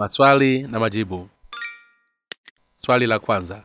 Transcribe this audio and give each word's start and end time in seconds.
maswali 0.00 0.62
na 0.62 0.80
majibu. 0.80 1.28
Swali 2.86 3.06
la 3.06 3.18
kwanza. 3.18 3.62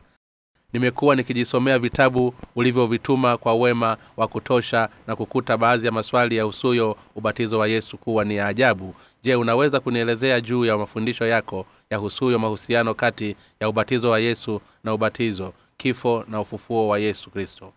Nimekuwa 0.72 1.16
nikijisomea 1.16 1.78
vitabu 1.78 2.34
ulivyovituma 2.56 3.36
kwa 3.36 3.54
wema 3.54 3.96
wa 4.16 4.28
kutosha 4.28 4.88
na 5.06 5.16
kukuta 5.16 5.56
baadhi 5.56 5.86
ya 5.86 5.92
maswali 5.92 6.36
ya 6.36 6.46
usuyo 6.46 6.96
ubatizo 7.14 7.58
wa 7.58 7.68
yesu 7.68 7.98
kuwa 7.98 8.24
ni 8.24 8.36
ya 8.36 8.46
ajabu. 8.46 8.94
Je 9.22 9.34
unaweza 9.34 9.80
kunielezea 9.80 10.40
juu 10.40 10.64
ya 10.64 10.78
mafundisho 10.78 11.26
yako 11.26 11.66
ya 11.90 11.98
husuyo 11.98 12.38
mahusiano 12.38 12.94
kati 12.94 13.36
ya 13.60 13.68
ubatizo 13.68 14.10
wa 14.10 14.20
yesu 14.20 14.60
na 14.84 14.94
ubatizo 14.94 15.52
kifo 15.76 16.24
na 16.28 16.40
ufufuo 16.40 16.88
wa 16.88 16.98
yesu 16.98 17.30
kristo? 17.30 17.72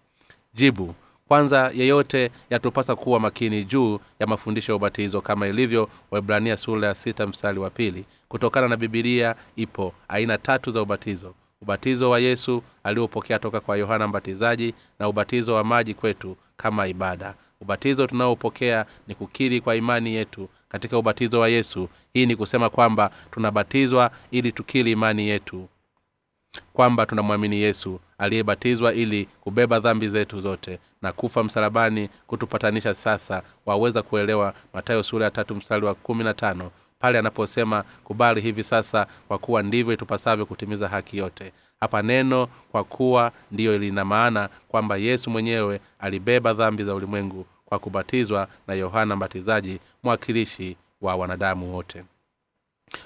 Jibu 0.54 0.96
kwanza 1.30 1.72
yeyote 1.76 2.32
yatupasa 2.50 2.96
kuwa 2.96 3.20
makini 3.20 3.64
juu 3.66 4.00
ya 4.20 4.28
mafundisho 4.28 4.72
ya 4.72 4.76
ubatizo 4.76 5.22
kama 5.22 5.48
ilivyo 5.48 5.90
waibrania 6.12 6.58
sura 6.58 6.88
ya 6.88 6.96
sita 6.96 7.28
mstari 7.28 7.60
wa 7.60 7.70
pili. 7.70 8.06
Kutokana 8.30 8.68
na 8.68 8.78
bibilia 8.78 9.36
ipo 9.56 9.94
aina 10.08 10.38
tatu 10.38 10.72
za 10.72 10.82
ubatizo. 10.82 11.34
Ubatizo 11.62 12.10
wa 12.10 12.20
yesu 12.20 12.64
aliopokea 12.84 13.40
toka 13.40 13.60
kwa 13.60 13.78
yohana 13.78 14.08
mbatizaji 14.08 14.73
na 15.00 15.08
ubatizo 15.10 15.54
wa 15.54 15.64
maji 15.64 15.94
kwetu 15.94 16.38
kama 16.58 16.88
ibada. 16.88 17.36
Ubatizo 17.62 18.08
tunaopokea 18.08 18.86
ni 19.08 19.16
kukiri 19.16 19.62
kwa 19.62 19.76
imani 19.76 20.16
yetu 20.16 20.50
katika 20.70 20.98
ubatizo 20.98 21.40
wa 21.40 21.50
yesu. 21.50 21.90
Hii 22.14 22.26
ni 22.26 22.36
kusema 22.36 22.70
kwamba 22.70 23.12
tunabatizwa 23.32 24.12
ili 24.32 24.52
tukiri 24.52 24.92
imani 24.92 25.28
yetu 25.28 25.68
kwamba 26.73 27.05
tunamwamini 27.05 27.62
yesu 27.62 27.99
aliyebatizwa 28.17 28.94
ili 28.94 29.26
kubeba 29.26 29.80
dhambi 29.80 30.09
zetu 30.09 30.41
zote 30.41 30.80
na 31.02 31.12
kufa 31.12 31.44
msalabani 31.44 32.09
kutupatanisha 32.28 32.94
sasa 32.94 33.44
waweza 33.66 34.02
kuelewa 34.02 34.53
matayo 34.73 35.03
sura 35.03 35.25
ya 35.25 35.31
tatu 35.31 35.56
mstari 35.56 35.86
wa 35.86 35.95
kumi 35.95 36.23
na 36.23 36.33
tano 36.33 36.72
pale 37.00 37.19
anaposema 37.19 37.83
kubali 38.03 38.41
hivi 38.41 38.64
sasa 38.64 39.08
kwa 39.28 39.38
kuwa 39.38 39.64
ndivyo 39.64 39.94
itupasavyo 39.94 40.45
kutimiza 40.45 40.88
haki 40.88 41.17
yote. 41.17 41.53
Hapa 41.80 42.02
neno 42.02 42.47
kwa 42.72 42.84
kuwa 42.84 43.31
ndiyo 43.52 43.78
lina 43.78 44.06
maana 44.06 44.50
kwamba 44.67 44.97
yesu 44.97 45.30
mwenyewe 45.30 45.81
alibeba 46.00 46.53
dhambi 46.53 46.84
za 46.84 46.95
ulimwengu 46.95 47.45
kwa 47.66 47.80
kubatizwa 47.80 48.47
na 48.67 48.73
yohana 48.73 49.16
mbatizaji 49.16 49.80
mwakilishi 50.03 50.78
wa 51.02 51.16
wanadamu 51.16 51.75
wote. 51.75 52.03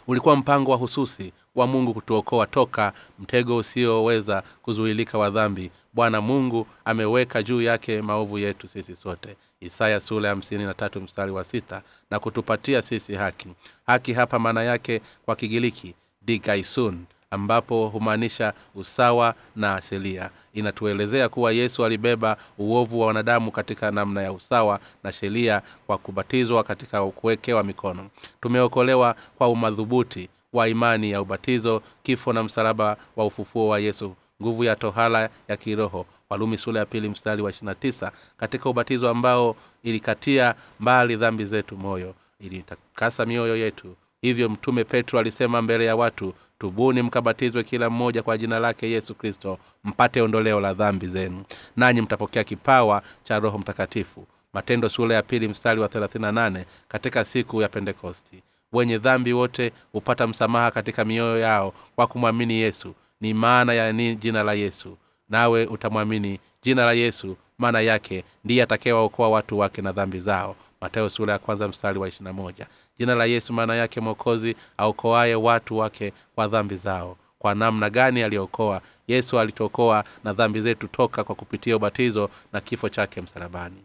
Ulikuwa 0.08 0.36
mpango 0.36 0.72
wa 0.72 0.78
hususi 0.78 1.34
wa 1.56 1.68
mungu 1.68 1.94
kutuokoa 1.94 2.48
toka 2.48 2.94
mtego 3.20 3.58
usioweza 3.58 4.44
kuzuilika 4.62 5.18
wa 5.18 5.30
dhambi. 5.30 5.72
Bwana 5.94 6.22
mungu 6.22 6.68
ameweka 6.86 7.44
juu 7.44 7.62
yake 7.62 8.02
maovu 8.02 8.38
yetu 8.40 8.68
sisi 8.68 8.96
sote. 8.96 9.36
Isaya 9.62 10.00
sula 10.00 10.28
ya 10.28 10.34
hamsini 10.34 10.64
na 10.64 10.74
tatu 10.74 11.02
mstari 11.02 11.32
wa 11.32 11.44
sita 11.44 11.82
na 12.12 12.20
kutupatia 12.20 12.82
sisi 12.82 13.16
haki. 13.16 13.48
Haki 13.86 14.14
hapa 14.14 14.40
maana 14.40 14.64
yake 14.64 15.02
kwa 15.26 15.36
kigiriki 15.36 15.96
digaisun 16.22 17.06
ambapo 17.32 17.88
humaanisha 17.88 18.54
usawa 18.76 19.36
na 19.56 19.82
sheria. 19.82 20.30
Inatuelezea 20.54 21.30
kuwa 21.30 21.52
yesu 21.52 21.86
alibeba 21.86 22.38
uovu 22.58 23.00
wa 23.00 23.08
wanadamu 23.08 23.52
katika 23.52 23.92
namna 23.92 24.22
ya 24.22 24.32
usawa 24.34 24.80
na 25.04 25.12
sheria 25.12 25.62
kwa 25.88 25.98
kubatizwa 25.98 26.64
katika 26.64 27.06
kuwekewa 27.06 27.64
mikono. 27.64 28.10
Tumeokolewa 28.42 29.16
kwa 29.38 29.48
umadhubuti 29.50 30.30
wa 30.54 30.68
imani 30.70 31.12
ya 31.12 31.22
ubatizo 31.22 31.82
kifo 32.04 32.34
na 32.34 32.44
msalaba 32.44 32.98
wa 33.16 33.26
ufufuo 33.26 33.68
wa 33.68 33.80
yesu. 33.80 34.16
Nguvu 34.42 34.64
ya 34.64 34.76
tohala 34.76 35.30
ya 35.48 35.58
kiroho. 35.58 36.06
Walumi 36.30 36.58
sula 36.58 36.80
ya 36.80 36.86
pili 36.86 37.10
mstari 37.10 37.42
wa 37.42 37.50
ishirina 37.50 37.76
tisa. 37.76 38.12
Katika 38.38 38.70
ubatizo 38.70 39.10
ambao 39.10 39.56
ilikatia 39.84 40.56
mbali 40.80 41.16
dhambi 41.16 41.46
zetu 41.46 41.78
moyo 41.78 42.16
ilitakasa 42.40 43.26
mioyo 43.26 43.56
yetu. 43.58 43.96
Hivyo 44.22 44.50
mtume 44.50 44.84
petro 44.84 45.20
alisema 45.20 45.62
mbele 45.62 45.86
ya 45.86 45.96
watu 45.96 46.34
tubuni 46.60 47.02
mkabatizwe 47.02 47.64
kila 47.64 47.90
mmoja 47.90 48.24
kwa 48.24 48.38
jina 48.38 48.60
lake 48.60 48.90
yesu 48.92 49.16
kristo 49.16 49.58
mpate 49.84 50.22
ondoleo 50.22 50.60
la 50.60 50.74
dhambi 50.74 51.08
zenu. 51.08 51.44
Nanyi 51.78 52.02
mtapokea 52.02 52.44
kipawa 52.44 53.02
cha 53.24 53.40
roho 53.40 53.58
mtakatifu. 53.58 54.28
Matendo 54.54 54.90
sura 54.90 55.16
ya 55.16 55.22
pili 55.22 55.48
mstari 55.48 55.80
wa 55.82 55.88
38 55.88 56.66
katika 56.88 57.26
siku 57.26 57.62
ya 57.62 57.70
pentekosti 57.70 58.44
wenye 58.74 58.98
dhambi 58.98 59.34
wote 59.34 59.72
hupata 59.92 60.28
msamaha 60.28 60.72
katika 60.72 61.06
mioyo 61.06 61.40
yao 61.40 61.74
kwa 61.96 62.08
kumwamini 62.08 62.54
yesu. 62.54 62.94
Ni 63.22 63.34
maana 63.34 63.74
ya 63.74 63.94
ni 63.94 64.16
jina 64.16 64.44
la 64.44 64.54
yesu. 64.54 64.98
Nawe 65.30 65.66
utamwamini 65.66 66.40
jina 66.62 66.86
la 66.86 66.94
yesu 66.94 67.38
maana 67.58 67.82
yake 67.82 68.24
ndiye 68.44 68.64
atakayewaokoa 68.64 69.30
watu 69.30 69.60
wake 69.60 69.82
na 69.82 69.92
dhambi 69.92 70.20
zao. 70.20 70.56
Matayo 70.82 71.10
sura 71.10 71.34
ya 71.34 71.40
kwanza 71.40 71.68
mstari 71.68 72.00
wa 72.00 72.10
moja. 72.34 72.68
Jina 73.00 73.16
la 73.16 73.26
yesu 73.26 73.54
maana 73.54 73.76
yake 73.76 74.02
mwokozi 74.02 74.56
aokoaye 74.78 75.36
watu 75.36 75.78
wake 75.78 76.14
kwa 76.36 76.48
dhambi 76.48 76.76
zao. 76.76 77.18
Kwa 77.40 77.56
namna 77.56 77.90
gani 77.90 78.24
aliokoa? 78.24 78.82
Yesu 79.08 79.40
alituokoa 79.40 80.04
na 80.24 80.34
dhambi 80.34 80.62
zetu 80.62 80.88
toka 80.88 81.24
kwa 81.24 81.36
kupitia 81.36 81.76
ubatizo 81.76 82.30
na 82.54 82.62
kifo 82.62 82.90
chake 82.90 83.22
msalabani 83.22 83.84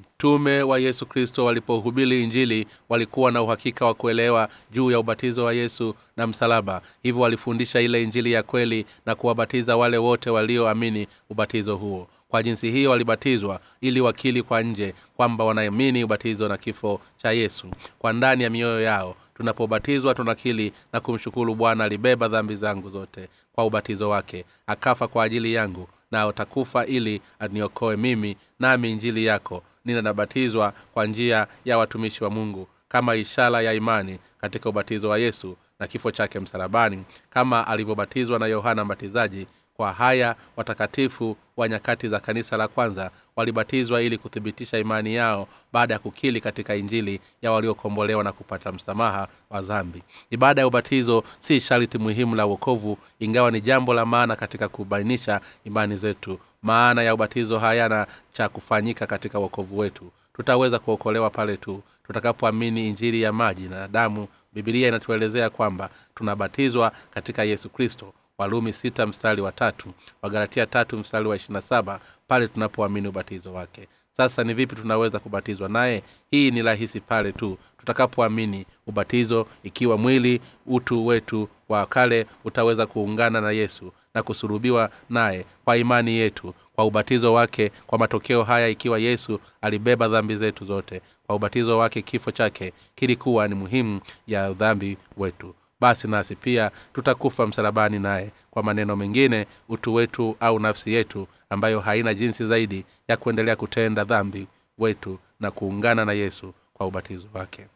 mtume 0.00 0.62
wa 0.62 0.78
yesu 0.78 1.06
kristo 1.06 1.44
walipohubiri 1.44 2.22
injili 2.24 2.66
walikuwa 2.88 3.32
na 3.32 3.42
uhakika 3.42 3.86
wa 3.86 3.94
kuelewa 3.94 4.48
juu 4.72 4.90
ya 4.90 4.98
ubatizo 4.98 5.44
wa 5.44 5.52
yesu 5.54 5.94
na 6.16 6.26
msalaba. 6.26 6.82
Hivyo 7.02 7.22
walifundisha 7.22 7.80
ile 7.80 8.02
injili 8.02 8.32
ya 8.32 8.42
kweli 8.42 8.86
na 9.06 9.14
kuwabatiza 9.14 9.76
wale 9.76 9.98
wote 9.98 10.30
walioamini 10.30 11.06
ubatizo 11.30 11.76
huo. 11.76 12.08
Kwa 12.28 12.42
jinsi 12.42 12.70
hiyo 12.70 12.90
walibatizwa 12.90 13.60
ili 13.80 14.00
wakili 14.00 14.42
kwa 14.42 14.62
nje 14.62 14.94
kwamba 15.16 15.44
wanaamini 15.44 16.04
ubatizo 16.04 16.48
na 16.48 16.56
kifo 16.56 17.00
cha 17.16 17.32
yesu. 17.32 17.66
Kwa 17.98 18.12
ndani 18.12 18.42
ya 18.42 18.50
mioyo 18.50 18.80
yao 18.80 19.16
tunapobatizwa 19.34 20.14
tunakili 20.14 20.72
na 20.92 21.00
kumshukuru 21.00 21.54
bwana 21.54 21.84
alibeba 21.84 22.28
dhambi 22.28 22.56
zangu 22.56 22.90
zote 22.90 23.28
kwa 23.52 23.64
ubatizo 23.64 24.08
wake. 24.10 24.44
Akafa 24.66 25.08
kwa 25.08 25.24
ajili 25.24 25.54
yangu 25.54 25.88
na 26.10 26.26
utakufa 26.26 26.86
ili 26.86 27.20
aniokoe 27.38 27.96
mimi 27.96 28.36
nami 28.60 28.90
injili 28.92 29.24
yako 29.24 29.62
ninabatizwa 29.84 30.72
kwa 30.94 31.06
njia 31.06 31.46
ya 31.64 31.78
watumishi 31.78 32.24
wa 32.24 32.30
mungu 32.30 32.68
kama 32.88 33.14
ishara 33.14 33.62
ya 33.62 33.72
imani 33.72 34.18
katika 34.40 34.68
ubatizo 34.68 35.08
wa 35.08 35.18
yesu 35.18 35.56
na 35.80 35.86
kifo 35.86 36.10
chake 36.10 36.40
msalabani 36.40 37.04
kama 37.30 37.66
alivyobatizwa 37.66 38.38
na 38.38 38.46
yohana 38.46 38.84
mbatizaji 38.84 39.46
kwa 39.76 39.92
haya 39.92 40.36
watakatifu 40.56 41.36
wa 41.56 41.68
nyakati 41.68 42.08
za 42.08 42.20
kanisa 42.20 42.56
la 42.56 42.68
kwanza 42.68 43.10
walibatizwa 43.36 44.02
ili 44.02 44.18
kuthibitisha 44.18 44.78
imani 44.78 45.14
yao 45.14 45.48
baada 45.72 45.94
ya 45.94 46.00
kukili 46.00 46.40
katika 46.40 46.74
injili 46.74 47.20
ya 47.42 47.52
waliokombolewa 47.52 48.24
na 48.24 48.32
kupata 48.32 48.72
msamaha 48.72 49.28
wa 49.50 49.62
dhambi. 49.62 50.02
Ibada 50.30 50.60
ya 50.60 50.66
ubatizo 50.66 51.24
si 51.38 51.60
sharti 51.60 51.98
muhimu 51.98 52.34
la 52.34 52.46
uokovu 52.46 52.98
ingawa 53.20 53.50
ni 53.50 53.60
jambo 53.60 53.94
la 53.94 54.06
maana 54.06 54.36
katika 54.36 54.68
kubainisha 54.68 55.40
imani 55.64 55.96
zetu. 55.96 56.38
Maana 56.62 57.02
ya 57.02 57.14
ubatizo 57.14 57.58
hayana 57.58 58.06
cha 58.32 58.48
kufanyika 58.48 59.06
katika 59.06 59.38
uokovu 59.38 59.78
wetu. 59.78 60.10
Tutaweza 60.36 60.78
kuokolewa 60.78 61.30
pale 61.30 61.56
tu 61.56 61.82
tutakapoamini 62.06 62.88
injili 62.88 63.22
ya 63.22 63.32
maji 63.32 63.68
na 63.68 63.88
damu. 63.88 64.28
Bibilia 64.52 64.88
inatuelezea 64.88 65.50
kwamba 65.50 65.90
tunabatizwa 66.14 66.92
katika 67.14 67.44
yesu 67.44 67.68
kristo 67.70 68.12
walumi 68.38 68.72
sita 68.72 69.06
mstari 69.06 69.42
wa 69.42 69.52
tatu 69.52 69.88
wagalatia 70.22 70.66
tatu 70.66 70.98
mstari 70.98 71.28
wa 71.28 71.36
ishirina 71.36 71.60
saba 71.62 72.00
pale 72.28 72.48
tunapoamini 72.48 73.08
ubatizo 73.08 73.52
wake. 73.52 73.88
Sasa 74.16 74.44
ni 74.44 74.54
vipi 74.54 74.76
tunaweza 74.76 75.18
kubatizwa 75.18 75.68
naye? 75.68 76.02
Hii 76.30 76.50
ni 76.50 76.62
rahisi 76.62 77.00
pale 77.00 77.32
tu. 77.32 77.58
Tutakapoamini 77.78 78.66
ubatizo 78.86 79.46
ikiwa 79.62 79.98
mwili 79.98 80.40
utu 80.66 81.06
wetu 81.06 81.48
wa 81.68 81.86
kale 81.86 82.26
utaweza 82.44 82.86
kuungana 82.86 83.40
na 83.40 83.50
yesu 83.50 83.92
na 84.14 84.22
kusurubiwa 84.22 84.90
naye 85.10 85.44
kwa 85.64 85.76
imani 85.76 86.10
yetu 86.14 86.54
kwa 86.74 86.84
ubatizo 86.84 87.32
wake 87.34 87.72
kwa 87.86 87.98
matokeo 87.98 88.42
haya 88.42 88.68
ikiwa 88.68 88.98
yesu 88.98 89.40
alibeba 89.60 90.08
dhambi 90.08 90.36
zetu 90.36 90.64
zote. 90.64 91.00
Kwa 91.26 91.36
ubatizo 91.36 91.78
wake 91.78 92.02
kifo 92.02 92.30
chake 92.30 92.72
kilikuwa 92.94 93.48
ni 93.48 93.54
muhimu 93.54 94.00
ya 94.26 94.52
dhambi 94.52 94.96
wetu 95.16 95.54
basi 95.84 96.08
nasi 96.08 96.36
pia 96.36 96.70
tutakufa 96.92 97.46
msalabani 97.46 97.98
naye. 97.98 98.30
Kwa 98.50 98.62
maneno 98.62 98.96
mengine 98.96 99.46
utu 99.68 99.94
wetu 99.94 100.36
au 100.40 100.58
nafsi 100.58 100.92
yetu 100.92 101.26
ambayo 101.50 101.80
haina 101.80 102.14
jinsi 102.14 102.46
zaidi 102.46 102.84
ya 103.08 103.16
kuendelea 103.16 103.56
kutenda 103.56 104.04
dhambi 104.04 104.46
wetu 104.78 105.18
na 105.40 105.50
kuungana 105.50 106.04
na 106.04 106.12
yesu 106.12 106.54
kwa 106.74 106.86
ubatizo 106.86 107.28
wake. 107.34 107.66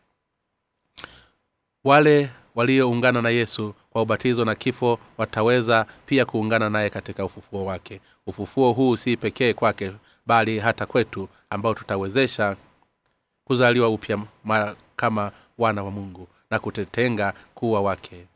Wale 1.84 2.30
walioungana 2.54 3.22
na 3.22 3.30
yesu 3.30 3.74
kwa 3.90 4.02
ubatizo 4.02 4.44
na 4.44 4.54
kifo 4.54 4.98
wataweza 5.18 5.86
pia 6.06 6.24
kuungana 6.24 6.70
naye 6.70 6.90
katika 6.90 7.24
ufufuo 7.24 7.64
wake. 7.64 8.00
Ufufuo 8.26 8.72
huu 8.72 8.96
si 8.96 9.16
pekee 9.16 9.52
kwake 9.52 9.92
bali 10.26 10.58
hata 10.58 10.86
kwetu 10.86 11.28
ambao 11.50 11.74
tutawezesha 11.74 12.56
kuzaliwa 13.44 13.88
upya 13.88 14.18
kama 14.96 15.32
wana 15.58 15.82
wa 15.82 15.90
mungu 15.90 16.28
na 16.50 16.58
kutetenga 16.58 17.32
kuwa 17.54 17.80
wake 17.80 18.26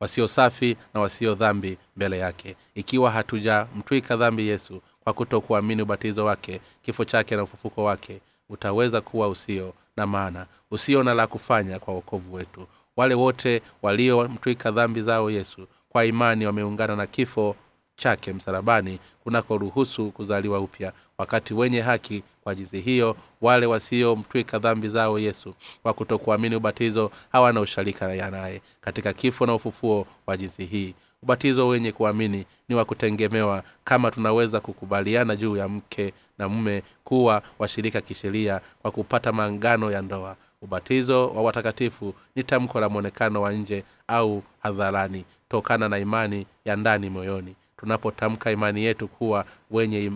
wasio 0.00 0.28
safi 0.28 0.76
na 0.94 1.00
wasio 1.00 1.34
dhambi 1.34 1.78
mbele 1.96 2.18
yake. 2.18 2.56
Ikiwa 2.74 3.10
hatujamtwika 3.10 4.16
dhambi 4.16 4.48
yesu 4.48 4.80
kwa 5.04 5.12
kutokuamini 5.12 5.82
ubatizo 5.82 6.24
wake 6.24 6.60
kifo 6.82 7.04
chake 7.04 7.36
na 7.36 7.42
ufufuko 7.42 7.84
wake 7.84 8.20
utaweza 8.48 9.00
kuwa 9.00 9.28
usio 9.28 9.74
na 9.96 10.06
maana 10.06 10.46
usio 10.70 11.02
na 11.02 11.14
la 11.14 11.26
kufanya 11.26 11.78
kwa 11.78 11.94
wokovu 11.94 12.34
wetu. 12.34 12.66
Wale 12.96 13.14
wote 13.14 13.62
waliomtwika 13.82 14.70
dhambi 14.70 15.02
zao 15.02 15.30
yesu 15.30 15.66
kwa 15.88 16.04
imani 16.04 16.46
wameungana 16.46 16.96
na 16.96 17.06
kifo 17.06 17.56
chake 17.96 18.32
msalabani 18.32 18.98
kunakoruhusu 19.24 20.10
kuzaliwa 20.10 20.60
upya 20.60 20.92
wakati 21.18 21.54
wenye 21.54 21.80
haki 21.80 22.22
kwa 22.44 22.54
jinsi 22.54 22.80
hiyo 22.80 23.16
wale 23.40 23.66
wasiomtwika 23.66 24.58
dhambi 24.58 24.88
zao 24.88 25.18
yesu 25.18 25.54
kwa 25.82 25.92
kutokuamini 25.92 26.56
ubatizo 26.56 27.10
hawana 27.32 27.60
usharika 27.60 28.30
naye. 28.30 28.62
Katika 28.80 29.12
kifo 29.12 29.46
na 29.46 29.54
ufufuo 29.54 30.06
wa 30.26 30.36
jinsi 30.36 30.64
hii 30.64 30.94
ubatizo 31.22 31.68
wenye 31.68 31.92
kuamini 31.92 32.44
ni 32.68 32.74
wa 32.74 32.84
kutengemewa 32.84 33.62
kama 33.84 34.10
tunaweza 34.10 34.60
kukubaliana 34.60 35.36
juu 35.36 35.56
ya 35.56 35.68
mke 35.68 36.12
na 36.38 36.48
mume 36.48 36.82
kuwa 37.04 37.42
washirika 37.58 38.00
kisheria 38.00 38.60
kwa 38.82 38.90
kupata 38.90 39.32
maangano 39.32 39.90
ya 39.90 40.02
ndoa. 40.02 40.36
Ubatizo 40.62 41.28
wa 41.28 41.42
watakatifu 41.42 42.14
ni 42.36 42.44
tamko 42.44 42.80
la 42.80 42.88
mwonekano 42.88 43.42
wa 43.42 43.52
nje 43.52 43.84
au 44.08 44.42
hadharani 44.62 45.24
tokana 45.48 45.88
na 45.88 45.98
imani 45.98 46.46
ya 46.64 46.76
ndani 46.76 47.10
moyoni 47.10 47.54
tunapotamka 47.80 48.50
imani 48.50 48.84
yetu 48.84 49.08
kuwa 49.08 49.44
wenye 49.70 50.12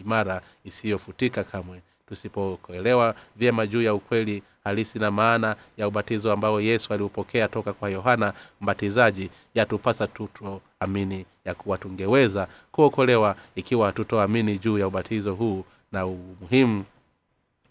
imara 0.00 0.42
isiyofutika 0.64 1.44
kamwe. 1.44 1.82
Tusipoelewa 2.08 3.14
vyema 3.36 3.66
juu 3.66 3.82
ya 3.82 3.94
ukweli 3.94 4.42
halisi 4.64 4.98
na 4.98 5.10
maana 5.10 5.56
ya 5.76 5.88
ubatizo 5.88 6.32
ambao 6.32 6.60
yesu 6.60 6.94
aliupokea 6.94 7.48
toka 7.48 7.72
kwa 7.72 7.90
yohana 7.90 8.32
mbatizaji 8.60 9.30
yatupasa 9.54 10.06
tutoamini 10.06 11.26
ya 11.44 11.54
kuwa 11.54 11.78
tungeweza 11.78 12.48
kuokolewa 12.72 13.36
ikiwa 13.54 13.86
hatutoamini 13.86 14.58
juu 14.58 14.78
ya 14.78 14.86
ubatizo 14.86 15.34
huu 15.34 15.64
na 15.92 16.06
umuhimu 16.06 16.84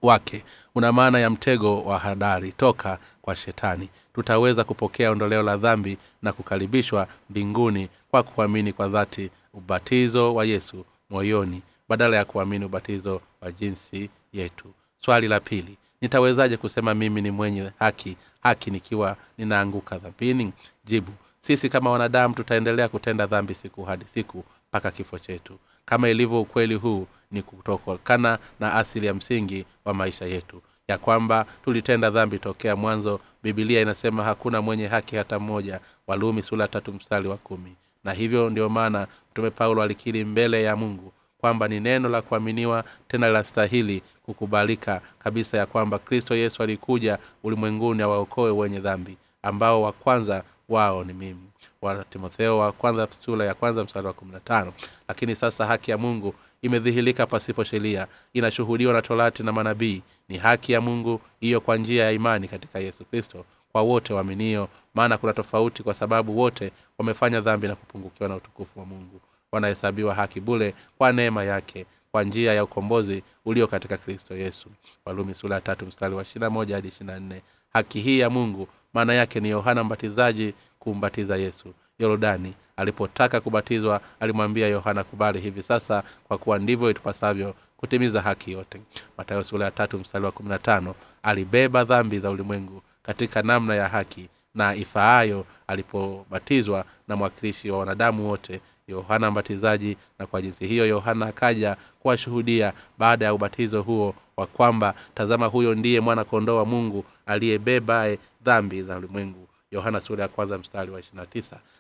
wake 0.01 0.44
una 0.75 0.92
maana 0.92 1.19
ya 1.19 1.30
mtego 1.30 1.81
wa 1.84 2.00
hadari 2.00 2.51
toka 2.51 2.98
kwa 3.22 3.36
shetani. 3.36 3.90
Tutaweza 4.13 4.63
kupokea 4.63 5.12
ondoleo 5.12 5.44
la 5.44 5.57
dhambi 5.57 5.98
na 6.22 6.34
kukaribishwa 6.34 7.07
mbinguni 7.30 7.90
kwa 8.12 8.24
kuamini 8.24 8.74
kwa 8.74 8.88
dhati 8.88 9.30
ubatizo 9.54 10.36
wa 10.36 10.46
yesu 10.46 10.86
moyoni 11.10 11.62
badala 11.90 12.18
ya 12.18 12.25
kuamini 12.25 12.66
ubatizo 12.66 13.22
wa 13.42 13.51
jinsi 13.51 14.10
yetu. 14.34 14.74
Swali 15.06 15.28
la 15.28 15.40
pili 15.40 15.78
nitawezaje 16.01 16.57
kusema 16.57 16.94
mimi 16.96 17.22
ni 17.22 17.31
mwenye 17.31 17.72
haki 17.80 18.18
haki 18.42 18.72
nikiwa 18.72 19.18
ninaanguka 19.38 19.98
dhambini? 19.98 20.54
Jibu 20.86 21.12
sisi 21.42 21.69
kama 21.69 21.92
wanadamu 21.92 22.34
tutaendelea 22.36 22.90
kutenda 22.90 23.25
dhambi 23.28 23.56
siku 23.56 23.84
hadi 23.84 24.06
siku 24.06 24.44
mpaka 24.69 24.92
kifo 24.92 25.19
chetu. 25.19 25.60
Kama 25.86 26.10
ilivyo 26.10 26.42
ukweli 26.42 26.75
huu 26.75 27.07
ni 27.31 27.41
kutokana 27.41 28.39
na 28.59 28.73
asili 28.73 29.07
ya 29.07 29.13
msingi 29.13 29.65
wa 29.85 29.93
maisha 29.93 30.25
yetu. 30.25 30.61
Ya 30.87 30.97
kwamba 30.97 31.45
tulitenda 31.63 32.09
dhambi 32.09 32.39
tokea 32.39 32.75
mwanzo 32.75 33.19
bibilia 33.43 33.81
inasema 33.81 34.23
hakuna 34.23 34.61
mwenye 34.61 34.87
haki 34.87 35.15
hata 35.15 35.39
mmoja. 35.39 35.79
Walumi 36.07 36.43
sula 36.43 36.67
tatu 36.67 36.93
mstari 36.93 37.27
wa 37.27 37.37
kumi. 37.37 37.75
Na 38.03 38.13
hivyo 38.13 38.49
ndio 38.49 38.69
maana 38.69 39.07
mtume 39.31 39.49
paulo 39.49 39.81
alikiri 39.83 40.25
mbele 40.25 40.63
ya 40.63 40.75
mungu 40.75 41.13
kwamba 41.37 41.67
ni 41.67 41.79
neno 41.79 42.09
la 42.09 42.21
kuaminiwa 42.21 42.83
tena 43.07 43.27
linastahili 43.27 44.01
kukubalika 44.23 45.01
kabisa 45.19 45.57
ya 45.57 45.65
kwamba 45.65 45.99
kristo 45.99 46.35
yesu 46.35 46.63
alikuja 46.63 47.17
ulimwenguni 47.43 48.01
awaokoe 48.03 48.51
wenye 48.51 48.79
dhambi 48.79 49.17
ambao 49.43 49.81
wa 49.81 49.91
kwanza 49.91 50.43
wao 50.69 51.03
ni 51.03 51.13
mimi 51.13 51.49
wa 51.81 52.03
timotheo 52.09 52.57
wa 52.57 52.71
kwanza 52.71 53.07
sura 53.25 53.45
ya 53.45 53.53
kwanza 53.53 53.83
mstari 53.83 54.07
wa 54.07 54.13
kumi 54.13 54.31
na 54.31 54.39
tano. 54.39 54.73
Lakini 55.07 55.35
sasa 55.35 55.65
haki 55.65 55.91
ya 55.91 55.97
mungu 55.97 56.35
imedhihirika 56.61 57.25
pasipo 57.27 57.63
sheria 57.63 58.07
inashuhudiwa 58.33 58.93
na 58.93 59.01
torati 59.01 59.43
na 59.43 59.51
manabii. 59.51 60.01
Ni 60.29 60.37
haki 60.37 60.71
ya 60.71 60.81
mungu 60.81 61.21
hiyo 61.39 61.61
kwa 61.61 61.77
njia 61.77 62.03
ya 62.05 62.11
imani 62.11 62.47
katika 62.47 62.79
yesu 62.79 63.05
kristo 63.05 63.45
kwa 63.71 63.81
wote 63.81 64.13
waaminio 64.13 64.67
maana 64.93 65.17
kuna 65.17 65.33
tofauti 65.33 65.83
kwa 65.83 65.93
sababu 65.93 66.37
wote 66.39 66.71
wamefanya 66.97 67.41
dhambi 67.41 67.67
na 67.67 67.75
kupungukiwa 67.75 68.29
na 68.29 68.35
utukufu 68.35 68.79
wa 68.79 68.85
mungu. 68.85 69.21
Wanahesabiwa 69.51 70.15
haki 70.15 70.39
bule 70.39 70.73
kwa 70.97 71.11
neema 71.11 71.43
yake 71.43 71.85
kwa 72.11 72.23
njia 72.23 72.53
ya 72.53 72.63
ukombozi 72.63 73.23
ulio 73.45 73.67
katika 73.67 73.97
kristo 73.97 74.35
yesu. 74.37 74.69
Walumi 75.05 75.35
sura 75.35 75.55
ya 75.55 75.61
tatu 75.61 75.85
mstari 75.85 76.15
wa 76.15 76.21
ishirina 76.23 76.49
moja 76.49 76.75
hadi 76.75 76.87
ishirina 76.87 77.19
nne. 77.19 77.41
Haki 77.73 77.99
hii 77.99 78.19
ya 78.19 78.29
mungu 78.29 78.67
maana 78.93 79.13
yake 79.13 79.39
ni 79.39 79.49
yohana 79.49 79.83
mbatizaji 79.83 80.53
kumbatiza 80.79 81.37
yesu. 81.37 81.73
Yorodani 81.99 82.53
alipotaka 82.77 83.41
kubatizwa 83.41 84.01
alimwambia 84.19 84.67
yohana 84.67 85.03
kubali 85.03 85.39
hivi 85.39 85.63
sasa 85.63 86.03
kwa 86.27 86.37
kuwa 86.37 86.59
ndivyo 86.59 86.89
itupasavyo 86.91 87.53
kutimiza 87.77 88.21
haki 88.21 88.51
yote. 88.51 88.81
Matayo 89.17 89.43
sula 89.43 89.65
ya 89.65 89.71
tatu 89.71 89.99
mstari 89.99 90.25
wa 90.25 90.31
kumi 90.31 90.49
na 90.49 90.59
tano 90.59 90.95
alibeba 91.23 91.83
dhambi 91.83 92.19
za 92.19 92.29
ulimwengu 92.29 92.81
katika 93.03 93.41
namna 93.41 93.75
ya 93.75 93.89
haki 93.89 94.29
na 94.55 94.75
ifaayo 94.75 95.45
alipobatizwa 95.67 96.85
na 97.07 97.15
mwakilishi 97.15 97.71
wa 97.71 97.79
wanadamu 97.79 98.29
wote 98.29 98.61
yohana 98.87 99.31
mbatizaji. 99.31 99.97
Na 100.19 100.25
kwa 100.27 100.41
jinsi 100.41 100.67
hiyo 100.67 100.85
yohana 100.85 101.25
akaja 101.25 101.75
kuwashuhudia 101.99 102.73
baada 102.97 103.25
ya 103.25 103.33
ubatizo 103.33 103.81
huo 103.81 104.15
wa 104.37 104.47
kwamba 104.47 104.93
tazama 105.15 105.45
huyo 105.45 105.75
ndiye 105.75 105.99
mwana 105.99 106.23
kondoo 106.23 106.57
wa 106.57 106.65
mungu 106.65 107.05
aliyebebae 107.25 108.19
dhambi 108.43 108.83
za 108.83 108.97
ulimwengu 108.97 109.47
yohana 109.71 110.01
sura 110.01 110.21
ya 110.24 110.27
kwanza 110.27 110.57
mstari 110.57 110.92
wa 110.92 111.00
ishirina 111.00 111.27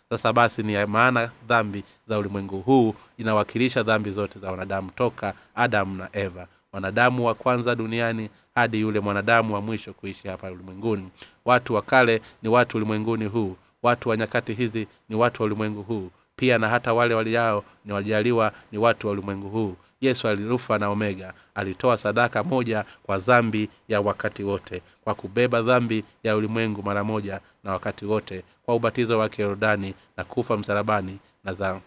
sasa 0.09 0.33
basi 0.33 0.63
ni 0.63 0.85
maana 0.85 1.31
dhambi 1.47 1.83
za 2.07 2.19
ulimwengu 2.19 2.61
huu 2.61 2.95
inawakilisha 3.17 3.83
dhambi 3.83 4.11
zote 4.11 4.39
za 4.39 4.51
wanadamu 4.51 4.91
toka 4.91 5.33
adamu 5.55 5.95
na 5.97 6.09
eva. 6.13 6.47
Mwanadamu 6.73 7.25
wa 7.25 7.35
kwanza 7.35 7.75
duniani 7.75 8.29
hadi 8.55 8.79
yule 8.79 8.99
mwanadamu 8.99 9.53
wa 9.53 9.61
mwisho 9.61 9.93
kuishi 9.93 10.27
hapa 10.27 10.51
ulimwenguni. 10.51 11.09
Watu 11.45 11.73
wa 11.73 11.81
kale 11.81 12.21
ni 12.41 12.49
watu 12.49 12.77
ulimwenguni 12.77 13.25
huu. 13.25 13.55
Watu 13.83 14.09
wa 14.09 14.17
nyakati 14.17 14.53
hizi 14.53 14.87
ni 15.09 15.15
watu 15.15 15.41
wa 15.41 15.45
ulimwengu 15.45 15.83
huu. 15.83 16.09
Pia 16.35 16.57
na 16.57 16.69
hata 16.69 16.93
wale 16.93 17.13
waliao 17.13 17.63
ni 17.85 17.93
wajaliwa 17.93 18.51
ni 18.71 18.77
watu 18.77 19.07
wa 19.07 19.13
ulimwengu 19.13 19.49
huu. 19.49 19.75
Yesu 20.01 20.27
alirufa 20.27 20.77
na 20.77 20.89
omega. 20.89 21.33
Alitoa 21.55 21.97
sadaka 21.97 22.43
moja 22.43 22.85
kwa 23.03 23.17
dhambi 23.17 23.69
ya 23.87 24.01
wakati 24.01 24.43
wote 24.43 24.81
kwa 25.03 25.15
kubeba 25.15 25.61
dhambi 25.61 26.03
ya 26.23 26.35
ulimwengu 26.37 26.83
mara 26.83 27.03
moja 27.03 27.41
na 27.63 27.71
wakati 27.71 28.05
wote 28.05 28.43
kwa 28.63 28.75
ubatizo 28.75 29.19
wake 29.19 29.41
yordani 29.41 29.93
na 30.17 30.23
kufa 30.23 30.57
msalabani 30.57 31.19
na 31.43 31.53
za 31.53 31.81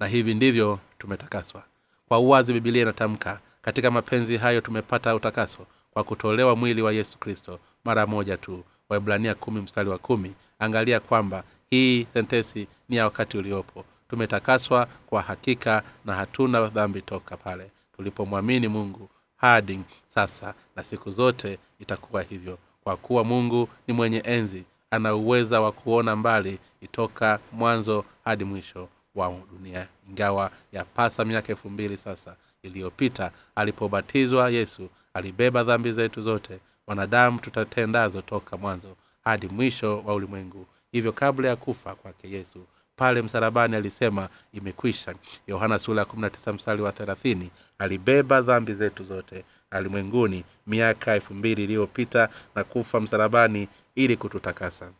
na 0.00 0.06
hivi 0.06 0.34
ndivyo 0.34 0.78
tumetakaswa. 0.98 1.62
Kwa 2.08 2.18
uwazi 2.18 2.52
bibilia 2.52 2.82
inatamka 2.82 3.40
katika 3.62 3.90
mapenzi 3.90 4.36
hayo 4.36 4.60
tumepata 4.60 5.14
utakaso 5.14 5.66
kwa 5.90 6.04
kutolewa 6.04 6.56
mwili 6.56 6.82
wa 6.82 6.92
yesu 6.92 7.18
kristo 7.18 7.58
mara 7.84 8.06
moja 8.06 8.36
tu. 8.36 8.64
Waibrania 8.88 9.34
kumi 9.34 9.60
mstari 9.60 9.88
wa 9.88 9.98
kumi. 9.98 10.34
Angalia 10.58 11.00
kwamba 11.00 11.44
hii 11.70 12.04
sentesi 12.12 12.68
ni 12.88 12.96
ya 12.96 13.04
wakati 13.04 13.38
uliopo. 13.38 13.84
Tumetakaswa 14.08 14.86
kwa 15.06 15.22
hakika 15.22 15.82
na 16.04 16.14
hatuna 16.14 16.66
dhambi 16.66 17.02
toka 17.02 17.36
pale. 17.36 17.70
Tulipomwamini 17.96 18.68
mungu 18.68 19.08
hadi 19.36 19.80
sasa 20.08 20.54
na 20.76 20.84
siku 20.84 21.10
zote 21.10 21.58
itakuwa 21.78 22.22
hivyo 22.22 22.58
kwa 22.88 22.96
kuwa 22.96 23.24
mungu 23.24 23.68
ni 23.86 23.94
mwenye 23.94 24.18
enzi 24.24 24.64
ana 24.90 25.14
uweza 25.14 25.60
wa 25.60 25.72
kuona 25.72 26.16
mbali 26.16 26.58
itoka 26.80 27.38
mwanzo 27.52 28.04
hadi 28.24 28.44
mwisho 28.44 28.88
wa 29.14 29.34
dunia. 29.52 29.88
Ingawa 30.10 30.50
yapasa 30.72 31.24
miaka 31.24 31.48
elfu 31.48 31.70
mbili 31.70 31.96
sasa 31.98 32.36
iliyopita 32.62 33.30
alipobatizwa 33.54 34.50
yesu 34.50 34.88
alibeba 35.14 35.64
dhambi 35.64 35.92
zetu 35.92 36.22
zote. 36.22 36.58
Wanadamu 36.86 37.38
tutatendazo 37.38 38.22
toka 38.22 38.56
mwanzo 38.56 38.96
hadi 39.24 39.48
mwisho 39.48 40.00
wa 40.06 40.14
ulimwengu. 40.14 40.66
Hivyo 40.92 41.12
kabla 41.12 41.48
ya 41.48 41.56
kufa 41.56 41.94
kwake 41.94 42.30
yesu 42.30 42.66
pale 42.98 43.22
msalabani 43.22 43.76
alisema 43.76 44.28
imekwisha. 44.52 45.14
Yohana 45.46 45.78
sula 45.78 46.06
ya 46.46 46.52
mstari 46.52 46.82
wa 46.82 46.92
thelathini 46.92 47.50
alibeba 47.78 48.40
dhambi 48.42 48.74
zetu 48.74 49.04
zote 49.04 49.44
alimwenguni 49.70 50.44
miaka 50.66 51.14
elfu 51.14 51.34
mbili 51.34 51.64
iliyopita 51.64 52.28
na 52.54 52.64
kufa 52.64 53.00
msalabani 53.00 53.68
ili 53.94 54.16
kututakasa. 54.16 54.92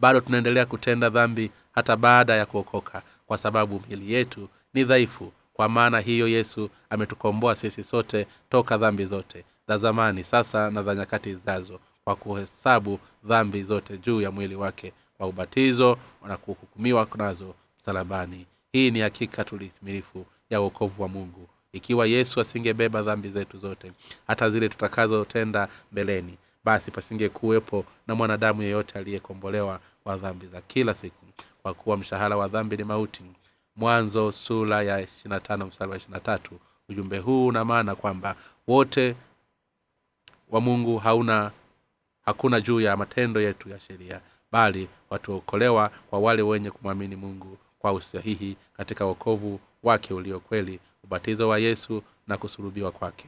Bado 0.00 0.20
tunaendelea 0.20 0.66
kutenda 0.66 1.10
dhambi 1.10 1.50
hata 1.72 1.96
baada 1.96 2.36
ya 2.36 2.46
kuokoka 2.46 3.02
kwa 3.26 3.38
sababu 3.38 3.82
mili 3.88 4.12
yetu 4.12 4.48
ni 4.74 4.84
dhaifu. 4.84 5.32
Kwa 5.52 5.68
maana 5.68 6.00
hiyo 6.00 6.28
yesu 6.28 6.70
ametukomboa 6.90 7.56
sisi 7.56 7.84
sote 7.84 8.26
toka 8.50 8.78
dhambi 8.78 9.04
zote 9.04 9.44
za 9.68 9.78
zamani 9.78 10.24
sasa 10.24 10.70
na 10.70 10.82
za 10.82 10.94
nyakati 10.94 11.34
zijazo 11.34 11.80
kwa 12.04 12.16
kuhesabu 12.16 12.98
dhambi 13.24 13.62
zote 13.62 13.98
juu 13.98 14.20
ya 14.20 14.30
mwili 14.30 14.54
wake 14.54 14.92
kwa 15.22 15.28
ubatizo 15.28 15.98
na 16.28 16.36
kuhukumiwa 16.36 17.08
nazo 17.18 17.54
msalabani. 17.80 18.46
Hii 18.72 18.90
ni 18.90 19.00
hakika 19.00 19.44
tulitimilifu 19.44 20.26
ya 20.50 20.60
uokovu 20.60 21.02
wa 21.02 21.08
mungu. 21.08 21.48
Ikiwa 21.72 22.06
yesu 22.06 22.40
asingebeba 22.40 23.02
dhambi 23.02 23.28
zetu 23.28 23.58
zote 23.58 23.92
hata 24.26 24.50
zile 24.50 24.68
tutakazotenda 24.68 25.68
mbeleni 25.92 26.36
basi 26.64 26.90
pasingekuwepo 26.90 27.84
na 28.06 28.14
mwanadamu 28.14 28.62
yeyote 28.62 28.98
aliyekombolewa 28.98 29.80
kwa 30.04 30.16
dhambi 30.16 30.46
za 30.46 30.60
kila 30.60 30.94
siku. 30.94 31.26
Kwa 31.62 31.74
kuwa 31.74 31.96
mshahara 31.96 32.36
wa 32.36 32.48
dhambi 32.48 32.76
ni 32.76 32.84
mauti. 32.84 33.24
Mwanzo 33.76 34.32
sura 34.32 34.82
ya 34.82 35.00
ishirina 35.00 35.56
mstari 35.66 35.90
wa 35.92 36.38
ujumbe 36.88 37.18
huu 37.18 37.46
una 37.46 37.64
maana 37.64 37.94
kwamba 37.94 38.36
wote 38.66 39.16
wa 40.50 40.60
mungu 40.60 40.98
hauna 40.98 41.50
hakuna 42.24 42.60
juu 42.60 42.80
ya 42.80 42.96
matendo 42.96 43.40
yetu 43.40 43.68
ya 43.68 43.80
sheria 43.80 44.20
bali 44.52 44.88
watuokolewa 45.10 45.90
kwa 46.10 46.18
wale 46.18 46.42
wenye 46.42 46.70
kumwamini 46.70 47.16
mungu 47.16 47.58
kwa 47.78 47.92
usahihi 47.92 48.56
katika 48.76 49.04
wokovu 49.04 49.60
wake 49.82 50.14
ulio 50.14 50.40
kweli 50.40 50.80
ubatizo 51.04 51.48
wa 51.48 51.58
yesu 51.58 52.02
na 52.26 52.36
kusulubiwa 52.36 52.90
kwake. 52.92 53.26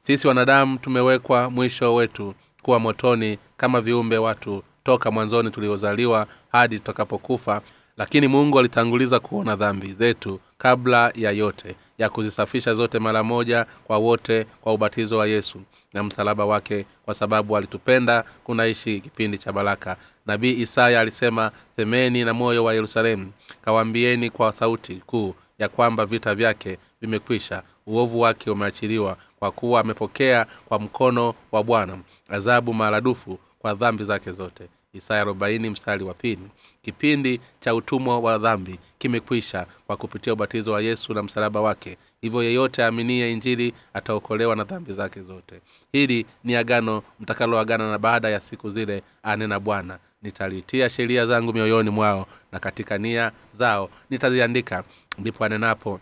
Sisi 0.00 0.28
wanadamu 0.28 0.78
tumewekwa 0.78 1.50
mwisho 1.50 1.94
wetu 1.94 2.34
kuwa 2.62 2.78
motoni 2.78 3.38
kama 3.56 3.80
viumbe 3.80 4.18
watu 4.18 4.62
toka 4.84 5.10
mwanzoni 5.10 5.50
tuliozaliwa 5.50 6.26
hadi 6.52 6.78
tutakapokufa 6.78 7.62
lakini 7.96 8.28
mungu 8.28 8.58
alitanguliza 8.58 9.20
kuona 9.20 9.56
dhambi 9.56 9.92
zetu 9.92 10.40
kabla 10.58 11.12
ya 11.14 11.30
yote 11.30 11.76
ya 11.98 12.08
kuzisafisha 12.10 12.74
zote 12.74 12.98
mara 12.98 13.22
moja 13.22 13.66
kwa 13.84 13.98
wote 13.98 14.44
kwa 14.60 14.72
ubatizo 14.74 15.18
wa 15.18 15.26
yesu 15.26 15.60
na 15.92 16.02
msalaba 16.02 16.44
wake 16.44 16.86
kwa 17.04 17.14
sababu 17.14 17.56
alitupenda 17.56 18.24
kunaishi 18.44 19.00
kipindi 19.00 19.38
cha 19.38 19.52
baraka. 19.52 19.96
Nabii 20.26 20.52
isaya 20.60 21.00
alisema 21.00 21.50
semeni 21.76 22.24
na 22.24 22.34
moyo 22.34 22.64
wa 22.64 22.74
yerusalemu 22.74 23.32
kawaambieni 23.62 24.30
kwa 24.30 24.52
sauti 24.52 24.94
kuu 25.06 25.34
ya 25.58 25.68
kwamba 25.68 26.06
vita 26.06 26.34
vyake 26.34 26.78
vimekwisha 27.00 27.62
uovu 27.86 28.20
wake 28.20 28.50
umeachiliwa 28.50 29.16
kwa 29.38 29.50
kuwa 29.50 29.80
amepokea 29.80 30.46
kwa 30.68 30.78
mkono 30.78 31.34
wa 31.52 31.64
bwana 31.64 31.98
adhabu 32.28 32.74
maradufu 32.74 33.38
kwa 33.58 33.74
dhambi 33.74 34.04
zake 34.04 34.32
zote 34.32 34.68
isaya 34.92 35.20
arobaini 35.20 35.70
mstari 35.70 36.04
wa 36.04 36.14
pili. 36.14 36.48
Kipindi 36.82 37.40
cha 37.60 37.74
utumwa 37.74 38.18
wa 38.20 38.38
dhambi 38.38 38.78
kimekwisha 38.98 39.66
kwa 39.86 39.96
kupitia 39.96 40.32
ubatizo 40.32 40.72
wa 40.72 40.80
yesu 40.82 41.14
na 41.14 41.22
msalaba 41.22 41.60
wake. 41.60 41.96
Hivyo 42.20 42.42
yeyote 42.42 42.82
aaminie 42.84 43.32
injili 43.32 43.74
ataokolewa 43.94 44.56
na 44.56 44.64
dhambi 44.64 44.92
zake 44.92 45.22
zote. 45.22 45.60
Hili 45.92 46.26
ni 46.44 46.56
agano 46.56 47.02
mtakaloagana 47.20 47.90
na 47.90 47.98
baada 47.98 48.28
ya 48.30 48.40
siku 48.40 48.70
zile 48.70 49.02
anena 49.22 49.60
bwana. 49.60 49.98
Nitalitia 50.22 50.90
sheria 50.90 51.26
zangu 51.26 51.52
mioyoni 51.52 51.90
mwao 51.90 52.26
na 52.52 52.58
katika 52.58 52.98
nia 52.98 53.32
zao 53.54 53.90
nitaziandika. 54.10 54.84
Ndipo 55.18 55.44
anenapo 55.44 56.00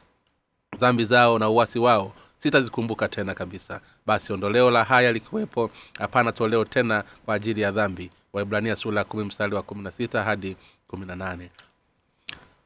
dhambi 0.78 1.04
zao 1.04 1.38
na 1.38 1.48
uwasi 1.48 1.78
wao 1.78 2.12
sitazikumbuka 2.38 3.08
tena 3.08 3.34
kabisa. 3.34 3.80
Basi 4.06 4.32
ondoleo 4.32 4.70
la 4.70 4.84
haya 4.84 5.12
likiwepo 5.12 5.70
hapana 5.98 6.32
toleo 6.32 6.64
tena 6.64 7.04
kwa 7.24 7.34
ajili 7.34 7.60
ya 7.60 7.70
dhambi 7.70 8.10
waibrania 8.32 8.76
sula 8.76 9.04
kumi 9.04 9.24
mstari 9.24 9.54
wa 9.54 9.62
kumi 9.62 9.82
na 9.82 9.90
sita 9.90 10.22
hadi 10.22 10.56
kumi 10.86 11.06
na 11.06 11.16
nane. 11.16 11.50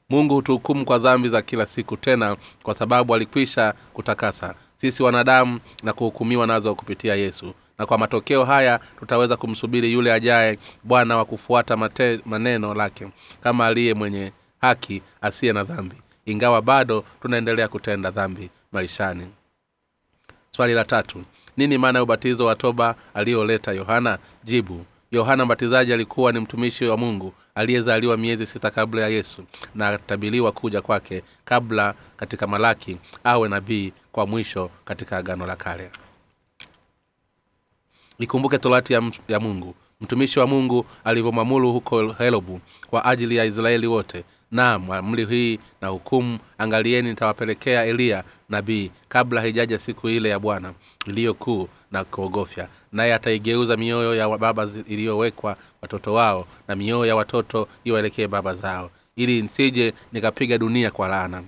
Mungu 0.08 0.34
hutuhukumu 0.34 0.84
kwa 0.84 0.98
dhambi 0.98 1.28
za 1.28 1.42
kila 1.42 1.66
siku 1.66 1.96
tena 1.96 2.36
kwa 2.62 2.74
sababu 2.74 3.14
alikwisha 3.14 3.74
kutakasa. 3.92 4.54
Sisi 4.76 5.02
wanadamu 5.02 5.60
na 5.82 5.92
kuhukumiwa 5.92 6.46
nazo 6.46 6.74
kupitia 6.74 7.14
yesu. 7.14 7.54
Na 7.78 7.86
kwa 7.86 7.98
matokeo 7.98 8.44
haya 8.44 8.80
tutaweza 8.98 9.36
kumsubiri 9.36 9.92
yule 9.92 10.12
ajaye 10.12 10.58
bwana 10.84 11.16
wa 11.16 11.24
kufuata 11.24 11.76
mate, 11.76 12.20
maneno 12.24 12.74
lake 12.74 13.08
kama 13.40 13.66
aliye 13.66 13.94
mwenye 13.94 14.32
haki 14.60 15.02
asiye 15.20 15.52
na 15.52 15.64
dhambi. 15.64 15.96
Ingawa 16.26 16.62
bado 16.62 17.04
tunaendelea 17.22 17.68
kutenda 17.68 18.10
dhambi 18.10 18.50
maishani. 18.72 19.26
Swali 20.50 20.74
la 20.74 20.84
tatu. 20.84 21.24
Nini 21.56 21.78
maana 21.78 21.98
ya 21.98 22.02
ubatizo 22.02 22.46
wa 22.46 22.56
toba 22.56 22.94
aliyoleta 23.14 23.72
yohana? 23.72 24.18
Jibu 24.44 24.84
yohana 25.10 25.44
mbatizaji 25.44 25.92
alikuwa 25.92 26.32
ni 26.32 26.40
mtumishi 26.40 26.84
wa 26.84 26.96
mungu 26.96 27.32
aliyezaliwa 27.54 28.16
miezi 28.16 28.46
sita 28.46 28.70
kabla 28.70 29.02
ya 29.02 29.08
yesu 29.08 29.44
na 29.74 29.88
atabiliwa 29.88 30.52
kuja 30.52 30.82
kwake 30.82 31.22
kabla 31.44 31.94
katika 32.16 32.46
malaki 32.46 32.96
awe 33.24 33.48
nabii 33.48 33.92
kwa 34.12 34.26
mwisho 34.26 34.70
katika 34.84 35.16
agano 35.16 35.46
la 35.46 35.56
kale. 35.56 35.90
Ikumbuke 38.18 38.58
torati 38.58 38.92
ya, 38.92 39.02
ya 39.28 39.40
mungu. 39.40 39.74
Mtumishi 40.00 40.38
wa 40.40 40.46
mungu 40.46 40.86
alivyomwamuru 41.04 41.72
huko 41.72 42.12
helobu 42.12 42.60
kwa 42.86 43.04
ajili 43.04 43.36
ya 43.36 43.44
israeli 43.44 43.86
wote. 43.86 44.24
Naam 44.50 44.90
amri 44.90 45.26
hii 45.26 45.58
na 45.80 45.88
hukumu 45.88 46.38
angalieni 46.58 47.08
nitawapelekea 47.08 47.84
eliya 47.84 48.24
nabii 48.48 48.90
kabla 49.08 49.40
haijaja 49.40 49.78
siku 49.78 50.08
ile 50.08 50.28
ya 50.28 50.38
bwana 50.38 50.74
iliyo 51.06 51.34
kuu 51.34 51.68
na 51.90 52.04
kuogofya. 52.04 52.68
Naye 52.92 53.14
ataigeuza 53.14 53.76
mioyo 53.76 54.14
ya 54.14 54.38
baba 54.38 54.68
iliyowekwa 54.88 55.56
watoto 55.82 56.14
wao 56.14 56.46
na 56.68 56.76
mioyo 56.76 57.06
ya 57.06 57.16
watoto 57.16 57.68
iwaelekee 57.84 58.26
baba 58.26 58.54
zao 58.54 58.90
ili 59.16 59.42
nsije 59.42 59.92
nikapiga 60.12 60.58
dunia 60.58 60.90
kwa 60.90 61.08
laana. 61.08 61.42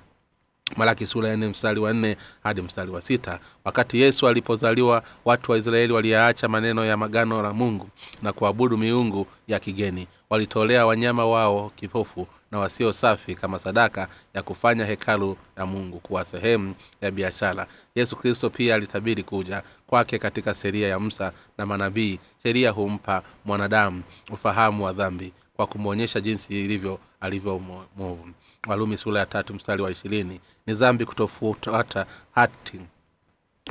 Malaki 0.77 1.07
sura 1.07 1.29
ya 1.29 1.37
nne 1.37 1.49
mstari 1.49 1.81
wa 1.81 1.93
nne 1.93 2.17
hadi 2.43 2.63
mstari 2.63 2.91
wa 2.91 3.01
sita. 3.03 3.39
Wakati 3.65 4.01
yesu 4.01 4.29
alipozaliwa 4.29 5.03
watu 5.25 5.53
wa 5.53 5.59
israeli 5.59 5.93
waliyaacha 5.93 6.49
maneno 6.49 6.85
ya 6.85 6.97
magano 6.97 7.43
la 7.43 7.53
mungu 7.53 7.89
na 8.23 8.33
kuabudu 8.33 8.79
miungu 8.79 9.27
ya 9.49 9.61
kigeni. 9.61 10.07
Walitolea 10.31 10.87
wanyama 10.87 11.27
wao 11.27 11.73
kipofu 11.77 12.27
na 12.53 12.59
wasio 12.59 12.93
safi 12.93 13.35
kama 13.35 13.59
sadaka 13.59 14.09
ya 14.35 14.43
kufanya 14.43 14.85
hekalu 14.85 15.37
ya 15.57 15.67
mungu 15.67 16.01
kuwa 16.01 16.25
sehemu 16.25 16.75
ya 17.01 17.11
biashara. 17.11 17.67
Yesu 17.95 18.17
kristo 18.17 18.51
pia 18.51 18.75
alitabiri 18.75 19.23
kuja 19.23 19.63
kwake 19.87 20.19
katika 20.19 20.55
sheria 20.55 20.89
ya 20.89 21.01
msa 21.01 21.33
na 21.59 21.67
manabii. 21.67 22.19
Sheria 22.43 22.71
humpa 22.71 23.23
mwanadamu 23.45 24.03
ufahamu 24.31 24.85
wa 24.85 24.93
dhambi 24.93 25.33
kwa 25.57 25.67
kumwonyesha 25.67 26.21
jinsi 26.21 26.65
ilivyo 26.65 26.99
alivyo 27.21 27.59
mwovu. 27.97 28.29
Walumi 28.69 28.97
sura 28.99 29.21
ya 29.21 29.27
tatu 29.27 29.55
mstari 29.55 29.83
wa 29.83 29.91
ishirini. 29.91 30.41
Ni 30.67 30.75
dhambi 30.75 31.05
kutofuata 31.05 32.07
hati 32.35 32.81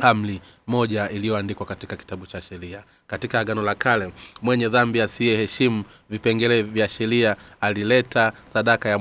amri 0.01 0.41
moja 0.67 1.09
iliyoandikwa 1.09 1.65
katika 1.65 1.95
kitabu 1.95 2.25
cha 2.27 2.41
sheria. 2.41 2.83
Katika 3.07 3.39
agano 3.39 3.61
la 3.63 3.75
kale 3.75 4.13
mwenye 4.41 4.69
dhambi 4.69 5.01
asiyeheshimu 5.01 5.83
vipengele 6.09 6.61
vya 6.61 6.89
sheria 6.89 7.35
alileta 7.61 8.33
sadaka 8.53 8.89
ya, 8.89 8.99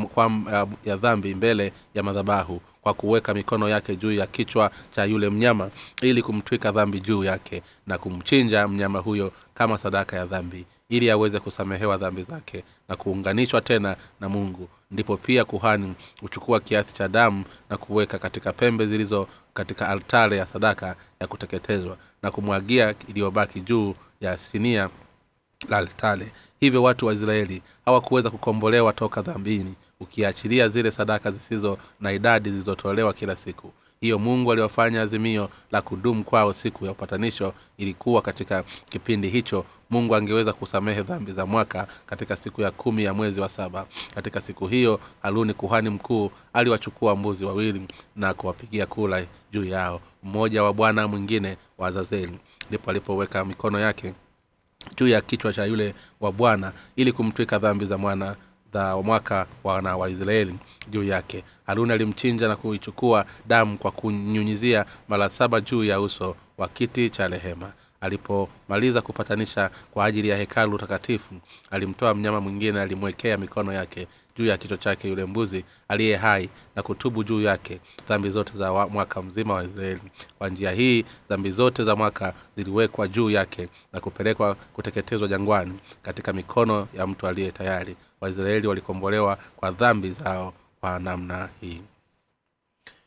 ya, 0.51 0.67
ya 0.85 0.97
dhambi 0.97 1.35
mbele 1.35 1.73
ya 1.95 2.03
madhabahu 2.03 2.61
kwa 2.83 2.95
kuweka 2.95 3.35
mikono 3.35 3.69
yake 3.69 3.97
juu 3.97 4.13
ya 4.13 4.27
kichwa 4.27 4.71
cha 4.91 5.05
yule 5.05 5.31
mnyama 5.31 5.71
ili 6.03 6.23
kumtwika 6.23 6.73
dhambi 6.73 7.01
juu 7.01 7.25
yake 7.25 7.63
na 7.87 7.99
kumchinja 7.99 8.69
mnyama 8.69 8.99
huyo 8.99 9.33
kama 9.55 9.79
sadaka 9.79 10.17
ya 10.17 10.27
dhambi 10.27 10.67
ili 10.89 11.11
aweze 11.11 11.41
kusamehewa 11.41 11.97
dhambi 11.97 12.23
zake 12.23 12.65
na 12.89 12.97
kuunganishwa 12.97 13.61
tena 13.61 13.97
na 14.21 14.29
mungu. 14.29 14.69
Ndipo 14.91 15.17
pia 15.17 15.45
kuhani 15.45 15.95
huchukua 16.21 16.61
kiasi 16.61 16.95
cha 16.95 17.09
damu 17.09 17.45
na 17.71 17.77
kuweka 17.77 18.19
katika 18.19 18.53
pembe 18.53 18.87
zilizo 18.87 19.29
katika 19.55 19.89
altare 19.89 20.37
ya 20.37 20.47
sadaka 20.47 20.97
ya 21.21 21.27
kuteketezwa 21.27 21.97
na 22.23 22.31
kumwagia 22.31 22.95
iliyobaki 23.09 23.61
juu 23.61 23.95
ya 24.21 24.39
sinia 24.39 24.89
la 25.69 25.77
altare. 25.79 26.33
Hivyo 26.61 26.83
watu 26.83 27.07
wa 27.07 27.13
israeli 27.13 27.63
hawakuweza 27.85 28.31
kukombolewa 28.31 28.93
toka 28.93 29.23
dhambini 29.23 29.75
ukiachilia 30.01 30.69
zile 30.69 30.91
sadaka 30.91 31.31
zisizo 31.31 31.79
na 32.01 32.13
idadi 32.13 32.51
zilizotolewa 32.51 33.13
kila 33.13 33.37
siku. 33.37 33.73
Hiyo 34.01 34.19
mungu 34.19 34.53
aliwafanya 34.53 35.03
azimio 35.03 35.51
la 35.73 35.83
kudumu 35.83 36.25
kwao 36.25 36.53
siku 36.53 36.85
ya 36.85 36.91
upatanisho 36.93 37.55
ilikuwa 37.79 38.23
katika 38.23 38.63
kipindi 38.63 39.29
hicho 39.29 39.65
mungu 39.91 40.15
angeweza 40.17 40.53
kusamehe 40.53 41.03
dhambi 41.03 41.33
za 41.33 41.47
mwaka 41.47 41.87
katika 42.07 42.37
siku 42.37 42.61
ya 42.63 42.71
kumi 42.71 43.05
ya 43.05 43.15
mwezi 43.15 43.41
wa 43.41 43.49
saba. 43.49 43.87
Katika 44.15 44.41
siku 44.41 44.67
hiyo 44.67 45.01
haruni 45.23 45.55
kuhani 45.55 45.91
mkuu 45.91 46.31
aliwachukua 46.53 47.17
mbuzi 47.17 47.45
wawili 47.45 47.83
na 48.17 48.35
kuwapigia 48.35 48.87
kula 48.87 49.27
juu 49.53 49.65
yao 49.65 50.01
mmoja 50.23 50.63
wa 50.63 50.73
bwana 50.73 51.09
mwingine 51.09 51.57
wa 51.79 51.89
azazeli. 51.89 52.39
Ndipo 52.69 52.91
alipoweka 52.91 53.45
mikono 53.45 53.81
yake 53.81 54.15
juu 54.97 55.09
ya 55.09 55.21
kichwa 55.21 55.53
cha 55.53 55.65
yule 55.65 55.95
wa 56.21 56.33
bwana 56.33 56.73
ili 56.97 57.13
kumtwika 57.13 57.59
dhambi 57.59 57.87
za 57.87 57.99
mwana 57.99 58.37
za 58.73 58.97
mwaka 58.97 59.47
wana 59.65 59.97
waisraeli 59.97 60.55
juu 60.91 61.05
yake. 61.05 61.45
Haruni 61.67 61.93
alimchinja 61.93 62.49
na 62.49 62.57
kuichukua 62.57 63.25
damu 63.49 63.79
kwa 63.79 63.91
kunyunyizia 63.91 64.85
mara 65.09 65.29
saba 65.29 65.61
juu 65.61 65.85
ya 65.85 66.01
uso 66.01 66.37
wa 66.59 66.69
kiti 66.69 67.11
cha 67.11 67.29
rehema 67.29 67.73
alipomaliza 68.01 69.03
kupatanisha 69.03 69.71
kwa 69.91 70.05
ajili 70.05 70.29
ya 70.29 70.37
hekalu 70.37 70.79
takatifu 70.79 71.35
alimtoa 71.71 72.15
mnyama 72.15 72.41
mwingine 72.41 72.81
alimwekea 72.81 73.39
mikono 73.39 73.73
yake 73.73 74.07
juu 74.37 74.47
ya 74.47 74.59
kichwa 74.59 74.77
chake 74.77 75.09
yule 75.09 75.25
mbuzi 75.25 75.65
aliye 75.89 76.17
hai 76.17 76.49
na 76.77 76.83
kutubu 76.83 77.25
juu 77.25 77.41
yake 77.43 77.81
dhambi 78.09 78.31
zote 78.31 78.53
za 78.59 78.73
wa, 78.73 78.89
mwaka 78.89 79.23
mzima 79.23 79.55
wa 79.55 79.65
israeli. 79.65 80.01
Kwa 80.39 80.49
njia 80.49 80.71
hii 80.73 81.05
dhambi 81.29 81.51
zote 81.51 81.85
za 81.85 81.97
mwaka 81.97 82.35
ziliwekwa 82.57 83.09
juu 83.09 83.31
yake 83.31 83.69
na 83.93 84.01
kupelekwa 84.01 84.55
kuteketezwa 84.55 85.29
jangwani 85.29 85.79
katika 86.03 86.33
mikono 86.33 86.89
ya 86.95 87.07
mtu 87.07 87.27
aliye 87.27 87.53
tayari. 87.53 87.97
Waisraeli 88.21 88.67
walikombolewa 88.67 89.39
kwa 89.57 89.71
dhambi 89.71 90.11
zao 90.11 90.55
kwa 90.81 90.99
namna 90.99 91.49
hii. 91.61 91.81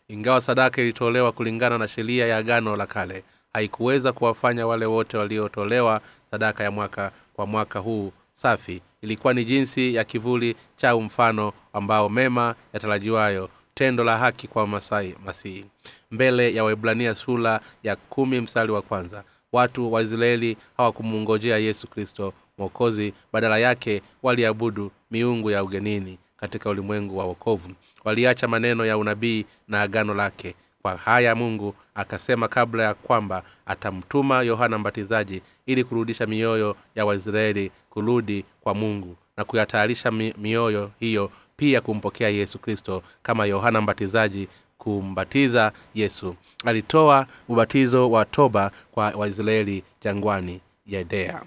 Ingawa 0.08 0.42
sadaka 0.42 0.82
ilitolewa 0.82 1.32
kulingana 1.32 1.78
na 1.78 1.88
sheria 1.88 2.28
ya 2.28 2.38
agano 2.38 2.76
la 2.76 2.86
kale 2.86 3.24
haikuweza 3.54 4.12
kuwafanya 4.14 4.68
wale 4.68 4.86
wote 4.86 5.18
waliotolewa 5.18 6.02
sadaka 6.32 6.64
ya 6.64 6.72
mwaka 6.72 7.12
kwa 7.34 7.46
mwaka 7.46 7.80
huu. 7.80 8.12
Safi. 8.34 8.82
Ilikuwa 9.02 9.34
ni 9.34 9.46
jinsi 9.46 9.96
ya 9.96 10.04
kivuli 10.04 10.56
cha 10.78 10.96
mfano 10.96 11.54
ambao 11.74 12.10
mema 12.10 12.56
yatarajiwayo. 12.74 13.50
Tendo 13.74 14.04
la 14.04 14.18
haki 14.18 14.48
kwa 14.48 14.68
masai 14.68 15.16
masihi. 15.26 15.66
Mbele 16.12 16.54
ya 16.54 16.64
waibrania 16.64 17.16
sura 17.16 17.60
ya 17.84 17.96
kumi 17.96 18.42
mstari 18.42 18.72
wa 18.72 18.82
kwanza 18.82 19.24
watu 19.52 19.94
wa 19.94 20.02
israeli 20.02 20.58
hawakumwongojea 20.78 21.58
yesu 21.58 21.88
kristo 21.88 22.34
mwokozi. 22.58 23.14
Badala 23.34 23.58
yake 23.58 24.02
waliabudu 24.24 24.92
miungu 25.12 25.52
ya 25.52 25.64
ugenini 25.64 26.20
katika 26.38 26.70
ulimwengu 26.70 27.18
wa 27.18 27.26
wokovu. 27.26 27.70
Waliacha 28.04 28.48
maneno 28.48 28.86
ya 28.86 28.98
unabii 28.98 29.46
na 29.68 29.82
agano 29.82 30.14
lake 30.14 30.56
kwa 30.86 30.98
haya 30.98 31.36
mungu 31.36 31.76
akasema 31.96 32.48
kabla 32.48 32.84
ya 32.84 32.94
kwamba 32.94 33.44
atamtuma 33.66 34.42
yohana 34.42 34.78
mbatizaji 34.80 35.42
ili 35.66 35.84
kurudisha 35.84 36.26
mioyo 36.26 36.76
ya 36.96 37.06
waisraeli 37.06 37.72
kurudi 37.90 38.46
kwa 38.62 38.74
mungu 38.74 39.16
na 39.38 39.44
kuyatayarisha 39.44 40.12
mi- 40.12 40.34
mioyo 40.38 40.92
hiyo 41.00 41.32
pia 41.58 41.82
kumpokea 41.82 42.30
yesu 42.30 42.60
kristo 42.60 43.04
kama 43.22 43.46
yohana 43.46 43.82
mbatizaji 43.82 44.48
kumbatiza 44.78 45.72
yesu. 45.96 46.36
Alitoa 46.66 47.28
ubatizo 47.50 48.12
wa 48.12 48.26
toba 48.26 48.72
kwa 48.92 49.10
waisraeli 49.10 49.84
jangwani 50.02 50.62
yedea 50.86 51.42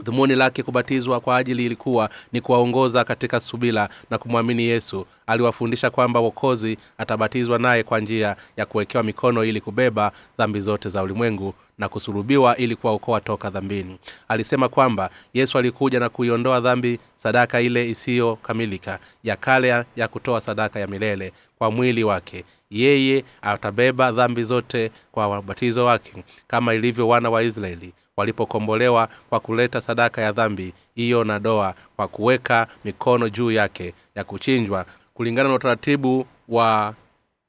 dhumuni 0.00 0.34
lake 0.34 0.62
kubatizwa 0.62 1.20
kwa 1.20 1.36
ajili 1.36 1.66
ilikuwa 1.66 2.10
ni 2.32 2.40
kuwaongoza 2.40 3.04
katika 3.04 3.40
subila 3.40 3.88
na 4.10 4.18
kumwamini 4.18 4.62
yesu. 4.62 5.06
Aliwafundisha 5.26 5.90
kwamba 5.90 6.20
wokozi 6.20 6.78
atabatizwa 6.98 7.58
naye 7.58 7.82
kwa 7.82 8.00
njia 8.00 8.36
ya 8.56 8.66
kuwekewa 8.66 9.04
mikono 9.04 9.44
ili 9.44 9.60
kubeba 9.60 10.12
dhambi 10.38 10.60
zote 10.60 10.88
za 10.88 11.02
ulimwengu 11.02 11.54
na 11.78 11.88
kusulubiwa 11.88 12.56
ili 12.56 12.76
kuwaokoa 12.76 13.20
toka 13.20 13.50
dhambini. 13.50 13.98
Alisema 14.28 14.68
kwamba 14.68 15.10
yesu 15.34 15.58
alikuja 15.58 16.00
na 16.00 16.08
kuiondoa 16.08 16.60
dhambi 16.60 16.98
sadaka 17.16 17.60
ile 17.60 17.90
isiyokamilika 17.90 18.98
ya 19.24 19.36
kale 19.36 19.84
ya 19.96 20.08
kutoa 20.08 20.40
sadaka 20.40 20.80
ya 20.80 20.86
milele 20.86 21.32
kwa 21.58 21.70
mwili 21.70 22.04
wake. 22.04 22.44
Yeye 22.70 23.24
atabeba 23.42 24.12
dhambi 24.12 24.44
zote 24.44 24.90
kwa 25.12 25.38
ubatizo 25.38 25.84
wake 25.84 26.24
kama 26.46 26.74
ilivyo 26.74 27.08
wana 27.08 27.30
wa 27.30 27.42
israeli 27.42 27.92
walipokombolewa 28.16 29.08
kwa 29.28 29.40
kuleta 29.40 29.80
sadaka 29.80 30.22
ya 30.22 30.32
dhambi 30.32 30.74
hiyo 30.94 31.24
na 31.24 31.38
doa 31.38 31.74
kwa 31.96 32.08
kuweka 32.08 32.66
mikono 32.84 33.28
juu 33.28 33.50
yake 33.50 33.94
ya 34.14 34.24
kuchinjwa 34.24 34.86
kulingana 35.14 35.48
na 35.48 35.54
utaratibu 35.54 36.26
wa 36.48 36.94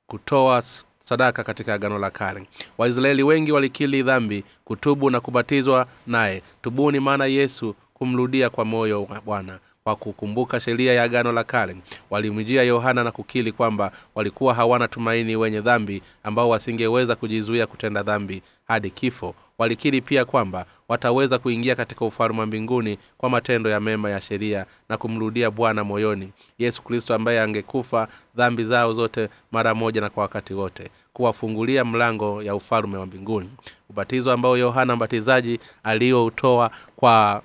kutoa 0.08 0.64
sadaka 1.06 1.44
katika 1.44 1.74
agano 1.74 2.00
la 2.00 2.10
kale. 2.10 2.48
Waisraeli 2.78 3.24
wengi 3.24 3.52
walikili 3.52 4.04
dhambi 4.04 4.44
kutubu 4.64 5.10
na 5.10 5.20
kubatizwa 5.20 5.88
naye. 6.08 6.42
Tubuni 6.62 7.00
maana 7.00 7.26
yesu 7.26 7.76
kumrudia 7.94 8.50
kwa 8.50 8.66
moyo 8.66 9.04
wa 9.04 9.22
bwana 9.22 9.60
kwa 9.84 9.96
kukumbuka 9.96 10.60
sheria 10.60 10.94
ya 10.94 11.04
agano 11.04 11.32
la 11.32 11.44
kale. 11.44 11.76
Walimjia 12.10 12.64
yohana 12.64 13.04
na 13.04 13.12
kukili 13.12 13.52
kwamba 13.52 13.92
walikuwa 14.16 14.54
hawana 14.54 14.88
tumaini 14.88 15.36
wenye 15.36 15.62
dhambi 15.62 16.02
ambao 16.24 16.50
wasingeweza 16.50 17.16
kujizuia 17.16 17.68
kutenda 17.68 18.04
dhambi 18.04 18.42
hadi 18.68 18.90
kifo. 18.90 19.36
Walikiri 19.58 20.02
pia 20.02 20.26
kwamba 20.26 20.66
wataweza 20.88 21.40
kuingia 21.40 21.76
katika 21.76 22.06
ufalme 22.06 22.40
wa 22.40 22.46
mbinguni 22.46 22.98
kwa 23.18 23.30
matendo 23.30 23.70
ya 23.70 23.80
mema 23.80 24.10
ya 24.10 24.22
sheria 24.22 24.66
na 24.90 24.98
kumrudia 24.98 25.52
bwana 25.52 25.84
moyoni. 25.84 26.30
Yesu 26.60 26.82
kristo 26.82 27.16
ambaye 27.16 27.42
angekufa 27.42 28.08
dhambi 28.36 28.64
zao 28.64 28.94
zote 28.94 29.30
mara 29.52 29.76
moja 29.76 30.02
na 30.02 30.10
kwa 30.10 30.24
wakati 30.24 30.54
wote 30.54 30.90
kuwafungulia 31.14 31.86
mlango 31.86 32.44
ya 32.44 32.56
ufalme 32.56 32.98
wa 32.98 33.06
mbinguni. 33.06 33.50
Ubatizo 33.90 34.32
ambao 34.32 34.58
yohana 34.58 34.96
mbatizaji 34.96 35.60
aliyoutoa 35.84 36.72
kwa 36.96 37.42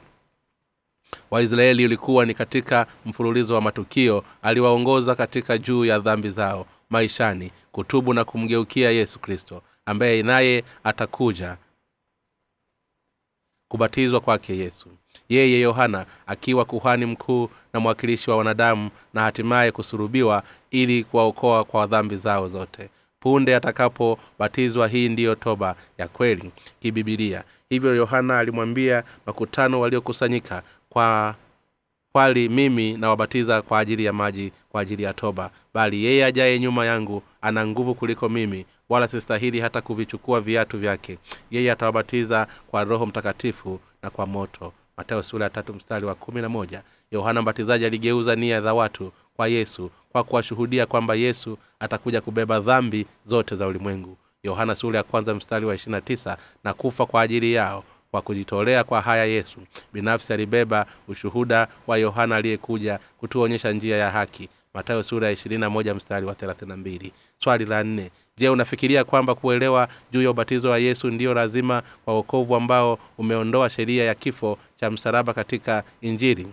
waisraeli 1.31 1.85
ulikuwa 1.85 2.27
ni 2.27 2.35
katika 2.35 2.87
mfululizo 3.07 3.55
wa 3.55 3.61
matukio 3.61 4.25
aliwaongoza 4.43 5.15
katika 5.15 5.59
juu 5.59 5.85
ya 5.85 5.99
dhambi 5.99 6.31
zao 6.31 6.67
maishani 6.91 7.53
kutubu 7.73 8.15
na 8.15 8.25
kumgeukia 8.25 8.91
yesu 8.91 9.19
kristo 9.19 9.62
ambaye 9.87 10.23
naye 10.23 10.64
atakuja 10.85 11.57
kubatizwa 13.68 14.21
kwake 14.21 14.57
yesu. 14.59 14.88
Yeye 15.29 15.61
yohana 15.61 16.07
akiwa 16.27 16.64
kuhani 16.64 17.07
mkuu 17.07 17.51
na 17.73 17.81
mwakilishi 17.81 18.31
wa 18.31 18.37
wanadamu 18.37 18.90
na 19.14 19.21
hatimaye 19.23 19.73
kusurubiwa 19.73 20.42
ili 20.71 21.05
kuwaokoa 21.05 21.64
kwa 21.64 21.87
dhambi 21.87 22.16
zao 22.16 22.49
zote. 22.49 22.88
Punde 23.21 23.57
atakapobatizwa 23.57 24.88
hii 24.88 25.09
ndiyo 25.09 25.35
toba 25.35 25.77
ya 25.99 26.09
kweli 26.09 26.51
kibibilia 26.81 27.44
hivyo 27.71 27.94
yohana 27.97 28.38
alimwambia 28.38 29.05
makutano 29.27 29.81
waliokusanyika 29.81 30.62
kwa 30.98 31.34
kwali 32.12 32.48
mimi 32.48 32.92
nawabatiza 32.96 33.62
kwa 33.62 33.78
ajili 33.78 34.04
ya 34.04 34.12
maji 34.12 34.52
kwa 34.68 34.80
ajili 34.80 35.02
ya 35.02 35.14
toba. 35.14 35.50
Bali 35.74 36.04
yeye 36.04 36.24
ajaye 36.24 36.58
nyuma 36.61 36.87
yangu 36.87 37.22
ana 37.40 37.66
nguvu 37.66 37.94
kuliko 37.94 38.28
mimi 38.28 38.66
wala 38.88 39.08
sistahili 39.08 39.61
hata 39.61 39.80
kuvichukua 39.80 40.40
viatu 40.40 40.78
vyake. 40.78 41.18
Yeye 41.50 41.72
atawabatiza 41.72 42.46
kwa 42.70 42.84
roho 42.84 43.06
mtakatifu 43.06 43.80
na 44.02 44.11
kwa 44.11 44.26
moto. 44.26 44.72
Mateo 44.96 45.22
sura 45.22 45.44
ya 45.44 45.50
tatu 45.50 45.74
mstari 45.74 46.06
wa 46.06 46.14
kumi 46.14 46.40
na 46.42 46.48
moja. 46.48 46.82
Yohana 47.11 47.42
mbatizaji 47.42 47.84
aligeuza 47.87 48.37
nia 48.37 48.61
za 48.61 48.74
watu 48.74 49.12
kwa 49.37 49.48
yesu 49.48 49.90
kwa 50.12 50.24
kuwashuhudia 50.24 50.87
kwamba 50.87 51.14
yesu 51.14 51.58
atakuja 51.80 52.20
kubeba 52.20 52.61
dhambi 52.61 53.06
zote 53.26 53.56
za 53.56 53.66
ulimwengu. 53.66 54.16
Yohana 54.42 54.74
sura 54.74 54.96
ya 54.96 55.02
kwanza 55.02 55.34
mstari 55.34 55.66
wa 55.66 55.74
ishirina 55.74 56.00
tisa 56.00 56.37
na 56.64 56.74
kufa 56.74 57.06
kwa 57.06 57.22
ajili 57.22 57.52
yao 57.52 57.84
kwa 58.11 58.23
kujitolea 58.23 58.85
kwa 58.85 59.01
haya 59.01 59.25
yesu. 59.25 59.61
Binafsi 59.92 60.33
alibeba 60.33 60.87
ushuhuda 61.09 61.68
wa 61.87 61.99
yohana 61.99 62.37
aliyekuja 62.37 62.99
kutuonyesha 63.18 63.73
njia 63.73 63.97
ya 63.97 64.11
haki. 64.11 64.49
Matayo 64.75 65.03
sura 65.03 65.27
ya 65.27 65.33
ishirini 65.33 65.62
mstari 65.94 66.27
wa 66.27 66.35
thelathini 66.35 66.73
mbili. 66.73 67.12
Swali 67.38 67.64
la 67.64 67.85
nne. 67.85 68.11
Je 68.37 68.49
unafikiria 68.49 69.05
kwamba 69.05 69.35
kuelewa 69.35 69.88
juu 70.12 70.23
ya 70.23 70.31
ubatizo 70.31 70.71
wa 70.71 70.79
yesu 70.79 71.11
ndiyo 71.11 71.35
lazima 71.35 71.83
kwa 72.05 72.14
wokovu 72.14 72.57
ambao 72.57 72.99
umeondoa 73.18 73.71
sheria 73.71 74.05
ya 74.05 74.14
kifo 74.14 74.59
cha 74.77 74.90
msalaba 74.90 75.35
katika 75.35 75.85
injili? 76.01 76.49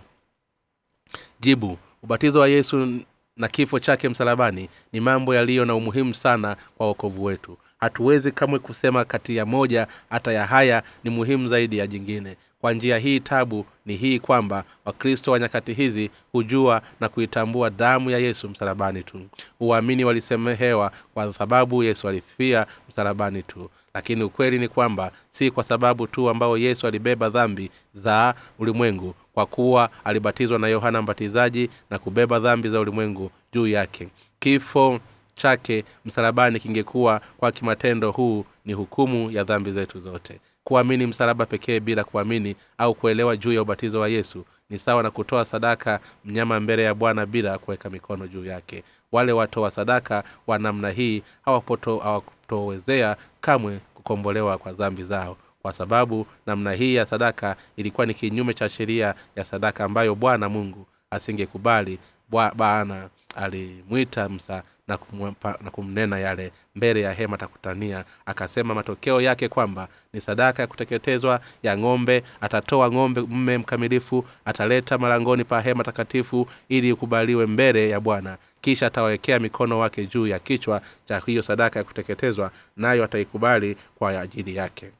Jibu. 1.40 1.78
Ubatizo 2.02 2.40
wa 2.40 2.48
yesu 2.48 3.00
na 3.36 3.48
kifo 3.48 3.78
chake 3.78 4.08
msalabani 4.08 4.68
ni 4.92 5.00
mambo 5.00 5.34
yaliyo 5.34 5.64
na 5.64 5.74
umuhimu 5.74 6.14
sana 6.14 6.56
kwa 6.76 6.86
wokovu 6.86 7.24
wetu 7.24 7.58
hatuwezi 7.80 8.32
kamwe 8.32 8.58
kusema 8.58 9.04
kati 9.04 9.36
ya 9.36 9.46
moja 9.46 9.86
hata 10.10 10.32
ya 10.32 10.46
haya 10.46 10.82
ni 11.04 11.10
muhimu 11.10 11.48
zaidi 11.48 11.78
ya 11.78 11.86
jingine. 11.86 12.36
Kwa 12.60 12.72
njia 12.72 12.98
hii 12.98 13.20
tabu 13.20 13.66
ni 13.86 13.96
hii 13.96 14.18
kwamba 14.18 14.64
wakristo 14.84 15.32
wa 15.32 15.38
nyakati 15.38 15.72
hizi 15.72 16.10
hujua 16.32 16.82
na 17.00 17.08
kuitambua 17.08 17.70
damu 17.70 18.10
ya 18.10 18.18
yesu 18.18 18.48
msalabani 18.48 19.02
tu. 19.02 19.20
Uamini 19.60 20.04
walisemehewa 20.04 20.92
kwa 21.14 21.34
sababu 21.34 21.82
yesu 21.82 22.08
alifia 22.08 22.66
msalabani 22.88 23.42
tu. 23.42 23.70
Lakini 23.94 24.22
ukweli 24.22 24.58
ni 24.58 24.68
kwamba 24.68 25.12
si 25.30 25.50
kwa 25.50 25.64
sababu 25.64 26.06
tu 26.06 26.30
ambao 26.30 26.58
yesu 26.58 26.86
alibeba 26.86 27.28
dhambi 27.28 27.70
za 27.94 28.34
ulimwengu 28.58 29.14
kwa 29.34 29.46
kuwa 29.46 29.90
alibatizwa 30.04 30.58
na 30.58 30.68
yohana 30.68 31.02
mbatizaji 31.02 31.70
na 31.90 31.98
kubeba 31.98 32.38
dhambi 32.40 32.68
za 32.68 32.80
ulimwengu 32.80 33.30
juu 33.52 33.66
yake. 33.66 34.08
Kifo 34.38 35.00
chake 35.40 35.84
msalabani 36.04 36.60
kingekuwa 36.60 37.20
kwa 37.36 37.52
kimatendo 37.52 38.10
huu 38.10 38.44
ni 38.64 38.72
hukumu 38.72 39.30
ya 39.30 39.44
dhambi 39.44 39.72
zetu 39.72 40.00
zote. 40.00 40.40
Kuamini 40.64 41.06
msalaba 41.06 41.46
pekee 41.46 41.80
bila 41.80 42.04
kuamini 42.04 42.56
au 42.78 42.94
kuelewa 42.94 43.36
juu 43.36 43.52
ya 43.52 43.62
ubatizo 43.62 44.00
wa 44.00 44.08
yesu 44.08 44.44
ni 44.70 44.78
sawa 44.78 45.02
na 45.02 45.10
kutoa 45.10 45.44
sadaka 45.44 46.00
mnyama 46.24 46.60
mbele 46.60 46.82
ya 46.84 46.94
bwana 46.94 47.26
bila 47.26 47.58
kuweka 47.58 47.90
mikono 47.90 48.26
juu 48.26 48.44
yake. 48.44 48.84
Wale 49.12 49.32
watoa 49.32 49.70
sadaka 49.70 50.24
wa 50.46 50.58
namna 50.58 50.90
hii 50.90 51.22
hawakutowezea 51.44 53.16
kamwe 53.40 53.80
kukombolewa 53.94 54.58
kwa 54.58 54.72
dhambi 54.72 55.04
zao. 55.04 55.36
Kwa 55.62 55.72
sababu 55.72 56.26
namna 56.46 56.72
hii 56.72 56.94
ya 56.94 57.06
sadaka 57.06 57.56
ilikuwa 57.76 58.06
ni 58.06 58.14
kinyume 58.14 58.54
cha 58.54 58.68
sheria 58.68 59.14
ya 59.36 59.44
sadaka 59.44 59.84
ambayo 59.84 60.14
bwana 60.14 60.48
mungu 60.48 60.86
asingekubali. 61.10 61.98
Bwa- 62.30 62.54
bwana 62.54 63.08
alimwita 63.36 64.28
msa 64.28 64.62
na, 64.88 65.70
kumnena 65.70 66.18
yale 66.18 66.52
mbele 66.74 67.00
ya 67.00 67.12
hema 67.12 67.36
takutania 67.38 68.04
akasema 68.26 68.74
matokeo 68.74 69.20
yake 69.20 69.48
kwamba 69.48 69.88
ni 70.12 70.20
sadaka 70.20 70.62
ya 70.62 70.66
kuteketezwa 70.66 71.40
ya 71.62 71.78
ng'ombe 71.78 72.22
atatoa 72.40 72.90
ng'ombe 72.90 73.20
mme 73.20 73.58
mkamilifu 73.58 74.24
ataleta 74.44 74.98
malangoni 74.98 75.44
pa 75.44 75.60
hema 75.60 75.84
takatifu 75.84 76.48
ili 76.68 76.88
ikubaliwe 76.90 77.46
mbele 77.46 77.90
ya 77.90 78.00
bwana. 78.00 78.38
Kisha 78.60 78.86
atawekea 78.86 79.38
mikono 79.38 79.78
wake 79.78 80.06
juu 80.06 80.26
ya 80.26 80.38
kichwa 80.38 80.80
cha 81.04 81.22
hiyo 81.26 81.42
sadaka 81.42 81.78
ya 81.78 81.84
kuteketezwa 81.84 82.50
nayo 82.76 83.04
ataikubali 83.04 83.76
kwa 83.94 84.20
ajili 84.20 84.56
yake. 84.56 84.90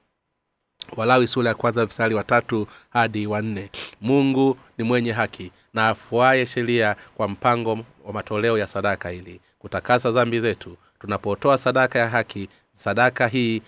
Walawi 0.96 1.27
sura 1.27 1.49
ya 1.49 1.55
kwanza 1.55 1.87
mstari 1.87 2.14
wa 2.14 2.25
tatu 2.25 2.66
hadi 2.90 3.27
wanne 3.27 3.70
mungu 4.01 4.59
ni 4.79 4.85
mwenye 4.85 5.12
haki 5.12 5.53
na 5.77 5.89
afuaye 5.89 6.47
sheria 6.47 6.97
kwa 7.17 7.29
mpango 7.29 7.79
wa 8.05 8.12
matoleo 8.12 8.59
ya 8.59 8.67
sadaka 8.67 9.12
ili 9.12 9.41
kutakasa 9.59 10.11
dhambi 10.11 10.41
zetu. 10.41 10.77
Tunapotoa 11.01 11.59
sadaka 11.59 11.99
ya 11.99 12.09
haki 12.09 12.49
sadaka 12.75 13.27
hii 13.29 13.62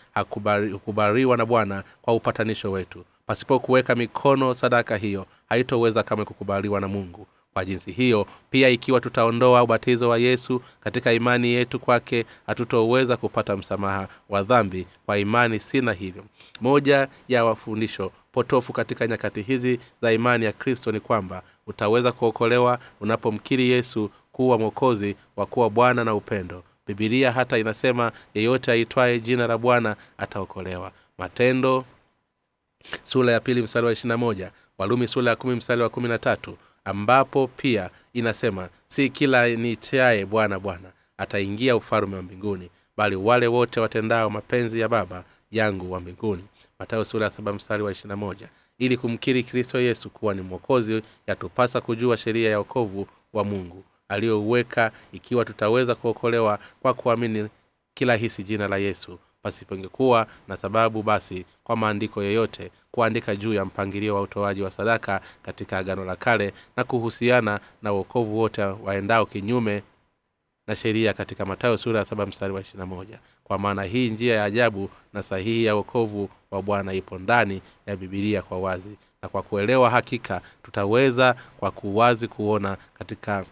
hukubaliwa 0.73 1.37
na 1.37 1.47
bwana 1.47 1.85
kwa 2.03 2.15
upatanisho 2.15 2.73
wetu. 2.73 3.05
Pasipo 3.27 3.59
kuweka 3.61 3.95
mikono 3.95 4.55
sadaka 4.55 4.97
hiyo 4.97 5.27
haitoweza 5.49 6.03
kamwe 6.03 6.25
kukubaliwa 6.25 6.81
na 6.81 6.89
mungu. 6.89 7.27
Kwa 7.53 7.65
jinsi 7.65 7.93
hiyo 7.93 8.27
pia 8.51 8.69
ikiwa 8.69 9.01
tutaondoa 9.01 9.63
ubatizo 9.63 10.09
wa 10.09 10.19
yesu 10.19 10.63
katika 10.81 11.13
imani 11.13 11.49
yetu 11.49 11.79
kwake 11.81 12.25
hatutoweza 12.47 13.17
kupata 13.17 13.57
msamaha 13.57 14.09
wa 14.29 14.43
dhambi 14.43 14.87
kwa 15.07 15.19
imani 15.19 15.61
sina 15.61 15.93
hivyo. 15.93 16.25
Moja 16.61 17.09
ya 17.29 17.45
wafundisho 17.45 18.13
potofu 18.33 18.73
katika 18.73 19.07
nyakati 19.07 19.43
hizi 19.43 19.81
za 20.03 20.13
imani 20.13 20.45
ya 20.45 20.53
kristo 20.53 20.93
ni 20.93 21.01
kwamba 21.01 21.43
utaweza 21.69 22.13
kuokolewa 22.13 22.79
unapomkiri 23.01 23.71
yesu 23.71 24.11
kuwa 24.33 24.59
mwokozi 24.59 25.17
wa 25.37 25.47
kuwa 25.47 25.71
bwana 25.71 26.05
na 26.05 26.15
upendo. 26.15 26.63
Bibilia 26.87 27.33
hata 27.33 27.59
inasema 27.59 28.13
yeyote 28.35 28.73
aitwaye 28.73 29.21
jina 29.21 29.47
la 29.47 29.59
bwana 29.59 29.97
ataokolewa. 30.19 30.93
Matendo 31.19 31.85
sura 33.05 33.33
ya 33.33 33.41
pili 33.41 33.63
mstari 33.63 33.87
wa 33.87 33.93
ishirina 33.93 34.17
moja 34.17 34.51
walumi 34.79 35.09
sura 35.09 35.31
ya 35.31 35.37
kumi 35.37 35.55
mstari 35.55 35.83
wa 35.83 35.89
kumi 35.89 36.09
na 36.09 36.19
tatu 36.19 36.57
ambapo 36.85 37.47
pia 37.57 37.91
inasema 38.13 38.69
si 38.87 39.11
kila 39.11 39.49
niitiaye 39.49 40.27
bwana 40.27 40.59
bwana 40.59 40.93
ataingia 41.19 41.77
ufalume 41.77 42.17
wa 42.17 42.23
mbinguni 42.23 42.71
bali 42.97 43.17
wale 43.17 43.47
wote 43.47 43.81
watendao 43.81 44.31
mapenzi 44.31 44.81
ya 44.81 44.89
baba 44.89 45.25
yangu 45.51 45.93
wa 45.93 46.01
mbinguni. 46.01 46.45
Matayo 46.79 47.05
sura 47.05 47.25
ya 47.25 47.31
saba 47.31 47.53
mstari 47.53 47.83
wa 47.83 47.93
ishirina 47.93 48.17
moja 48.17 48.49
ili 48.79 48.97
kumkiri 48.97 49.43
kristo 49.45 49.81
yesu 49.81 50.11
kuwa 50.11 50.35
ni 50.35 50.43
mwokozi 50.43 51.03
yatupasa 51.27 51.81
kujua 51.81 52.17
sheria 52.17 52.51
ya 52.51 52.59
okovu 52.59 53.07
wa 53.33 53.45
mungu 53.45 53.85
aliyouweka 54.09 54.93
ikiwa 55.13 55.45
tutaweza 55.45 55.95
kuokolewa 55.95 56.59
kwa 56.83 56.95
kuamini 56.95 57.49
kila 57.95 58.17
hisi 58.17 58.43
jina 58.43 58.69
la 58.69 58.77
yesu 58.77 59.19
pasipongekuwa 59.43 60.27
na 60.49 60.57
sababu 60.57 61.03
basi 61.03 61.45
kwa 61.65 61.77
maandiko 61.77 62.23
yoyote 62.23 62.71
kuandika 62.91 63.37
juu 63.37 63.55
ya 63.55 63.65
mpangilio 63.65 64.15
wa 64.15 64.21
utoaji 64.21 64.63
wa 64.63 64.71
sadaka 64.71 65.21
katika 65.43 65.79
agano 65.79 66.05
la 66.05 66.17
kale 66.17 66.53
na 66.77 66.85
kuhusiana 66.85 67.61
na 67.83 67.93
uokovu 67.93 68.39
wote 68.39 68.63
waendao 68.63 69.27
kinyume 69.27 69.83
na 70.67 70.77
sheria 70.77 71.13
katika 71.13 71.47
matayo 71.47 71.79
sura 71.79 71.99
ya 71.99 72.05
saba 72.05 72.27
mstari 72.27 72.53
wa 72.53 72.61
ishirina 72.61 72.87
moja 72.87 73.19
kwa 73.49 73.59
maana 73.59 73.83
hii 73.83 74.11
njia 74.11 74.35
ya 74.37 74.45
ajabu 74.45 74.91
na 75.13 75.23
sahihi 75.23 75.65
ya 75.65 75.77
uokovu 75.77 76.29
wa 76.51 76.63
bwana 76.63 76.93
ipo 76.93 77.19
ndani 77.19 77.63
ya 77.87 77.97
bibilia 77.97 78.43
kwa 78.43 78.59
wazi. 78.59 78.97
Na 79.23 79.29
kwa 79.29 79.43
kuelewa 79.43 79.91
hakika 79.91 80.41
tutaweza 80.63 81.35
kwa 81.59 81.71
kuwazi 81.71 82.29
kuona 82.29 82.77
katika 82.99 83.45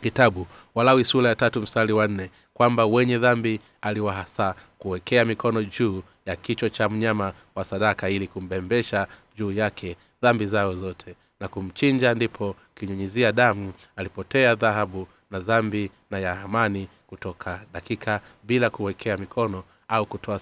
kitabu 0.00 0.46
walawi 0.74 1.04
sura 1.04 1.28
ya 1.28 1.34
tatu 1.34 1.60
mstari 1.60 1.92
wa 1.92 2.08
nne 2.08 2.30
kwamba 2.54 2.86
wenye 2.86 3.18
dhambi 3.18 3.60
aliwahasa 3.82 4.54
kuwekea 4.78 5.24
mikono 5.24 5.62
juu 5.64 6.02
ya 6.26 6.36
kichwa 6.36 6.70
cha 6.70 6.88
mnyama 6.88 7.32
wa 7.54 7.64
sadaka 7.64 8.08
ili 8.10 8.26
kumbembesha 8.26 9.06
juu 9.36 9.52
yake 9.52 9.96
dhambi 10.22 10.46
zao 10.46 10.76
zote. 10.76 11.14
Na 11.40 11.48
kumchinja 11.48 12.14
ndipo 12.14 12.56
kinyunyizia 12.74 13.32
damu 13.32 13.72
alipotea 13.96 14.54
dhahabu 14.54 15.08
na 15.34 15.40
dhambi 15.40 15.90
na 16.10 16.18
ya 16.18 16.40
amani 16.40 16.88
kutoka 17.06 17.60
dakika 17.72 18.20
bila 18.42 18.70
kuwekea 18.70 19.16
mikono 19.16 19.64
au 19.88 20.06
kutoa 20.06 20.38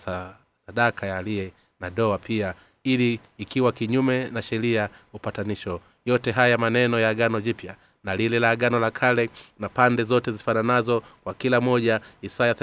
sadaka 0.67 1.07
ya 1.07 1.19
aliye 1.19 1.53
na 1.81 1.91
doa 1.91 2.19
pia 2.19 2.55
ili 2.85 3.21
ikiwa 3.39 3.73
kinyume 3.73 4.31
na 4.31 4.43
sheria 4.43 4.89
upatanisho. 5.13 5.81
Yote 6.05 6.31
haya 6.31 6.59
maneno 6.59 7.01
ya 7.01 7.09
agano 7.09 7.41
jipya 7.41 7.77
na 8.05 8.17
lile 8.17 8.39
la 8.39 8.51
agano 8.51 8.81
la 8.81 8.91
kale 8.91 9.31
na 9.59 9.69
pande 9.69 10.05
zote 10.05 10.33
zifananazo 10.33 11.03
kwa 11.25 11.35
kila 11.35 11.61
moja 11.61 12.01
isaya 12.23 12.55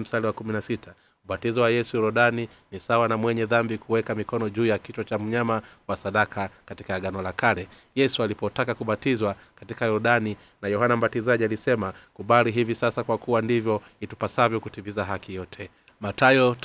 mstari 0.00 0.26
wa 0.26 0.32
kumi 0.32 0.52
na 0.52 0.62
sita 0.62 0.94
ubatizo 1.24 1.60
wa 1.62 1.70
yesu 1.70 1.96
yorodani 1.96 2.48
ni 2.72 2.80
sawa 2.80 3.08
na 3.08 3.16
mwenye 3.16 3.46
dhambi 3.46 3.78
kuweka 3.78 4.14
mikono 4.14 4.48
juu 4.48 4.66
ya 4.66 4.78
kichwa 4.78 5.04
cha 5.04 5.18
mnyama 5.18 5.62
wa 5.88 5.96
sadaka 5.96 6.50
katika 6.64 6.94
agano 6.94 7.22
la 7.22 7.32
kale. 7.32 7.68
Yesu 7.94 8.22
alipotaka 8.22 8.74
kubatizwa 8.74 9.34
katika 9.54 9.84
yorodani 9.86 10.36
na 10.62 10.68
yohana 10.68 10.96
mbatizaji 10.96 11.44
alisema 11.44 11.92
kubali 12.14 12.50
hivi 12.50 12.74
sasa 12.74 13.04
kwa 13.04 13.18
kuwa 13.18 13.42
ndivyo 13.42 13.82
itupasavyo 14.00 14.60
kutimiza 14.60 15.04
haki 15.04 15.34
yote. 15.34 15.70
Matayo 16.00 16.56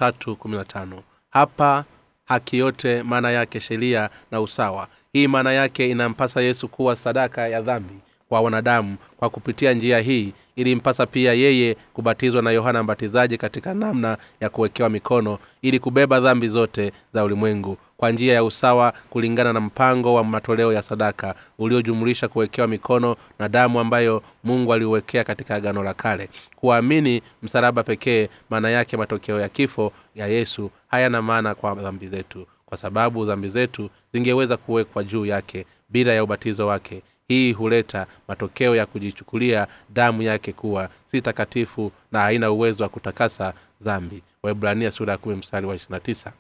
hapa 1.30 1.86
haki 2.26 2.58
yote 2.58 3.04
maana 3.04 3.32
yake 3.32 3.60
sheria 3.60 4.10
na 4.32 4.41
usawa. 4.41 4.88
Hii 5.13 5.28
maana 5.28 5.52
yake 5.54 5.89
inampasa 5.89 6.41
yesu 6.41 6.68
kuwa 6.68 6.96
sadaka 6.96 7.48
ya 7.48 7.62
dhambi 7.62 7.96
kwa 8.36 8.41
wanadamu 8.41 8.95
kwa 9.17 9.30
kupitia 9.30 9.74
njia 9.74 10.00
hii 10.00 10.34
ilimpasa 10.56 11.06
pia 11.06 11.34
yeye 11.34 11.78
kubatizwa 11.93 12.41
na 12.41 12.52
yohana 12.52 12.84
mbatizaji 12.84 13.38
katika 13.38 13.74
namna 13.74 14.17
ya 14.41 14.50
kuwekewa 14.50 14.89
mikono 14.89 15.39
ili 15.62 15.80
kubeba 15.80 16.19
dhambi 16.19 16.48
zote 16.48 16.91
za 17.13 17.24
ulimwengu 17.24 17.78
kwa 17.98 18.12
njia 18.12 18.34
ya 18.34 18.43
usawa 18.43 18.93
kulingana 19.10 19.54
na 19.54 19.60
mpango 19.60 20.13
wa 20.13 20.24
matoleo 20.24 20.74
ya 20.74 20.82
sadaka 20.82 21.36
uliojumulisha 21.60 22.28
kuwekewa 22.28 22.67
mikono 22.67 23.15
na 23.39 23.50
damu 23.50 23.80
ambayo 23.80 24.24
mungu 24.43 24.74
aliuwekea 24.74 25.24
katika 25.24 25.56
agano 25.56 25.84
la 25.84 25.93
kale. 25.93 26.30
Kuamini 26.56 27.21
msalaba 27.43 27.84
pekee 27.84 28.30
maana 28.50 28.69
yake 28.69 28.98
matokeo 28.98 29.39
ya 29.39 29.50
kifo 29.50 29.91
ya 30.15 30.28
yesu 30.28 30.71
hayana 30.88 31.21
maana 31.21 31.56
kwa 31.56 31.76
dhambi 31.76 32.08
zetu 32.08 32.48
kwa 32.65 32.78
sababu 32.78 33.26
dhambi 33.26 33.50
zetu 33.50 33.89
zingeweza 34.13 34.58
kuwekwa 34.58 35.04
juu 35.04 35.26
yake 35.26 35.65
bila 35.89 36.13
ya 36.13 36.24
ubatizo 36.24 36.67
wake 36.67 37.02
hii 37.28 37.54
huleta 37.54 38.08
matokeo 38.28 38.76
ya 38.76 38.86
kujichukulia 38.86 39.68
damu 39.90 40.22
yake 40.22 40.54
kuwa 40.54 40.90
si 41.06 41.22
takatifu 41.22 41.92
na 42.12 42.20
haina 42.20 42.52
uwezo 42.52 42.84
wa 42.84 42.90
kutakasa 42.90 43.54
dhambi. 43.82 44.24
Waibrania 44.44 44.92
sura 44.92 45.12
ya 45.12 45.18
kumi 45.18 45.36
mstari 45.36 45.66
wa 45.68 45.76
ishirina 45.76 46.00
tisa. 46.00 46.34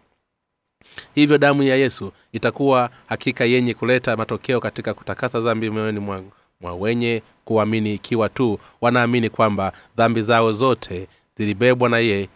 Hivyo 1.15 1.37
damu 1.37 1.63
ya 1.63 1.75
yesu 1.75 2.11
itakuwa 2.31 2.89
hakika 3.07 3.45
yenye 3.45 3.73
kuleta 3.73 4.17
matokeo 4.17 4.59
katika 4.59 4.93
kutakasa 4.93 5.39
dhambi 5.41 5.69
mwangu 5.69 6.31
mwa 6.61 6.73
wenye 6.75 7.21
kuamini 7.45 7.93
ikiwa 7.93 8.29
tu 8.29 8.59
wanaamini 8.81 9.29
kwamba 9.29 9.73
dhambi 9.97 10.21
zao 10.21 10.53
zote 10.53 11.07
zilibebwa 11.37 11.89
na 11.89 11.99
ye 11.99 12.29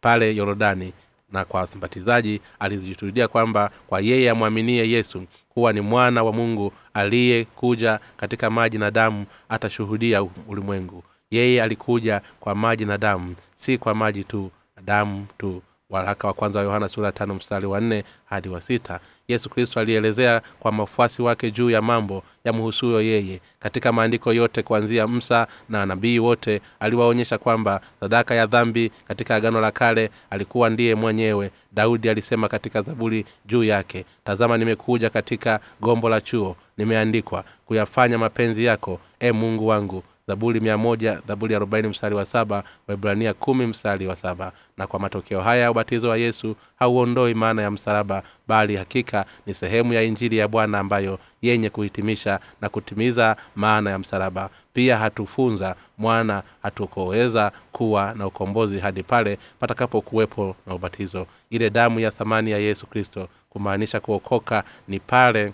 pale 0.00 0.36
yorodani. 0.36 0.92
Na 1.32 1.44
kwa 1.44 1.68
mbatizaji 1.76 2.40
alizishuhudia 2.58 3.28
kwamba 3.28 3.70
kwa 3.86 4.00
yeye 4.00 4.30
amwaminie 4.30 4.90
yesu 4.90 5.22
kuwa 5.54 5.72
ni 5.72 5.80
mwana 5.80 6.22
wa 6.22 6.32
mungu 6.32 6.72
aliyekuja 6.94 8.00
katika 8.16 8.50
maji 8.50 8.78
na 8.78 8.90
damu 8.90 9.26
atashuhudia 9.48 10.22
ulimwengu. 10.48 11.02
Yeye 11.30 11.62
alikuja 11.62 12.20
kwa 12.40 12.54
maji 12.54 12.84
na 12.84 12.98
damu 12.98 13.34
si 13.56 13.78
kwa 13.78 13.94
maji 13.94 14.24
tu 14.24 14.50
damu 14.84 15.26
tu 15.38 15.62
waraka 15.90 16.28
wa 16.28 16.34
kwanza 16.34 16.58
wa 16.58 16.64
yohana 16.64 16.88
sura 16.88 17.12
tano 17.12 17.34
mstari 17.34 17.66
wa 17.66 17.80
nne 17.80 18.04
hadi 18.24 18.48
wa 18.48 18.60
sita. 18.60 19.00
Yesu 19.28 19.50
kristo 19.50 19.80
alielezea 19.80 20.42
kwa 20.60 20.72
mafuasi 20.72 21.22
wake 21.22 21.50
juu 21.50 21.70
ya 21.70 21.82
mambo 21.82 22.22
yamhusuyo 22.44 23.00
yeye. 23.00 23.40
Katika 23.58 23.92
maandiko 23.92 24.32
yote 24.32 24.62
kuanzia 24.62 25.08
msa 25.08 25.46
na 25.68 25.86
nabii 25.86 26.18
wote 26.18 26.60
aliwaonyesha 26.80 27.38
kwamba 27.38 27.80
sadaka 28.00 28.34
ya 28.34 28.46
dhambi 28.46 28.92
katika 29.08 29.34
agano 29.34 29.60
la 29.60 29.70
kale 29.70 30.10
alikuwa 30.30 30.70
ndiye 30.70 30.94
mwenyewe. 30.94 31.50
Daudi 31.72 32.08
alisema 32.08 32.48
katika 32.48 32.82
zaburi 32.82 33.24
juu 33.46 33.64
yake 33.64 34.04
tazama 34.24 34.58
nimekuja 34.58 35.10
katika 35.10 35.60
gombo 35.80 36.08
la 36.08 36.20
chuo 36.20 36.56
nimeandikwa 36.76 37.44
kuyafanya 37.66 38.18
mapenzi 38.18 38.64
yako 38.64 39.00
e 39.20 39.32
mungu 39.32 39.66
wangu 39.66 40.02
zaburi 40.26 40.60
mia 40.60 40.78
moja 40.78 41.20
zaburi 41.28 41.54
arobaini 41.54 41.88
mstari 41.88 42.14
wa 42.14 42.24
saba 42.24 42.64
waibrania 42.88 43.34
kumi 43.34 43.66
mstari 43.66 44.06
wa 44.06 44.16
saba. 44.16 44.52
Na 44.76 44.86
kwa 44.86 45.00
matokeo 45.00 45.40
haya 45.40 45.62
ya 45.62 45.70
ubatizo 45.70 46.08
wa 46.08 46.16
yesu 46.16 46.56
hauondoi 46.78 47.34
maana 47.34 47.62
ya 47.62 47.70
msalaba 47.70 48.22
bali 48.48 48.76
hakika 48.76 49.24
ni 49.46 49.54
sehemu 49.54 49.92
ya 49.92 50.02
injili 50.02 50.36
ya 50.36 50.48
bwana 50.48 50.78
ambayo 50.78 51.18
yenye 51.42 51.70
kuhitimisha 51.70 52.40
na 52.60 52.68
kutimiza 52.68 53.36
maana 53.56 53.90
ya 53.90 53.98
msalaba. 53.98 54.50
Pia 54.72 54.98
hatufunza 54.98 55.76
mwana 55.98 56.42
hatukoweza 56.62 57.52
kuwa 57.72 58.14
na 58.14 58.26
ukombozi 58.26 58.78
hadi 58.78 59.02
pale 59.02 59.38
patakapokuwepo 59.60 60.56
na 60.66 60.74
ubatizo. 60.74 61.26
Ile 61.50 61.70
damu 61.70 62.00
ya 62.00 62.10
thamani 62.10 62.50
ya 62.50 62.58
yesu 62.58 62.86
kristo 62.86 63.28
kumaanisha 63.50 64.00
kuokoka 64.00 64.64
ni 64.88 65.00
pale 65.00 65.52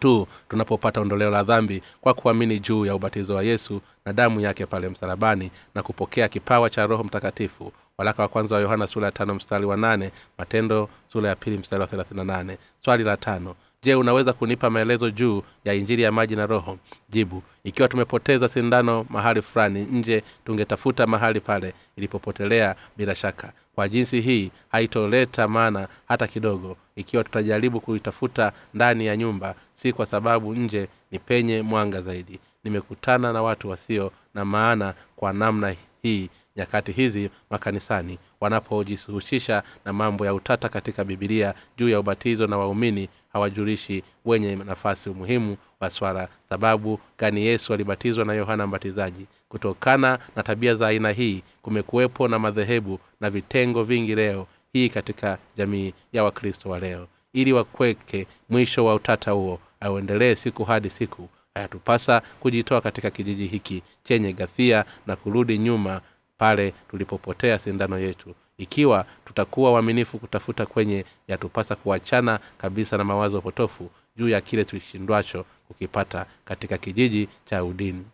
tu 0.00 0.26
tunapopata 0.48 1.00
ondoleo 1.00 1.30
la 1.30 1.42
dhambi 1.42 1.82
kwa 2.00 2.14
kuamini 2.14 2.60
juu 2.60 2.86
ya 2.86 2.94
ubatizo 2.94 3.34
wa 3.34 3.42
yesu 3.42 3.80
na 4.04 4.12
damu 4.12 4.40
yake 4.40 4.66
pale 4.66 4.88
msalabani 4.88 5.50
na 5.74 5.82
kupokea 5.82 6.28
kipawa 6.28 6.70
cha 6.70 6.86
roho 6.86 7.04
mtakatifu. 7.04 7.72
Walaka 7.98 8.22
wa 8.22 8.28
kwanza 8.28 8.54
wa 8.54 8.60
yohana 8.60 8.86
sura 8.86 9.06
ya 9.06 9.12
tano 9.12 9.34
mstari 9.34 9.66
wa 9.66 9.76
nane 9.76 10.10
matendo 10.38 10.88
sura 11.12 11.28
ya 11.28 11.36
pili 11.36 11.58
mstari 11.58 11.80
wa 11.82 11.86
thelathini 11.88 12.18
na 12.18 12.24
nane. 12.24 12.58
Swali 12.84 13.04
la 13.04 13.16
tano. 13.16 13.54
Je 13.82 13.94
unaweza 13.94 14.32
kunipa 14.32 14.70
maelezo 14.70 15.10
juu 15.10 15.42
ya 15.64 15.74
injili 15.74 16.02
ya 16.02 16.12
maji 16.12 16.36
na 16.36 16.46
roho? 16.46 16.78
Jibu. 17.08 17.42
Ikiwa 17.64 17.88
tumepoteza 17.88 18.48
sindano 18.48 19.06
mahali 19.08 19.42
fulani 19.42 19.80
nje 19.92 20.22
tungetafuta 20.44 21.06
mahali 21.06 21.40
pale 21.40 21.72
ilipopotelea 21.96 22.74
bila 22.96 23.14
shaka 23.14 23.52
kwa 23.78 23.88
jinsi 23.88 24.20
hii 24.20 24.50
haitoleta 24.68 25.48
maana 25.48 25.88
hata 26.08 26.26
kidogo 26.26 26.76
ikiwa 26.96 27.24
tutajaribu 27.24 27.80
kuitafuta 27.80 28.52
ndani 28.74 29.06
ya 29.06 29.16
nyumba 29.16 29.54
si 29.74 29.92
kwa 29.92 30.06
sababu 30.06 30.54
nje 30.54 30.88
ni 31.10 31.18
penye 31.18 31.62
mwanga 31.62 32.02
zaidi. 32.02 32.38
Nimekutana 32.64 33.32
na 33.32 33.42
watu 33.42 33.68
wasio 33.70 34.12
na 34.34 34.44
maana 34.44 34.94
kwa 35.16 35.32
namna 35.32 35.74
hii 36.02 36.28
nyakati 36.56 36.92
hizi 36.92 37.30
makanisani 37.50 38.18
wanapojihusisha 38.40 39.62
na 39.84 39.92
mambo 39.92 40.26
ya 40.26 40.34
utata 40.34 40.68
katika 40.68 41.04
bibilia 41.04 41.54
juu 41.76 41.88
ya 41.88 42.00
ubatizo 42.00 42.46
na 42.46 42.58
waumini 42.58 43.08
hawajulishi 43.38 44.02
wenye 44.24 44.56
nafasi 44.56 45.10
umuhimu 45.10 45.56
wa 45.80 45.90
swala. 45.90 46.28
Sababu 46.48 47.00
gani 47.18 47.46
yesu 47.46 47.74
alibatizwa 47.74 48.24
na 48.24 48.34
yohana 48.34 48.66
mbatizaji? 48.66 49.26
Kutokana 49.48 50.18
na 50.36 50.42
tabia 50.42 50.74
za 50.74 50.86
aina 50.88 51.10
hii 51.10 51.42
kumekuwepo 51.62 52.28
na 52.28 52.38
madhehebu 52.38 52.98
na 53.20 53.30
vitengo 53.30 53.82
vingi 53.84 54.14
leo 54.14 54.46
hii 54.72 54.88
katika 54.88 55.38
jamii 55.56 55.92
ya 56.12 56.24
wakristo 56.24 56.70
wa 56.70 56.78
leo. 56.78 57.06
Ili 57.32 57.52
wakweke 57.52 58.26
mwisho 58.48 58.84
wa 58.84 58.94
utata 58.94 59.30
huo 59.30 59.60
auendelee 59.80 60.34
siku 60.34 60.64
hadi 60.64 60.90
siku. 60.90 61.28
Hayatupasa 61.54 62.22
kujitoa 62.40 62.80
katika 62.80 63.10
kijiji 63.10 63.46
hiki 63.46 63.82
chenye 64.04 64.32
gathia 64.32 64.84
na 65.06 65.16
kurudi 65.16 65.58
nyuma 65.58 66.00
pale 66.38 66.74
tulipopotea 66.90 67.58
sindano 67.58 67.98
yetu 67.98 68.34
ikiwa 68.58 69.04
tutakuwa 69.24 69.70
uaminifu 69.72 70.18
kutafuta 70.18 70.66
kwenye 70.66 71.04
yatupasa 71.28 71.76
kuachana 71.76 72.40
kabisa 72.58 72.96
na 72.96 73.04
mawazo 73.04 73.40
potofu 73.40 73.90
juu 74.16 74.28
ya 74.28 74.40
kile 74.40 74.64
tukishindwacho 74.64 75.44
kukipata 75.68 76.26
katika 76.44 76.78
kijiji 76.78 77.28
cha 77.44 77.64
udini 77.64 78.04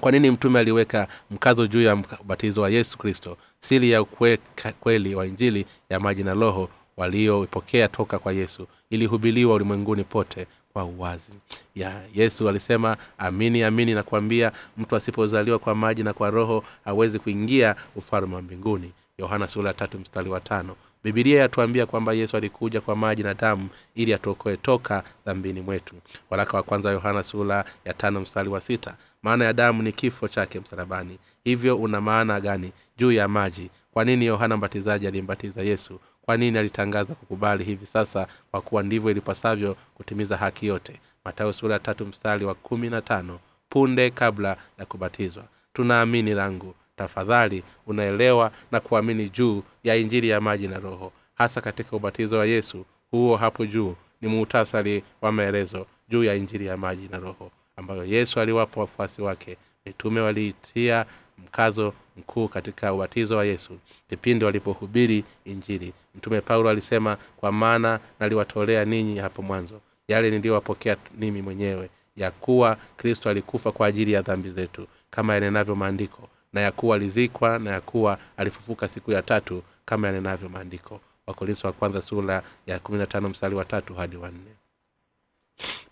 kwa 0.00 0.12
nini 0.12 0.30
mtume 0.30 0.60
aliweka 0.60 1.08
mkazo 1.30 1.66
juu 1.66 1.82
ya 1.82 2.02
ubatizo 2.20 2.62
wa 2.62 2.70
yesu 2.70 2.98
kristo? 2.98 3.36
Siri 3.60 3.90
ya 3.90 4.02
ukweka 4.02 4.72
kweli 4.72 5.14
wa 5.14 5.26
injili 5.26 5.66
ya 5.90 6.00
maji 6.00 6.22
na 6.24 6.34
roho 6.34 6.68
walioipokea 6.96 7.88
toka 7.88 8.18
kwa 8.18 8.32
yesu 8.32 8.66
ilihubiliwa 8.90 9.54
ulimwenguni 9.54 10.04
pote 10.04 10.46
kwa 10.72 10.84
uwazi. 10.84 11.32
Ya 11.74 12.02
yesu 12.14 12.48
alisema 12.48 12.96
amini 13.18 13.62
amini 13.62 13.94
na 13.94 14.02
kuambia 14.02 14.52
mtu 14.76 14.96
asipozaliwa 14.96 15.58
kwa 15.58 15.74
maji 15.74 16.02
na 16.02 16.12
kwa 16.12 16.30
roho 16.30 16.64
hawezi 16.84 17.18
kuingia 17.18 17.76
ufalme 17.96 18.34
wa 18.34 18.42
mbinguni 18.42 18.92
yohana 19.18 19.48
mstari 20.00 20.30
wa 20.30 20.40
tano. 20.40 20.76
Bibilia 21.04 21.40
yatuambia 21.40 21.86
kwamba 21.86 22.12
yesu 22.12 22.36
alikuja 22.36 22.80
kwa 22.80 22.96
maji 22.96 23.22
na 23.22 23.34
damu 23.34 23.68
ili 23.94 24.14
atuokoe 24.14 24.56
toka 24.56 25.04
dhambini 25.26 25.60
mwetu. 25.60 25.94
Waraka 26.30 26.56
wa 26.56 26.62
kwanza 26.62 26.90
yohana 26.90 27.22
sula 27.22 27.64
ya 27.84 27.94
tano 27.94 28.20
mstari 28.20 28.48
wa 28.48 28.60
sita. 28.60 28.96
Maana 29.22 29.44
ya 29.44 29.52
damu 29.52 29.82
ni 29.82 29.92
kifo 29.92 30.28
chake 30.28 30.60
msalabani. 30.60 31.18
Hivyo 31.44 31.76
una 31.76 32.00
maana 32.00 32.40
gani 32.40 32.72
juu 32.96 33.12
ya 33.12 33.28
maji? 33.28 33.70
Kwa 33.92 34.04
nini 34.04 34.26
yohana 34.26 34.56
mbatizaji 34.56 35.06
alimbatiza 35.06 35.62
yesu? 35.62 36.00
Kwa 36.22 36.36
nini 36.36 36.58
alitangaza 36.58 37.14
kukubali 37.14 37.64
hivi 37.64 37.86
sasa? 37.86 38.26
Kwa 38.50 38.60
kuwa 38.60 38.82
ndivyo 38.82 39.10
ilipasavyo 39.10 39.76
kutimiza 39.94 40.36
haki 40.36 40.66
yote. 40.66 41.00
Matayo 41.24 41.52
sura 41.52 41.78
tatu 41.78 42.06
mstari 42.06 42.44
wa 42.44 42.54
kumi 42.54 42.90
na 42.90 43.02
tano. 43.02 43.38
Punde 43.68 44.10
kabla 44.10 44.56
ya 44.78 44.86
kubatizwa. 44.86 45.44
Tunaamini 45.72 46.34
langu 46.34 46.74
tafadhali 47.02 47.62
unaelewa 47.86 48.52
na 48.72 48.80
kuamini 48.80 49.28
juu 49.28 49.62
ya 49.84 49.96
injili 49.96 50.28
ya 50.28 50.40
maji 50.40 50.68
na 50.68 50.78
roho. 50.78 51.12
Hasa 51.34 51.60
katika 51.60 51.96
ubatizo 51.96 52.36
wa 52.38 52.46
yesu 52.46 52.84
huo 53.10 53.36
hapo 53.36 53.66
juu 53.66 53.94
ni 54.20 54.28
muhtasari 54.28 55.02
wa 55.20 55.32
maelezo 55.32 55.86
juu 56.08 56.24
ya 56.24 56.34
injili 56.34 56.66
ya 56.66 56.76
maji 56.76 57.08
na 57.12 57.18
roho 57.18 57.50
ambayo 57.76 58.04
yesu 58.04 58.40
aliwapa 58.40 58.80
wafuasi 58.80 59.22
wake. 59.22 59.56
Mitume 59.86 60.20
waliitia 60.20 61.06
mkazo 61.38 61.92
mkuu 62.16 62.48
katika 62.48 62.92
ubatizo 62.94 63.36
wa 63.36 63.44
yesu 63.44 63.78
kipindi 64.10 64.44
walipohubiri 64.44 65.24
injili. 65.44 65.92
Mtume 66.14 66.40
paulo 66.40 66.68
alisema 66.70 67.16
kwa 67.36 67.52
maana 67.52 68.00
naliwatolea 68.20 68.84
ninyi 68.84 69.18
hapo 69.18 69.42
mwanzo 69.42 69.80
yale 70.08 70.30
niliyowapokea 70.30 70.96
mimi 71.18 71.42
mwenyewe 71.42 71.90
ya 72.16 72.30
kuwa 72.30 72.76
kristo 72.96 73.30
alikufa 73.30 73.72
kwa 73.72 73.86
ajili 73.86 74.12
ya 74.12 74.22
dhambi 74.22 74.50
zetu 74.50 74.86
kama 75.10 75.34
yanenavyo 75.34 75.74
maandiko 75.74 76.28
na 76.52 76.60
ya 76.60 76.72
kuwa 76.72 76.96
alizikwa 76.96 77.58
na 77.58 77.70
ya 77.70 77.80
kuwa 77.80 78.18
alifufuka 78.36 78.88
siku 78.88 79.12
ya 79.12 79.22
tatu 79.22 79.62
kama 79.84 80.06
yanenavyo 80.06 80.48
maandiko. 80.48 81.00
Wakorinso 81.26 81.66
wa 81.66 81.72
kwanza 81.72 82.02
sura 82.02 82.42
ya 82.66 82.80
mstari 83.28 83.54
wa 83.54 83.64
tatu 83.64 83.94
hadi 83.94 84.16
wanne 84.16 84.56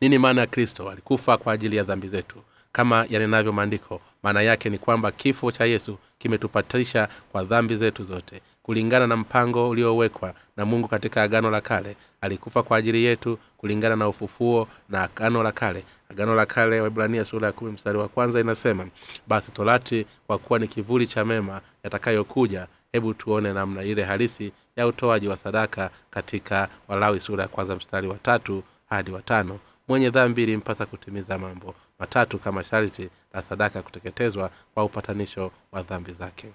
nini 0.00 0.18
maana 0.18 0.40
ya 0.40 0.46
kristo? 0.46 0.90
Alikufa 0.90 1.36
kwa 1.38 1.52
ajili 1.52 1.76
ya 1.76 1.84
dhambi 1.84 2.08
zetu. 2.08 2.42
Kama 2.72 3.06
yanenavyo 3.10 3.52
maandiko 3.52 4.00
maana 4.22 4.42
yake 4.42 4.70
ni 4.70 4.78
kwamba 4.78 5.12
kifo 5.12 5.52
cha 5.52 5.64
yesu 5.64 5.98
kimetupatisha 6.18 7.08
kwa 7.32 7.44
dhambi 7.44 7.76
zetu 7.76 8.04
zote 8.04 8.40
kulingana 8.62 9.06
na 9.06 9.16
mpango 9.16 9.68
uliowekwa 9.68 10.34
na 10.56 10.64
mungu 10.64 10.88
katika 10.88 11.22
agano 11.22 11.50
la 11.50 11.60
kale. 11.60 11.96
Alikufa 12.20 12.62
kwa 12.62 12.76
ajili 12.76 13.04
yetu 13.04 13.38
kulingana 13.56 13.96
na 13.96 14.08
ufufuo 14.08 14.68
na 14.88 15.02
agano 15.02 15.42
la 15.42 15.52
kale. 15.52 15.84
Agano 16.10 16.34
la 16.34 16.46
kale 16.46 16.80
waibrania 16.80 17.24
sura 17.24 17.46
ya 17.46 17.52
kumi 17.52 17.72
mstari 17.72 17.98
wa 17.98 18.08
kwanza 18.08 18.40
inasema 18.40 18.86
basi 19.28 19.52
torati 19.52 20.06
kwa 20.26 20.38
kuwa 20.38 20.58
ni 20.58 20.68
kivuli 20.68 21.06
cha 21.06 21.24
mema 21.24 21.60
yatakayokuja 21.84 22.66
hebu 22.92 23.14
tuone 23.14 23.52
namna 23.52 23.82
ile 23.82 24.04
halisi 24.04 24.52
ya 24.76 24.86
utoaji 24.86 25.28
wa 25.28 25.36
sadaka 25.36 25.90
katika 26.10 26.68
walawi 26.88 27.20
sura 27.20 27.42
ya 27.42 27.48
kwanza 27.48 27.76
mstari 27.76 28.08
wa 28.08 28.14
tatu 28.18 28.62
hadi 28.88 29.10
watano 29.10 29.58
mwenye 29.88 30.10
dhambi 30.10 30.42
ilimpasa 30.42 30.86
kutimiza 30.86 31.38
mambo 31.38 31.74
matatu 31.98 32.38
kama 32.38 32.64
sharti 32.64 33.10
la 33.34 33.42
sadaka 33.42 33.82
kuteketezwa 33.82 34.50
kwa 34.74 34.84
upatanisho 34.84 35.52
wa 35.72 35.82
dhambi 35.82 36.12
zake. 36.12 36.48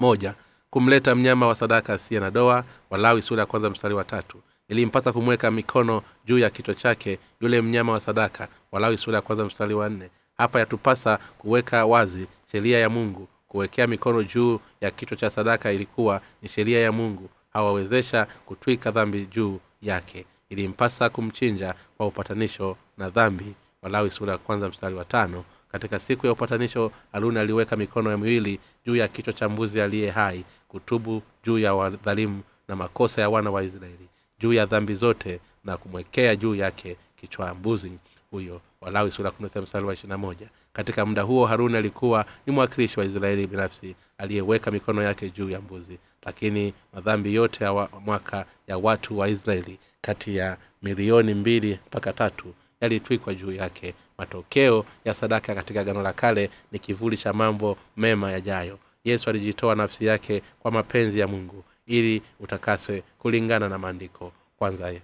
Moja 0.00 0.34
kumleta 0.74 1.14
mnyama 1.14 1.46
wa 1.46 1.54
sadaka 1.54 1.92
asiye 1.92 2.20
na 2.20 2.30
doa 2.30 2.64
walawi 2.90 3.22
sura 3.22 3.40
ya 3.40 3.46
kwanza 3.46 3.70
mstari 3.70 3.94
wa 3.94 4.04
tatu. 4.04 4.38
Ilimpasa 4.68 5.12
kumweka 5.12 5.50
mikono 5.50 6.02
juu 6.24 6.38
ya 6.38 6.50
kichwa 6.50 6.74
chake 6.74 7.18
yule 7.40 7.60
mnyama 7.62 7.92
wa 7.92 8.00
sadaka 8.00 8.48
walawi 8.72 8.98
sura 8.98 9.16
ya 9.16 9.22
kwanza 9.22 9.44
mstari 9.44 9.74
wa 9.74 9.88
nne. 9.88 10.10
Hapa 10.36 10.58
yatupasa 10.58 11.18
kuweka 11.38 11.86
wazi 11.86 12.26
sheria 12.52 12.78
ya 12.78 12.88
mungu. 12.90 13.28
Kuwekea 13.48 13.86
mikono 13.86 14.22
juu 14.22 14.60
ya 14.80 14.90
kichwa 14.90 15.16
cha 15.16 15.30
sadaka 15.30 15.72
ilikuwa 15.72 16.20
ni 16.42 16.48
sheria 16.48 16.80
ya 16.80 16.92
mungu. 16.92 17.28
Hawawezesha 17.52 18.26
kutwika 18.46 18.90
dhambi 18.90 19.26
juu 19.26 19.60
yake. 19.82 20.26
Ilimpasa 20.48 21.08
kumchinja 21.10 21.74
kwa 21.96 22.06
upatanisho 22.06 22.76
na 22.98 23.10
dhambi 23.10 23.54
walawi 23.82 24.10
sura 24.10 24.32
ya 24.32 24.38
kwanza 24.38 24.68
mstari 24.68 24.94
wa 24.94 25.04
tano 25.04 25.44
katika 25.74 25.98
siku 25.98 26.26
ya 26.26 26.32
upatanisho 26.32 26.90
haruni 27.12 27.38
aliweka 27.38 27.76
mikono 27.76 28.10
ya 28.10 28.18
miwili 28.18 28.60
juu 28.86 28.96
ya 28.96 29.08
kichwa 29.08 29.32
cha 29.32 29.48
mbuzi 29.48 29.80
aliye 29.80 30.10
hai 30.10 30.44
kutubu 30.68 31.22
juu 31.44 31.58
ya 31.58 31.74
wadhalimu 31.74 32.42
na 32.68 32.76
makosa 32.76 33.20
ya 33.20 33.28
wana 33.30 33.50
wa 33.50 33.62
israeli 33.64 34.08
juu 34.38 34.52
ya 34.52 34.66
dhambi 34.66 34.94
zote 34.94 35.40
na 35.64 35.76
kumwekea 35.76 36.36
juu 36.36 36.54
yake 36.54 36.96
kichwa 37.16 37.54
mbuzi 37.54 37.92
huyo. 38.30 38.60
Walawi 38.80 39.10
sura 39.10 39.32
mstari 39.40 39.86
wa 39.86 40.18
moja. 40.18 40.48
Katika 40.72 41.06
muda 41.06 41.22
huo 41.22 41.46
haruni 41.46 41.76
alikuwa 41.76 42.26
ni 42.46 42.52
mwakilishi 42.52 43.00
wa 43.00 43.06
israeli 43.06 43.46
binafsi 43.46 43.94
aliyeweka 44.18 44.70
mikono 44.70 45.02
yake 45.02 45.30
juu 45.30 45.50
ya 45.50 45.60
mbuzi. 45.60 45.98
Lakini 46.26 46.74
madhambi 46.92 47.34
yote 47.34 47.64
ya 47.64 47.72
wa, 47.72 47.88
mwaka 48.04 48.46
ya 48.66 48.78
watu 48.78 49.18
wa 49.18 49.28
israeli 49.28 49.78
kati 50.00 50.36
ya 50.36 50.56
milioni 50.82 51.34
mbili 51.34 51.78
mpaka 51.86 52.12
tatu 52.12 52.54
yalitwikwa 52.80 53.34
juu 53.34 53.52
yake 53.52 53.94
matokeo 54.18 54.84
ya 55.04 55.14
sadaka 55.14 55.54
katika 55.54 55.84
gano 55.84 56.02
la 56.02 56.12
kale 56.12 56.50
ni 56.72 56.78
kivuli 56.78 57.16
cha 57.16 57.32
mambo 57.32 57.76
mema 57.96 58.30
yajayo. 58.32 58.78
Yesu 59.04 59.30
alijitoa 59.30 59.74
nafsi 59.74 60.04
yake 60.06 60.42
kwa 60.60 60.70
mapenzi 60.70 61.18
ya 61.18 61.26
mungu 61.26 61.64
ili 61.86 62.22
utakaswe 62.40 63.02
kulingana 63.18 63.68
na 63.68 63.78
maandiko. 63.78 64.32
Kwanza 64.58 64.94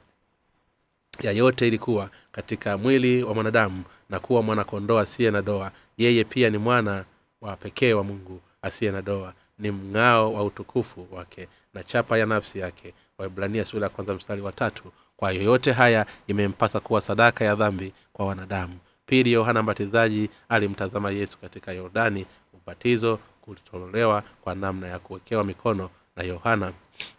ya 1.20 1.32
yote 1.32 1.68
ilikuwa 1.68 2.10
katika 2.32 2.78
mwili 2.78 3.22
wa 3.22 3.34
mwanadamu 3.34 3.82
na 4.10 4.20
kuwa 4.20 4.42
mwanakondoo 4.42 4.98
asiye 4.98 5.30
na 5.30 5.42
doa. 5.42 5.72
Yeye 5.98 6.24
pia 6.24 6.50
ni 6.50 6.58
mwana 6.58 7.04
wa 7.40 7.56
pekee 7.56 7.92
wa 7.92 8.04
mungu 8.04 8.40
asiye 8.62 8.90
na 8.92 9.02
doa. 9.02 9.32
Ni 9.58 9.70
mng'ao 9.70 10.32
wa 10.34 10.44
utukufu 10.44 11.06
wake 11.12 11.48
na 11.74 11.84
chapa 11.84 12.18
ya 12.18 12.26
nafsi 12.26 12.58
yake. 12.58 12.94
Waibrania 13.18 13.64
sura 13.64 13.82
ya 13.86 13.88
kwanza 13.88 14.14
mstari 14.14 14.40
wa 14.40 14.52
tatu. 14.52 14.92
Kwa 15.16 15.32
yoyote 15.32 15.72
haya 15.72 16.06
imempasa 16.26 16.80
kuwa 16.80 17.00
sadaka 17.00 17.44
ya 17.44 17.54
dhambi 17.54 17.92
kwa 18.12 18.26
wanadamu 18.26 18.74
pili 19.10 19.32
yohana 19.32 19.62
mbatizaji 19.62 20.30
alimtazama 20.48 21.10
yesu 21.10 21.38
katika 21.38 21.72
yordani 21.72 22.26
ubatizo 22.54 23.18
kulitolewa 23.40 24.22
kwa 24.40 24.54
namna 24.54 24.86
ya 24.88 24.98
kuwekewa 24.98 25.44
mikono 25.44 25.90
na 26.16 26.22
yohana 26.22 26.72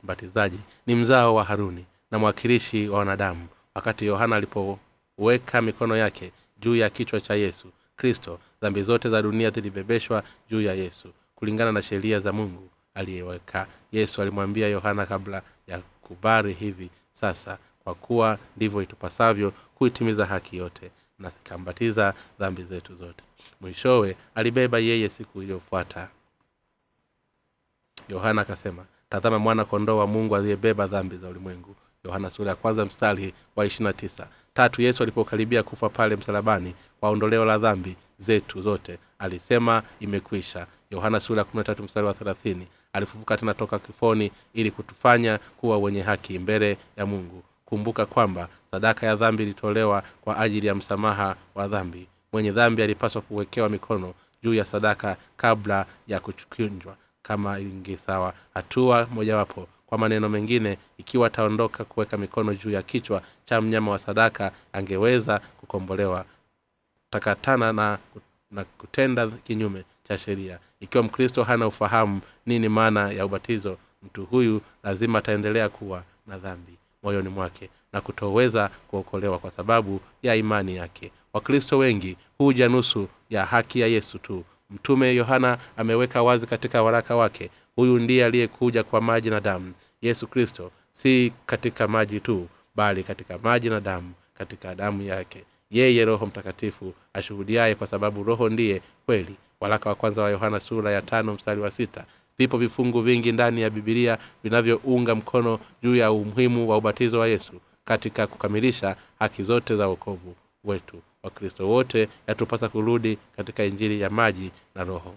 mbatizaji. 0.04 0.60
Ni 0.88 0.96
mzao 0.96 1.36
wa 1.36 1.44
haruni 1.44 1.86
na 2.12 2.20
mwakilishi 2.20 2.90
wa 2.90 3.00
wanadamu. 3.00 3.48
Wakati 3.76 4.06
yohana 4.06 4.36
alipoweka 4.36 5.62
mikono 5.62 5.98
yake 5.98 6.32
juu 6.60 6.76
ya 6.76 6.90
kichwa 6.90 7.22
cha 7.22 7.36
yesu 7.36 7.68
kristo 7.96 8.40
dhambi 8.62 8.84
zote 8.84 9.10
za 9.10 9.22
dunia 9.22 9.50
zilibebeshwa 9.52 10.24
juu 10.50 10.62
ya 10.62 10.74
yesu 10.74 11.08
kulingana 11.36 11.72
na 11.72 11.82
sheria 11.82 12.20
za 12.20 12.32
mungu 12.34 12.70
aliyeweka. 12.94 13.68
Yesu 13.92 14.22
alimwambia 14.22 14.68
yohana 14.68 15.06
kabla 15.06 15.42
ya 15.68 15.80
kubari 16.02 16.54
hivi 16.54 16.90
sasa 17.14 17.58
kwa 17.84 17.96
kuwa 17.96 18.38
ndivyo 18.58 18.82
itupasavyo 18.82 19.54
kuitimiza 19.76 20.26
haki 20.26 20.58
yote 20.58 20.92
na 21.22 21.32
kambatiza 21.44 22.14
dhambi 22.40 22.64
zetu 22.64 22.96
zote. 22.96 23.24
Mwishowe 23.62 24.16
alibeba 24.36 24.80
yeye 24.80 25.10
siku 25.10 25.42
iliyofuata. 25.42 26.10
Yohana 28.10 28.42
akasema 28.42 28.86
tazama 29.10 29.40
mwana 29.40 29.66
kondoo 29.66 29.98
wa 29.98 30.08
mungu 30.08 30.36
aliyebeba 30.36 30.88
dhambi 30.88 31.18
za 31.18 31.30
ulimwengu. 31.30 31.76
Yohana 32.06 32.30
sura 32.30 32.50
ya 32.50 32.56
kwanza 32.56 32.86
mstari 32.86 33.34
wa 33.56 33.66
ishirina 33.66 33.94
tisa. 33.94 34.28
Tatu 34.54 34.82
yesu 34.82 35.04
alipokaribia 35.04 35.64
kufa 35.64 35.90
pale 35.90 36.16
msalabani 36.16 36.76
kwa 37.00 37.10
ondoleo 37.10 37.46
la 37.46 37.58
dhambi 37.58 37.96
zetu 38.18 38.62
zote 38.62 38.98
alisema 39.20 39.84
imekwisha. 40.00 40.68
Yohana 40.92 41.20
sura 41.20 41.46
ya 41.68 41.76
mstari 41.84 42.08
wa 42.08 42.14
thelathini. 42.14 42.68
Alifufuka 42.94 43.38
tena 43.38 43.54
toka 43.54 43.80
kifoni 43.80 44.32
ili 44.54 44.72
kutufanya 44.72 45.38
kuwa 45.58 45.78
wenye 45.78 46.02
haki 46.02 46.40
mbele 46.40 46.78
ya 46.98 47.06
mungu 47.06 47.44
kumbuka 47.72 48.06
kwamba 48.06 48.48
sadaka 48.72 49.06
ya 49.08 49.16
dhambi 49.16 49.44
ilitolewa 49.44 50.04
kwa 50.22 50.38
ajili 50.40 50.68
ya 50.68 50.76
msamaha 50.76 51.36
wa 51.56 51.68
dhambi. 51.68 52.08
Mwenye 52.34 52.52
dhambi 52.52 52.84
alipaswa 52.84 53.22
kuwekewa 53.22 53.70
mikono 53.70 54.14
juu 54.44 54.54
ya 54.54 54.66
sadaka 54.66 55.18
kabla 55.38 55.86
ya 56.08 56.20
kuchukunjwa 56.20 56.96
kama 57.24 57.60
ingesawa 57.60 58.34
hatua 58.54 59.08
mojawapo 59.12 59.68
kwa 59.86 59.98
maneno 59.98 60.30
mengine 60.30 60.78
ikiwa 60.98 61.28
ataondoka 61.28 61.84
kuweka 61.86 62.18
mikono 62.18 62.54
juu 62.56 62.70
ya 62.72 62.82
kichwa 62.82 63.22
cha 63.46 63.62
mnyama 63.62 63.92
wa 63.92 64.00
sadaka 64.00 64.52
angeweza 64.74 65.40
kukombolewa. 65.40 66.26
Takatana 67.12 67.74
na, 67.74 67.98
na 68.52 68.64
kutenda 68.64 69.28
kinyume 69.28 69.84
cha 70.04 70.18
sheria. 70.18 70.60
Ikiwa 70.80 71.04
mkristo 71.04 71.44
hana 71.44 71.68
ufahamu 71.68 72.22
nini 72.46 72.70
maana 72.70 73.12
ya 73.12 73.26
ubatizo 73.26 73.78
mtu 74.04 74.26
huyu 74.26 74.62
lazima 74.84 75.20
ataendelea 75.20 75.70
kuwa 75.70 76.04
na 76.28 76.38
dhambi 76.38 76.78
moyoni 77.04 77.30
mwake 77.30 77.70
na 77.94 78.02
kutoweza 78.02 78.70
kuokolewa 78.88 79.40
kwa 79.40 79.52
sababu 79.52 80.00
ya 80.24 80.36
imani 80.36 80.76
yake. 80.76 81.12
Wakristo 81.34 81.78
wengi 81.78 82.18
huja 82.38 82.70
nusu 82.70 83.08
ya 83.30 83.46
haki 83.46 83.80
ya 83.80 83.88
yesu 83.88 84.18
tu. 84.20 84.44
Mtume 84.70 85.16
yohana 85.16 85.58
ameweka 85.78 86.24
wazi 86.24 86.48
katika 86.48 86.84
waraka 86.84 87.16
wake 87.16 87.50
huyu 87.76 88.00
ndiye 88.00 88.26
aliyekuja 88.26 88.84
kwa 88.84 89.02
maji 89.02 89.30
na 89.30 89.40
damu. 89.40 89.74
Yesu 90.02 90.28
kristo 90.28 90.72
si 90.94 91.34
katika 91.46 91.88
maji 91.88 92.20
tu 92.20 92.48
bali 92.76 93.04
katika 93.04 93.38
maji 93.38 93.70
na 93.70 93.80
damu 93.80 94.12
katika 94.34 94.76
damu 94.76 95.02
yake. 95.02 95.44
Yeye 95.72 96.06
roho 96.06 96.26
mtakatifu 96.26 96.94
ashuhudiaye 97.14 97.76
kwa 97.76 97.88
sababu 97.88 98.24
roho 98.24 98.50
ndiye 98.50 98.82
kweli. 99.06 99.36
Waraka 99.60 99.90
wa 99.90 99.96
kwanza 99.96 100.22
wa 100.22 100.30
yohana 100.30 100.60
sura 100.60 100.92
ya 100.92 101.02
tano 101.02 101.34
mstari 101.34 101.62
wa 101.62 101.72
sita 101.72 102.06
vipo 102.42 102.58
vifungu 102.58 103.02
vingi 103.02 103.32
ndani 103.32 103.62
ya 103.62 103.70
bibilia 103.70 104.18
vinavyounga 104.44 105.16
mkono 105.16 105.60
juu 105.84 105.96
ya 105.96 106.12
umuhimu 106.12 106.70
wa 106.70 106.78
ubatizo 106.78 107.20
wa 107.20 107.28
yesu 107.28 107.54
katika 107.86 108.28
kukamilisha 108.28 108.96
haki 109.20 109.44
zote 109.44 109.76
za 109.76 109.88
wokovu 109.88 110.36
wetu. 110.64 111.02
Wakristo 111.24 111.70
wote 111.70 112.10
yatupasa 112.28 112.70
kurudi 112.70 113.18
katika 113.38 113.64
injili 113.64 114.02
ya 114.02 114.10
maji 114.10 114.52
na 114.76 114.84
roho. 114.84 115.16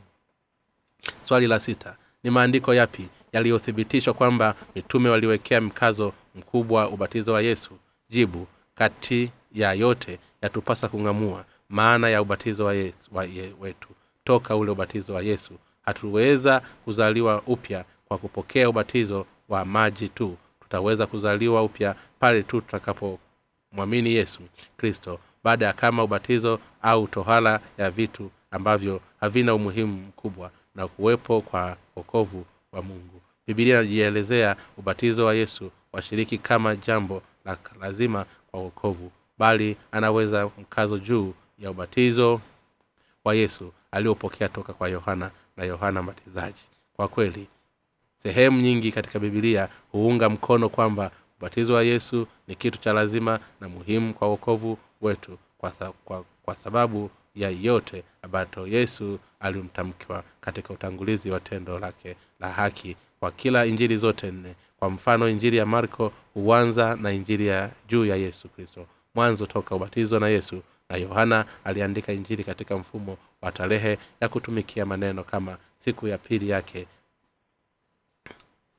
Swali 1.23 1.47
la 1.47 1.61
sita 1.61 1.97
ni 2.23 2.31
maandiko 2.31 2.75
yapi 2.75 3.09
yaliyothibitishwa 3.33 4.15
kwamba 4.15 4.55
mitume 4.75 5.09
waliwekea 5.09 5.61
mkazo 5.61 6.13
mkubwa 6.35 6.89
ubatizo 6.89 7.33
wa 7.33 7.43
yesu? 7.43 7.71
Jibu 8.11 8.47
kati 8.75 9.31
ya 9.53 9.73
yote 9.73 10.19
yatupasa 10.43 10.89
kung'amua 10.89 11.45
maana 11.69 12.09
ya 12.09 12.23
ubatizo 12.23 12.65
wa 12.65 12.75
yesu 12.75 12.99
wa 13.13 13.25
ye, 13.25 13.53
wetu. 13.61 13.89
Toka 14.25 14.57
ule 14.57 14.71
ubatizo 14.71 15.15
wa 15.15 15.23
yesu 15.23 15.53
hatuweza 15.87 16.61
kuzaliwa 16.85 17.43
upya 17.47 17.85
kwa 18.09 18.19
kupokea 18.19 18.69
ubatizo 18.69 19.27
wa 19.49 19.65
maji 19.65 20.09
tu. 20.09 20.37
Tutaweza 20.61 21.07
kuzaliwa 21.07 21.63
upya 21.63 21.95
pale 22.19 22.43
tu 22.43 22.61
tutakapomwamini 22.61 24.13
yesu 24.15 24.41
kristo. 24.77 25.19
Baada 25.45 25.67
ya 25.67 25.73
kama 25.73 26.05
ubatizo 26.05 26.61
au 26.83 27.07
tohala 27.09 27.61
ya 27.79 27.91
vitu 27.91 28.31
ambavyo 28.51 29.01
havina 29.21 29.55
umuhimu 29.55 29.93
mkubwa 29.93 30.51
na 30.75 30.89
kuwepo 30.89 31.41
kwa 31.41 31.77
wokovu 31.97 32.45
wa 32.73 32.83
mungu. 32.83 33.21
Bibilia 33.47 33.81
inajielezea 33.81 34.57
ubatizo 34.79 35.25
wa 35.27 35.35
yesu 35.35 35.71
washiriki 35.93 36.39
kama 36.39 36.77
jambo 36.77 37.23
la 37.45 37.57
lazima 37.81 38.27
kwa 38.51 38.61
wokovu 38.61 39.13
bali 39.39 39.77
anaweza 39.93 40.51
mkazo 40.59 40.99
juu 40.99 41.35
ya 41.59 41.71
ubatizo 41.71 42.41
wa 43.25 43.35
yesu 43.35 43.73
aliopokea 43.93 44.49
toka 44.49 44.73
kwa 44.73 44.89
yohana 44.89 45.31
na 45.57 45.65
yohana 45.65 46.03
mbatizaji. 46.03 46.65
Kwa 46.97 47.09
kweli 47.09 47.47
sehemu 48.23 48.61
nyingi 48.61 48.93
katika 48.93 49.19
bibilia 49.19 49.69
huunga 49.93 50.29
mkono 50.31 50.69
kwamba 50.69 51.11
ubatizo 51.39 51.75
wa 51.75 51.83
yesu 51.83 52.27
ni 52.49 52.55
kitu 52.55 52.79
cha 52.79 52.93
lazima 52.93 53.41
na 53.61 53.69
muhimu 53.69 54.15
kwa 54.15 54.29
uokovu 54.29 54.79
wetu 55.01 55.39
kwa, 55.59 55.73
sa, 55.75 55.93
kwa, 56.05 56.25
kwa 56.43 56.57
sababu 56.57 57.11
ya 57.35 57.51
yote 57.51 58.05
ambayo 58.23 58.67
yesu 58.67 59.19
alimtamkiwa 59.41 60.25
katika 60.41 60.75
utangulizi 60.75 61.31
wa 61.31 61.41
tendo 61.41 61.79
lake 61.79 62.17
la 62.41 62.49
haki 62.53 62.97
kwa 63.21 63.31
kila 63.33 63.67
injili 63.67 63.97
zote 63.97 64.31
nne. 64.31 64.55
Kwa 64.79 64.91
mfano 64.91 65.29
injili 65.29 65.57
ya 65.57 65.67
marko 65.67 66.13
huanza 66.35 66.97
na 66.97 67.13
injili 67.13 67.47
ya 67.47 67.71
juu 67.89 68.05
ya 68.07 68.17
yesu 68.17 68.49
kristo. 68.49 68.87
Mwanzo 69.15 69.47
toka 69.47 69.75
ubatizo 69.75 70.19
na 70.21 70.29
yesu 70.29 70.63
na 70.91 70.97
yohana 70.97 71.45
aliandika 71.65 72.13
injili 72.13 72.45
katika 72.45 72.77
mfumo 72.79 73.19
wa 73.43 73.53
tarehe 73.53 73.99
ya 74.21 74.29
kutumikia 74.29 74.87
maneno 74.87 75.25
kama 75.25 75.59
siku 75.79 76.09
ya 76.09 76.19
pili 76.19 76.49
yake. 76.49 76.87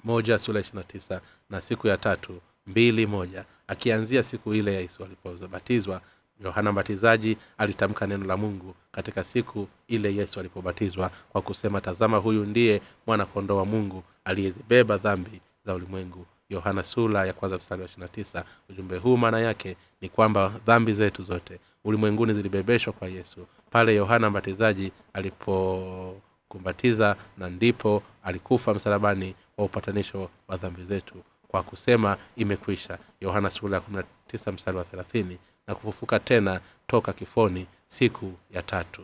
Moja 0.03 0.39
sura 0.39 0.59
ishirina 0.61 0.83
tisa 0.83 1.21
na 1.49 1.61
siku 1.61 1.87
ya 1.87 1.97
tatu 1.97 2.41
mbili 2.67 3.05
moja. 3.05 3.45
Akianzia 3.67 4.23
siku 4.23 4.53
ile 4.53 4.73
ya 4.73 4.79
yesu 4.81 5.03
alipobatizwa 5.03 6.01
yohana 6.43 6.71
mbatizaji 6.71 7.37
alitamka 7.57 8.07
neno 8.07 8.25
la 8.25 8.37
mungu 8.37 8.75
katika 8.91 9.23
siku 9.23 9.67
ile 9.87 10.15
yesu 10.15 10.39
alipobatizwa 10.39 11.11
kwa 11.29 11.41
kusema 11.41 11.81
tazama 11.81 12.17
huyu 12.17 12.45
ndiye 12.45 12.81
mwana 13.07 13.25
kondoo 13.25 13.57
wa 13.57 13.65
mungu 13.65 14.03
aliyezibeba 14.25 14.97
dhambi 14.97 15.41
za 15.65 15.73
ulimwengu 15.73 16.25
yohana 16.49 16.83
sula 16.83 17.25
ya 17.25 17.33
kwanza 17.33 17.57
mstari 17.57 17.81
wa 17.81 17.87
ishirina 17.87 18.07
tisa. 18.07 18.45
Ujumbe 18.69 18.97
huu 18.97 19.17
maana 19.17 19.39
yake 19.39 19.77
ni 20.01 20.09
kwamba 20.09 20.53
dhambi 20.65 20.93
zetu 20.93 21.23
zote 21.23 21.59
ulimwenguni 21.83 22.33
zilibebeshwa 22.33 22.93
kwa 22.93 23.07
yesu. 23.07 23.47
Pale 23.71 23.95
yohana 23.95 24.29
mbatizaji 24.29 24.91
alipokumbatiza 25.13 27.15
na 27.37 27.49
ndipo 27.49 28.03
alikufa 28.23 28.73
msalabani 28.73 29.35
wa 29.57 29.65
upatanisho 29.65 30.29
wa 30.47 30.57
dhambi 30.57 30.83
zetu 30.83 31.15
kwa 31.47 31.63
kusema 31.63 32.17
imekwisha. 32.35 32.97
Yohana 33.21 33.49
sula 33.49 33.75
ya 33.77 33.81
kumi 33.81 33.97
na 33.97 34.03
tisa 34.27 34.51
mstari 34.51 34.77
wa 34.77 34.83
thelathini. 34.83 35.37
Na 35.67 35.75
kufufuka 35.75 36.19
tena 36.19 36.61
toka 36.87 37.13
kifoni 37.13 37.67
siku 37.87 38.33
ya 38.51 38.61
tatu. 38.61 39.01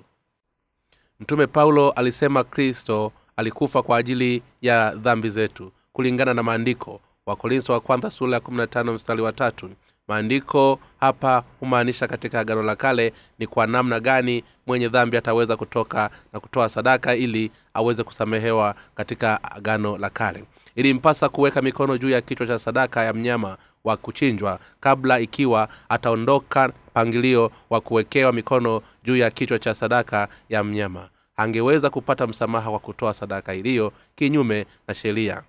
Mtume 1.19 1.47
paulo 1.47 1.91
alisema 1.91 2.43
kristo 2.43 3.11
alikufa 3.37 3.81
kwa 3.83 3.97
ajili 3.97 4.43
ya 4.61 4.95
dhambi 4.95 5.29
zetu 5.29 5.71
kulingana 5.93 6.33
na 6.33 6.43
maandiko 6.43 7.01
wakorintho 7.31 7.73
wa 7.73 7.79
kwanza 7.79 8.11
sura 8.11 8.33
ya 8.33 8.39
kumi 8.39 8.57
na 8.57 8.67
tano 8.67 8.93
mstari 8.93 9.21
wa 9.21 9.31
tatu. 9.33 9.69
Maandiko 10.07 10.79
hapa 10.99 11.43
humaanisha 11.59 12.07
katika 12.07 12.39
agano 12.39 12.63
la 12.63 12.75
kale 12.75 13.13
ni 13.39 13.47
kwa 13.47 13.67
namna 13.67 13.99
gani 13.99 14.43
mwenye 14.67 14.87
dhambi 14.89 15.17
ataweza 15.17 15.57
kutoka 15.57 16.09
na 16.33 16.39
kutoa 16.39 16.69
sadaka 16.69 17.15
ili 17.15 17.51
aweze 17.73 18.03
kusamehewa 18.03 18.75
katika 18.95 19.43
agano 19.43 19.97
la 19.97 20.09
kale. 20.09 20.43
Ilimpasa 20.75 21.29
kuweka 21.29 21.61
mikono 21.61 21.97
juu 21.97 22.09
ya 22.09 22.21
kichwa 22.21 22.47
cha 22.47 22.59
sadaka 22.59 23.03
ya 23.03 23.13
mnyama 23.13 23.57
wa 23.83 23.97
kuchinjwa 23.97 24.59
kabla 24.79 25.19
ikiwa 25.19 25.69
ataondoka 25.89 26.67
mpangilio 26.67 27.51
wa 27.69 27.81
kuwekewa 27.81 28.33
mikono 28.33 28.81
juu 29.03 29.17
ya 29.17 29.31
kichwa 29.31 29.59
cha 29.59 29.75
sadaka 29.75 30.27
ya 30.49 30.63
mnyama. 30.63 31.09
Angeweza 31.37 31.89
kupata 31.89 32.27
msamaha 32.27 32.69
kwa 32.69 32.79
kutoa 32.79 33.13
sadaka 33.13 33.53
iliyo 33.55 33.93
kinyume 34.15 34.65
na 34.87 34.95
sheria 34.95 35.43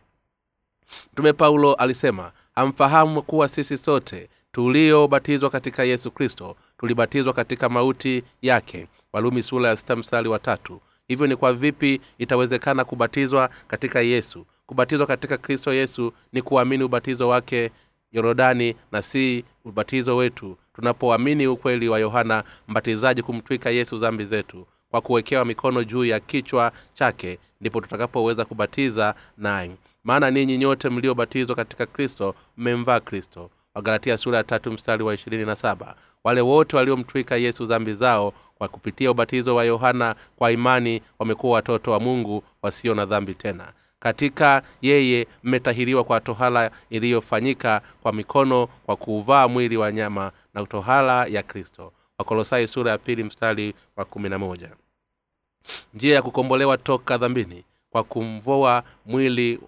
mtume 1.12 1.33
paulo 1.33 1.74
alisema 1.74 2.33
hamfahamu 2.55 3.22
kuwa 3.22 3.48
sisi 3.48 3.78
sote 3.78 4.28
tuliobatizwa 4.52 5.50
katika 5.50 5.85
yesu 5.85 6.11
kristo 6.11 6.57
tulibatizwa 6.78 7.33
katika 7.33 7.68
mauti 7.68 8.22
yake. 8.42 8.88
Walumi 9.12 9.42
sula 9.42 9.68
ya 9.68 9.96
mstari 9.96 10.28
wa 10.28 10.38
hivyo 11.09 11.26
ni 11.26 11.37
kwa 11.37 11.52
vipi 11.52 12.00
itawezekana 12.18 12.85
kubatizwa 12.85 13.50
katika 13.68 14.00
yesu? 14.00 14.46
Kubatizwa 14.66 15.07
katika 15.07 15.38
kristo 15.38 15.72
yesu 15.72 16.12
ni 16.33 16.42
kuamini 16.42 16.85
ubatizo 16.85 17.28
wake 17.28 17.70
yorodani 18.12 18.76
na 18.92 19.02
si 19.02 19.44
ubatizo 19.64 20.16
wetu. 20.16 20.57
Tunapoamini 20.74 21.46
ukweli 21.46 21.88
wa 21.88 21.98
yohana 21.98 22.44
mbatizaji 22.68 23.22
kumtwika 23.22 23.70
yesu 23.70 23.98
zambi 23.98 24.24
zetu 24.24 24.66
kwa 24.90 25.00
kuwekewa 25.00 25.44
mikono 25.44 25.85
juu 25.85 26.05
ya 26.05 26.20
kichwa 26.20 26.72
chake 26.94 27.38
ndipo 27.61 27.81
tutakapoweza 27.81 28.44
kubatiza 28.44 29.14
naye 29.38 29.70
maana 30.05 30.31
ninyi 30.31 30.59
nyote 30.59 30.88
mliobatizwa 30.88 31.57
katika 31.57 31.87
kristo 31.87 32.35
mmemvaa 32.57 33.01
kristo. 33.01 33.51
Wagalatia 33.75 34.19
sura 34.19 34.38
ya 34.38 34.45
tatu 34.45 34.73
mstari 34.73 35.03
wa 35.03 35.15
ishirini 35.15 35.44
na 35.44 35.57
saba. 35.57 35.94
Wale 36.25 36.40
wote 36.40 36.77
waliomtwika 36.77 37.37
yesu 37.37 37.67
zambi 37.67 37.94
zao 37.94 38.33
kwa 38.55 38.69
kupitia 38.69 39.11
ubatizo 39.11 39.55
wa 39.55 39.65
yohana 39.65 40.15
kwa 40.37 40.53
imani 40.53 41.03
wamekuwa 41.19 41.55
watoto 41.55 41.90
wa 41.92 42.00
mungu 42.00 42.44
wasio 42.63 42.94
na 42.94 43.07
dhambi 43.07 43.35
tena. 43.35 43.73
Katika 43.98 44.63
yeye 44.83 45.27
mmetahiriwa 45.42 46.05
kwa 46.05 46.21
tohala 46.21 46.71
iliyofanyika 46.90 47.81
kwa 48.03 48.13
mikono 48.13 48.67
kwa 48.67 48.96
kuuvaa 48.96 49.48
mwili 49.48 49.77
wa 49.77 49.92
nyama 49.92 50.33
na 50.55 50.67
tohala 50.67 51.27
ya 51.27 51.42
kristo. 51.42 51.92
Wakolosai 52.19 52.69
sura 52.69 52.90
ya 52.90 52.98
pili 52.98 53.25
mstari 53.25 53.75
wa 53.96 54.05
kumi 54.05 54.29
na 54.29 54.38
moja. 54.38 54.71
Njia 55.94 56.15
ya 56.15 56.23
kukombolewa 56.23 56.79
toka 56.79 57.19
dhambini 57.19 57.65
kwa 57.93 58.05
kumvoa 58.05 58.83
mwili 59.07 59.61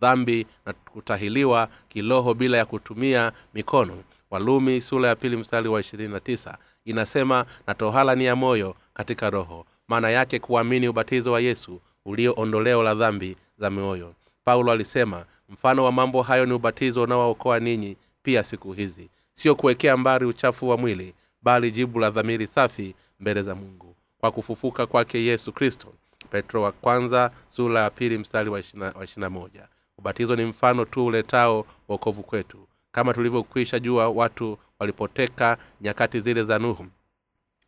dhambi 0.00 0.46
na 0.66 0.72
kutahiliwa 0.72 1.68
kiroho 1.88 2.34
bila 2.34 2.58
ya 2.58 2.64
kutumia 2.64 3.32
mikono. 3.54 4.02
Walumi 4.30 4.80
sura 4.80 5.08
ya 5.08 5.16
pili 5.16 5.36
mstari 5.36 5.68
wa 5.68 5.80
ishirini 5.80 6.12
na 6.12 6.20
tisa. 6.20 6.58
Inasema 6.84 7.46
na 7.66 7.74
tohala 7.74 8.14
ni 8.14 8.24
ya 8.24 8.36
moyo 8.36 8.74
katika 8.94 9.30
roho 9.30 9.66
maana 9.88 10.10
yake 10.10 10.38
kuamini 10.38 10.88
ubatizo 10.88 11.32
wa 11.32 11.40
yesu 11.40 11.80
ulio 12.04 12.34
ondoleo 12.36 12.82
la 12.82 12.94
dhambi 12.94 13.36
za 13.58 13.70
mioyo 13.70 14.14
paulo 14.44 14.72
alisema 14.72 15.24
mfano 15.48 15.84
wa 15.84 15.92
mambo 15.92 16.22
hayo 16.22 16.46
ni 16.46 16.52
ubatizo 16.52 17.02
unaookoa 17.02 17.60
ninyi 17.60 17.96
pia 18.22 18.42
siku 18.44 18.72
hizi. 18.72 19.10
Sio 19.34 19.54
kuwekea 19.54 19.96
mbari 19.96 20.26
uchafu 20.26 20.68
wa 20.68 20.76
mwili 20.76 21.14
bali 21.42 21.70
jibu 21.70 21.98
la 21.98 22.10
dhamiri 22.10 22.46
safi 22.46 22.94
mbele 23.20 23.42
za 23.42 23.54
mungu. 23.54 23.96
Kwa 24.18 24.30
kufufuka 24.30 24.86
kwake 24.86 25.24
yesu 25.24 25.52
kristo 25.52 25.88
petro 26.34 26.62
wa 26.62 26.72
kwanza 26.72 27.30
sura 27.48 27.80
ya 27.80 27.90
pili 27.90 28.18
mstari 28.18 28.50
wa 28.50 28.60
ishirina 29.04 29.30
moja. 29.30 29.68
Ubatizo 29.98 30.36
ni 30.36 30.44
mfano 30.44 30.84
tu 30.84 31.06
uletao 31.06 31.66
wokovu 31.88 32.22
kwetu. 32.22 32.58
Kama 32.92 33.14
tulivyokwisha 33.14 33.78
jua 33.78 34.08
watu 34.08 34.58
walipoteka 34.78 35.56
nyakati 35.80 36.20
zile 36.20 36.44
za 36.44 36.58
nuhu 36.58 36.86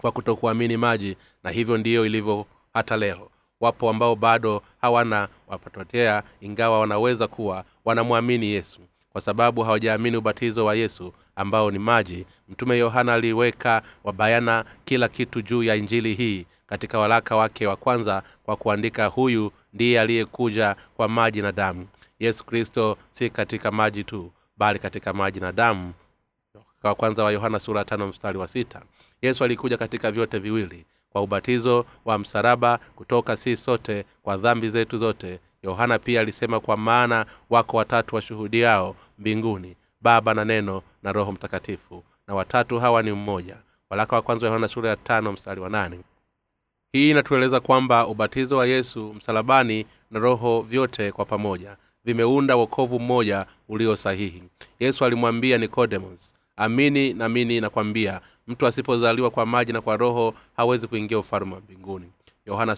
kwa 0.00 0.12
kutokuamini 0.12 0.76
maji 0.76 1.16
na 1.44 1.50
hivyo 1.50 1.78
ndiyo 1.78 2.06
ilivyo 2.06 2.46
hata 2.74 2.96
leo. 2.96 3.30
Wapo 3.60 3.90
ambao 3.90 4.16
bado 4.16 4.62
hawana 4.80 5.28
wapototea 5.48 6.22
ingawa 6.40 6.80
wanaweza 6.80 7.26
kuwa 7.28 7.64
wanamwamini 7.84 8.46
yesu. 8.46 8.80
Kwa 9.12 9.20
sababu 9.20 9.62
hawajaamini 9.62 10.16
ubatizo 10.16 10.64
wa 10.64 10.74
yesu 10.74 11.12
ambao 11.36 11.70
ni 11.70 11.78
maji 11.78 12.26
mtume 12.48 12.78
yohana 12.78 13.14
aliweka 13.14 13.82
wabayana 14.04 14.64
kila 14.84 15.08
kitu 15.08 15.42
juu 15.42 15.62
ya 15.62 15.74
injili 15.74 16.14
hii 16.14 16.46
katika 16.66 16.98
waraka 16.98 17.36
wake 17.36 17.66
wa 17.66 17.76
kwanza 17.76 18.22
kwa 18.42 18.56
kuandika 18.56 19.06
huyu 19.06 19.52
ndiye 19.72 20.00
aliyekuja 20.00 20.76
kwa 20.96 21.08
maji 21.08 21.42
na 21.42 21.52
damu. 21.52 21.86
Yesu 22.18 22.44
kristo 22.44 22.98
si 23.10 23.30
katika 23.30 23.70
maji 23.70 24.04
tu 24.04 24.32
bali 24.56 24.78
katika 24.78 25.12
maji 25.12 25.40
na 25.40 25.52
damu. 25.52 25.92
Wa 26.82 26.94
kwanza 26.94 27.24
wa 27.24 27.32
yohana 27.32 27.58
sura 27.60 27.84
tano 27.84 28.06
mstari 28.08 28.38
wa 28.38 28.48
sita. 28.48 28.82
Yesu 29.22 29.44
alikuja 29.44 29.76
katika 29.78 30.12
vyote 30.12 30.38
viwili 30.38 30.86
kwa 31.10 31.22
ubatizo 31.22 31.86
wa 32.04 32.18
msalaba 32.18 32.78
kutoka 32.96 33.36
si 33.36 33.56
sote 33.56 34.04
kwa 34.22 34.36
dhambi 34.36 34.68
zetu 34.68 34.98
zote. 34.98 35.40
Yohana 35.62 35.98
pia 35.98 36.20
alisema 36.20 36.60
kwa 36.60 36.76
maana 36.76 37.26
wako 37.50 37.76
watatu 37.76 38.14
washuhudiao 38.16 38.96
mbinguni 39.18 39.76
baba 40.00 40.34
na 40.34 40.44
neno 40.44 40.82
na 41.02 41.12
roho 41.12 41.32
mtakatifu 41.32 42.04
na 42.28 42.34
watatu 42.34 42.80
hawa 42.80 43.02
ni 43.02 43.12
mmoja. 43.12 43.56
Walaka 43.90 44.16
wa 44.16 44.22
kwanza 44.22 44.46
wa 44.46 44.52
yohana 44.52 44.68
sura 44.68 44.90
ya 44.90 44.96
tano 44.96 45.32
mstari 45.32 45.60
wa 45.60 45.68
nane 45.70 46.00
hii 46.96 47.10
inatueleza 47.10 47.60
kwamba 47.60 48.06
ubatizo 48.06 48.56
wa 48.56 48.66
yesu 48.66 49.14
msalabani 49.16 49.86
na 50.10 50.18
roho 50.20 50.60
vyote 50.62 51.12
kwa 51.12 51.24
pamoja 51.24 51.76
vimeunda 52.04 52.56
wokovu 52.56 53.00
mmoja 53.00 53.46
ulio 53.68 53.96
sahihi. 53.96 54.42
Yesu 54.80 55.04
alimwambia 55.04 55.58
nikodemos 55.58 56.34
amini 56.56 57.12
namini 57.14 57.60
nakwambia 57.60 58.20
mtu 58.46 58.66
asipozaliwa 58.66 59.30
kwa 59.30 59.46
maji 59.46 59.72
na 59.72 59.80
kwa 59.80 59.96
roho 59.96 60.34
hawezi 60.56 60.86
kuingia 60.86 61.18
ufalme 61.18 61.54
wa 61.54 61.60
mbinguni. 61.60 62.06
Yohana 62.46 62.76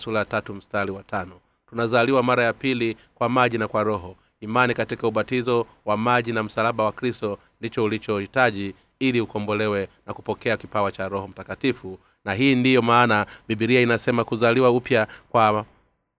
mstari 0.55 0.91
wa 0.91 1.03
tano. 1.03 1.33
Tunazaliwa 1.71 2.23
mara 2.23 2.45
ya 2.45 2.53
pili 2.53 2.97
kwa 3.14 3.29
maji 3.29 3.59
na 3.59 3.69
kwa 3.69 3.83
roho. 3.83 4.16
Imani 4.41 4.75
katika 4.75 5.07
ubatizo 5.09 5.66
wa 5.85 5.97
maji 5.97 6.33
na 6.33 6.43
msalaba 6.43 6.85
wa 6.85 6.93
kristo 6.93 7.39
ndicho 7.61 7.85
ulichohitaji 7.85 8.75
ili 9.01 9.21
ukombolewe 9.21 9.89
na 10.07 10.15
kupokea 10.15 10.57
kipawa 10.57 10.93
cha 10.93 11.09
roho 11.09 11.29
mtakatifu. 11.29 11.99
Na 12.25 12.35
hii 12.35 12.55
ndiyo 12.55 12.83
maana 12.83 13.27
bibilia 13.49 13.81
inasema 13.81 14.25
kuzaliwa 14.25 14.71
upya 14.71 15.07
kwa 15.29 15.65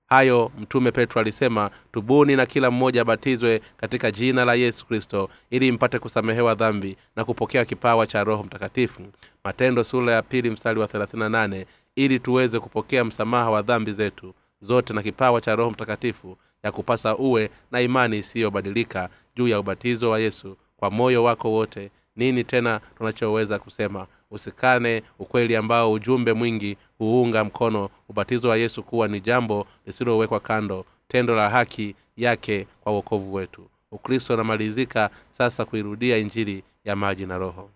hayo 0.08 0.52
mtume 0.60 0.92
petro 0.92 1.22
alisema 1.22 1.70
tubuni 1.92 2.36
na 2.36 2.46
kila 2.46 2.72
mmoja 2.72 3.02
abatizwe 3.02 3.62
katika 3.78 4.12
jina 4.12 4.46
la 4.46 4.54
yesu 4.54 4.86
kristo 4.86 5.30
ili 5.50 5.72
mpate 5.72 6.00
kusamehewa 6.00 6.56
dhambi 6.56 6.98
na 7.16 7.26
kupokea 7.26 7.66
kipawa 7.66 8.08
cha 8.08 8.24
roho 8.24 8.44
mtakatifu. 8.44 9.02
Matendo 9.44 9.84
sura 9.84 10.14
ya 10.14 10.22
pili 10.22 10.50
mstari 10.50 10.80
wa 10.80 10.88
38 10.88 11.66
ili 11.96 12.20
tuweze 12.20 12.60
kupokea 12.60 13.06
msamaha 13.06 13.50
wa 13.50 13.62
dhambi 13.62 13.94
zetu 13.94 14.34
zote 14.62 14.94
na 14.94 15.04
kipawa 15.04 15.42
cha 15.42 15.56
roho 15.56 15.70
mtakatifu 15.72 16.38
ya 16.64 16.72
kupasa 16.72 17.18
uwe 17.18 17.50
na 17.72 17.82
imani 17.82 18.18
isiyobadilika 18.18 19.10
juu 19.36 19.48
ya 19.48 19.60
ubatizo 19.60 20.10
wa 20.10 20.20
yesu 20.20 20.58
kwa 20.78 20.92
moyo 20.92 21.24
wako 21.24 21.52
wote 21.52 21.92
nini 22.20 22.44
tena 22.44 22.80
tunachoweza 22.98 23.60
kusema? 23.60 24.08
Usikane 24.32 25.04
ukweli 25.20 25.56
ambao 25.56 25.92
ujumbe 25.92 26.34
mwingi 26.34 26.78
huunga 26.98 27.44
mkono 27.44 27.90
ubatizo 28.10 28.50
wa 28.50 28.58
yesu 28.58 28.84
kuwa 28.84 29.08
ni 29.08 29.22
jambo 29.22 29.68
lisilowekwa 29.86 30.40
kando 30.40 30.86
tendo 31.08 31.36
la 31.36 31.50
haki 31.50 31.96
yake 32.18 32.68
kwa 32.82 32.92
uokovu 32.94 33.34
wetu. 33.34 33.70
Ukristo 33.92 34.34
unamalizika 34.34 35.10
sasa 35.32 35.66
kuirudia 35.66 36.18
injili 36.18 36.64
ya 36.86 36.96
maji 36.96 37.26
na 37.26 37.38
roho. 37.38 37.70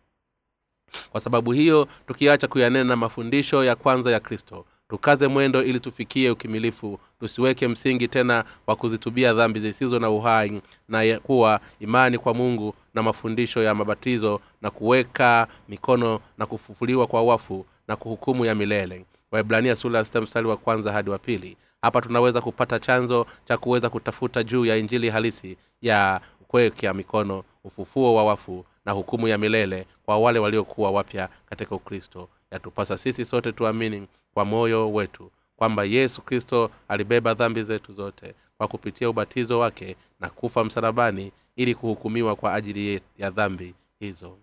Kwa 1.11 1.21
sababu 1.21 1.51
hiyo 1.51 1.87
tukiacha 2.07 2.47
kuyanena 2.47 2.95
mafundisho 2.95 3.63
ya 3.63 3.75
kwanza 3.75 4.11
ya 4.11 4.19
kristo 4.19 4.65
tukaze 4.89 5.27
mwendo 5.27 5.63
ili 5.63 5.79
tufikie 5.79 6.29
ukimilifu 6.31 6.99
tusiweke 7.19 7.67
msingi 7.67 8.07
tena 8.07 8.43
wa 8.67 8.75
kuzitubia 8.75 9.33
dhambi 9.33 9.59
zisizo 9.59 9.99
na 9.99 10.09
uhai 10.09 10.61
na 10.89 11.19
kuwa 11.19 11.59
imani 11.79 12.17
kwa 12.17 12.33
mungu 12.33 12.75
na 12.93 13.03
mafundisho 13.03 13.63
ya 13.63 13.75
mabatizo 13.75 14.41
na 14.61 14.69
kuweka 14.71 15.47
mikono 15.69 16.19
na 16.37 16.45
kufufuliwa 16.45 17.07
kwa 17.07 17.23
wafu 17.23 17.65
na 17.87 17.95
kuhukumu 17.95 18.45
ya 18.45 18.55
milele. 18.55 19.05
Waibrania 19.31 19.75
sura 19.75 20.05
ya 20.13 20.21
mstari 20.21 20.47
wa 20.47 20.57
kwanza 20.57 20.91
hadi 20.91 21.09
wa 21.09 21.17
pili. 21.19 21.57
Hapa 21.81 22.01
tunaweza 22.01 22.41
kupata 22.41 22.79
chanzo 22.79 23.25
cha 23.45 23.57
kuweza 23.57 23.89
kutafuta 23.89 24.43
juu 24.43 24.65
ya 24.65 24.77
injili 24.77 25.09
halisi 25.09 25.57
ya 25.81 26.21
kuwekea 26.47 26.93
mikono 26.93 27.43
ufufuo 27.63 28.15
wa 28.15 28.23
wafu 28.23 28.65
na 28.85 28.91
hukumu 28.91 29.27
ya 29.27 29.37
milele 29.37 29.85
kwa 30.05 30.17
wale 30.17 30.39
waliokuwa 30.39 30.91
wapya 30.91 31.29
katika 31.49 31.75
ukristo. 31.75 32.29
Yatupasa 32.51 32.97
sisi 32.97 33.25
sote 33.25 33.51
tuamini 33.51 34.07
kwa 34.33 34.45
moyo 34.45 34.93
wetu 34.93 35.31
kwamba 35.55 35.83
yesu 35.83 36.21
kristo 36.21 36.71
alibeba 36.87 37.33
dhambi 37.33 37.63
zetu 37.63 37.93
zote 37.93 38.33
kwa 38.57 38.67
kupitia 38.67 39.09
ubatizo 39.09 39.59
wake 39.59 39.95
na 40.19 40.29
kufa 40.29 40.63
msalabani 40.63 41.31
ili 41.55 41.75
kuhukumiwa 41.75 42.35
kwa 42.35 42.53
ajili 42.53 43.01
ya 43.17 43.29
dhambi 43.29 43.73
hizo. 43.99 44.37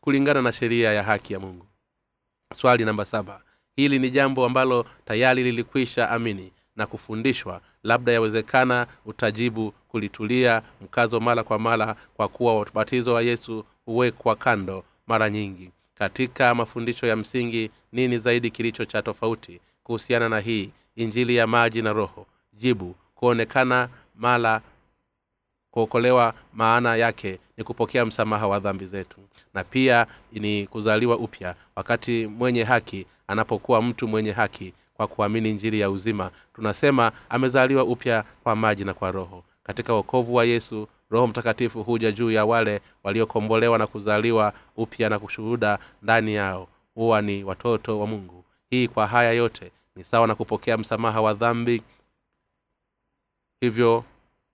Kulingana 0.00 0.42
na 0.42 0.52
sheria 0.52 0.92
ya 0.92 1.02
haki 1.02 1.32
ya 1.32 1.40
mungu. 1.40 1.66
Swali 2.54 2.84
namba 2.84 3.04
saba. 3.04 3.40
Hili 3.76 3.98
ni 3.98 4.10
jambo 4.10 4.46
ambalo 4.46 4.86
tayari 5.04 5.42
lilikwisha 5.44 6.10
amini 6.10 6.52
na 6.76 6.86
kufundishwa 6.86 7.60
labda 7.82 8.12
yawezekana 8.12 8.86
utajibu 9.06 9.72
kulitulia 9.88 10.62
mkazo 10.80 11.20
mara 11.20 11.42
kwa 11.44 11.58
mara 11.58 11.96
kwa 12.16 12.28
kuwa 12.28 12.60
ubatizo 12.60 13.12
wa 13.14 13.22
yesu 13.22 13.64
huwekwa 13.84 14.36
kando 14.36 14.84
mara 15.06 15.30
nyingi 15.30 15.70
katika 15.94 16.54
mafundisho 16.54 17.06
ya 17.06 17.16
msingi 17.16 17.70
nini 17.92 18.18
zaidi 18.18 18.50
kilicho 18.50 18.84
cha 18.84 19.02
tofauti 19.02 19.60
kuhusiana 19.84 20.28
na 20.28 20.40
hii? 20.40 20.72
Injili 20.96 21.36
ya 21.36 21.46
maji 21.46 21.82
na 21.82 21.92
roho. 21.92 22.26
Jibu 22.52 22.94
kuonekana 23.14 23.88
mala 24.16 24.60
kuokolewa 25.70 26.34
maana 26.52 26.96
yake 26.96 27.38
ni 27.56 27.64
kupokea 27.64 28.06
msamaha 28.06 28.46
wa 28.48 28.58
dhambi 28.60 28.86
zetu. 28.86 29.20
Na 29.54 29.64
pia 29.64 30.06
ni 30.32 30.66
kuzaliwa 30.66 31.16
upya 31.16 31.54
wakati 31.76 32.26
mwenye 32.26 32.64
haki 32.64 33.06
anapokuwa 33.28 33.82
mtu 33.82 34.08
mwenye 34.08 34.32
haki 34.32 34.72
kwa 34.94 35.06
kuamini 35.06 35.50
injili 35.50 35.80
ya 35.80 35.90
uzima. 35.90 36.30
Tunasema 36.54 37.12
amezaliwa 37.28 37.84
upya 37.84 38.24
kwa 38.42 38.56
maji 38.56 38.84
na 38.84 38.94
kwa 38.94 39.10
roho. 39.12 39.44
Katika 39.62 39.94
wokovu 39.94 40.34
wa 40.34 40.44
yesu 40.44 40.88
roho 41.12 41.26
mtakatifu 41.26 41.82
huja 41.82 42.12
juu 42.12 42.30
ya 42.30 42.44
wale 42.44 42.80
waliokombolewa 43.02 43.78
na 43.78 43.86
kuzaliwa 43.86 44.52
upya 44.76 45.08
na 45.08 45.18
kushuhuda 45.18 45.78
ndani 46.02 46.34
yao. 46.34 46.68
Huwa 46.94 47.22
ni 47.22 47.44
watoto 47.44 48.00
wa 48.00 48.06
mungu. 48.06 48.44
Hii 48.70 48.88
kwa 48.88 49.06
haya 49.06 49.32
yote 49.32 49.72
ni 49.96 50.04
sawa 50.04 50.26
na 50.26 50.34
kupokea 50.34 50.78
msamaha 50.78 51.20
wa 51.20 51.34
dhambi 51.34 51.82
hivyo 53.60 54.04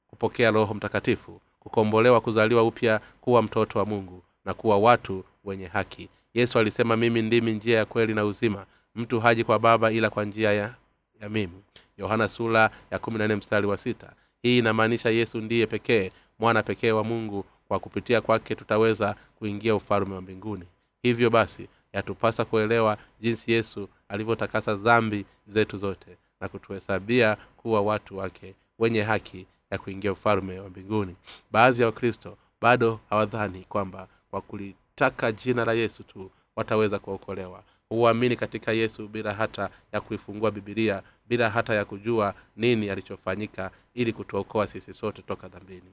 kupokea 0.09 0.51
roho 0.51 0.75
mtakatifu 0.75 1.41
kukombolewa 1.61 2.21
kuzaliwa 2.21 2.63
upya 2.63 3.01
kuwa 3.21 3.43
mtoto 3.43 3.79
wa 3.79 3.85
mungu 3.85 4.23
na 4.45 4.55
kuwa 4.55 4.79
watu 4.79 5.25
wenye 5.45 5.67
haki. 5.67 6.09
Yesu 6.35 6.59
alisema 6.59 6.97
mimi 6.97 7.23
ndimi 7.23 7.53
njia 7.53 7.79
ya 7.79 7.85
kweli 7.85 8.15
na 8.15 8.25
uzima. 8.25 8.67
Mtu 8.95 9.21
haji 9.21 9.45
kwa 9.45 9.59
baba 9.59 9.91
ila 9.93 10.11
kwa 10.11 10.25
njia 10.25 10.53
ya, 10.53 10.75
ya 11.21 11.29
mimi. 11.29 11.63
Yohana 11.99 12.29
sura 12.29 12.71
ya 12.91 12.99
kumi 12.99 13.19
na 13.19 13.25
nne 13.27 13.37
mstari 13.37 13.67
wa 13.67 13.79
sita. 13.79 14.13
Hii 14.43 14.59
inamaanisha 14.59 15.11
yesu 15.11 15.41
ndiye 15.41 15.67
pekee 15.67 16.11
mwana 16.39 16.63
pekee 16.63 16.93
wa 16.93 17.05
mungu 17.05 17.45
kwa 17.69 17.79
kupitia 17.79 18.21
kwake 18.21 18.55
tutaweza 18.55 19.17
kuingia 19.39 19.75
ufalme 19.75 20.15
wa 20.15 20.21
mbinguni. 20.21 20.65
Hivyo 21.03 21.31
basi 21.31 21.69
yatupasa 21.93 22.45
kuelewa 22.45 22.99
jinsi 23.21 23.53
yesu 23.53 23.89
alivyotakasa 24.09 24.75
dhambi 24.75 25.25
zetu 25.47 25.79
zote 25.79 26.17
na 26.41 26.49
kutuhesabia 26.49 27.37
kuwa 27.57 27.81
watu 27.83 28.19
wake 28.19 28.55
wenye 28.79 29.03
haki 29.03 29.47
ya 29.71 29.79
kuingia 29.79 30.13
ufalme 30.13 30.59
wa 30.61 30.69
mbinguni. 30.71 31.17
Baadhi 31.51 31.81
ya 31.83 31.87
wakristo 31.87 32.37
bado 32.61 33.01
hawadhani 33.11 33.65
kwamba 33.69 34.09
kwa 34.31 34.41
kulitaka 34.41 35.33
jina 35.33 35.65
la 35.65 35.73
yesu 35.73 36.03
tu 36.03 36.31
wataweza 36.57 36.99
kuokolewa. 36.99 37.63
Huamini 37.89 38.37
katika 38.37 38.73
yesu 38.73 39.09
bila 39.09 39.35
hata 39.35 39.71
ya 39.93 40.01
kuifungua 40.01 40.51
bibilia 40.51 41.03
bila 41.29 41.51
hata 41.51 41.75
ya 41.75 41.85
kujua 41.85 42.35
nini 42.57 42.91
alichofanyika 42.91 43.71
ili 43.95 44.13
kutuokoa 44.13 44.67
sisi 44.67 44.95
sote 44.95 45.23
toka 45.23 45.49
dhambini 45.49 45.91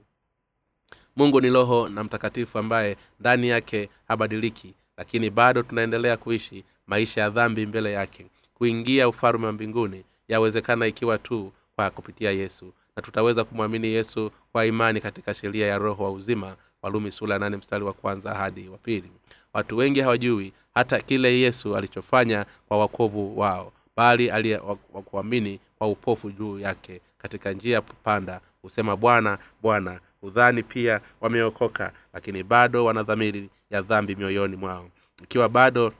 mungu 1.16 1.40
ni 1.40 1.50
roho 1.50 1.88
na 1.88 2.04
mtakatifu 2.04 2.58
ambaye 2.58 2.96
ndani 3.20 3.48
yake 3.48 3.88
habadiliki 4.08 4.74
lakini 4.96 5.30
bado 5.30 5.62
tunaendelea 5.62 6.16
kuishi 6.16 6.64
maisha 6.86 7.20
ya 7.20 7.30
dhambi 7.30 7.66
mbele 7.66 7.92
yake. 7.92 8.26
Kuingia 8.54 9.08
ufalume 9.08 9.46
wa 9.46 9.52
mbinguni 9.52 10.04
yawezekana 10.28 10.86
ikiwa 10.86 11.18
tu 11.18 11.52
kwa 11.76 11.90
kupitia 11.90 12.30
yesu 12.30 12.72
na 12.96 13.02
tutaweza 13.02 13.44
kumwamini 13.44 13.88
yesu 13.88 14.30
kwa 14.52 14.66
imani 14.66 15.00
katika 15.00 15.34
sheria 15.34 15.66
ya 15.66 15.78
roho 15.78 16.04
wa 16.04 16.10
uzima 16.12 16.56
walumi 16.82 17.12
sula 17.12 17.38
nane 17.38 17.56
mstari 17.56 17.84
wa 17.84 17.92
kwanza 17.92 18.34
hadi 18.34 18.68
wa 18.68 18.78
pili. 18.78 19.10
Watu 19.52 19.76
wengi 19.76 20.00
hawajui 20.00 20.52
hata 20.74 21.00
kile 21.00 21.38
yesu 21.40 21.76
alichofanya 21.76 22.46
kwa 22.68 22.78
wakovu 22.78 23.38
wao 23.38 23.72
bali 23.96 24.30
aliwakuamini 24.30 25.60
kwa 25.78 25.88
upofu 25.88 26.30
juu 26.30 26.58
yake 26.58 27.00
katika 27.18 27.52
njia 27.52 27.80
panda 27.82 28.40
husema 28.62 28.96
bwana 28.96 29.38
bwana 29.62 30.00
hudhani 30.26 30.62
pia 30.62 31.00
wameokoka 31.20 31.92
lakini 32.12 32.42
bado 32.42 32.84
wana 32.84 33.02
dhamiri 33.02 33.50
ya 33.70 33.82
dhambi 33.82 34.16
mioyoni 34.16 34.56
mwao. 34.56 34.90
Ikiwa 35.22 35.48
bado 35.48 35.92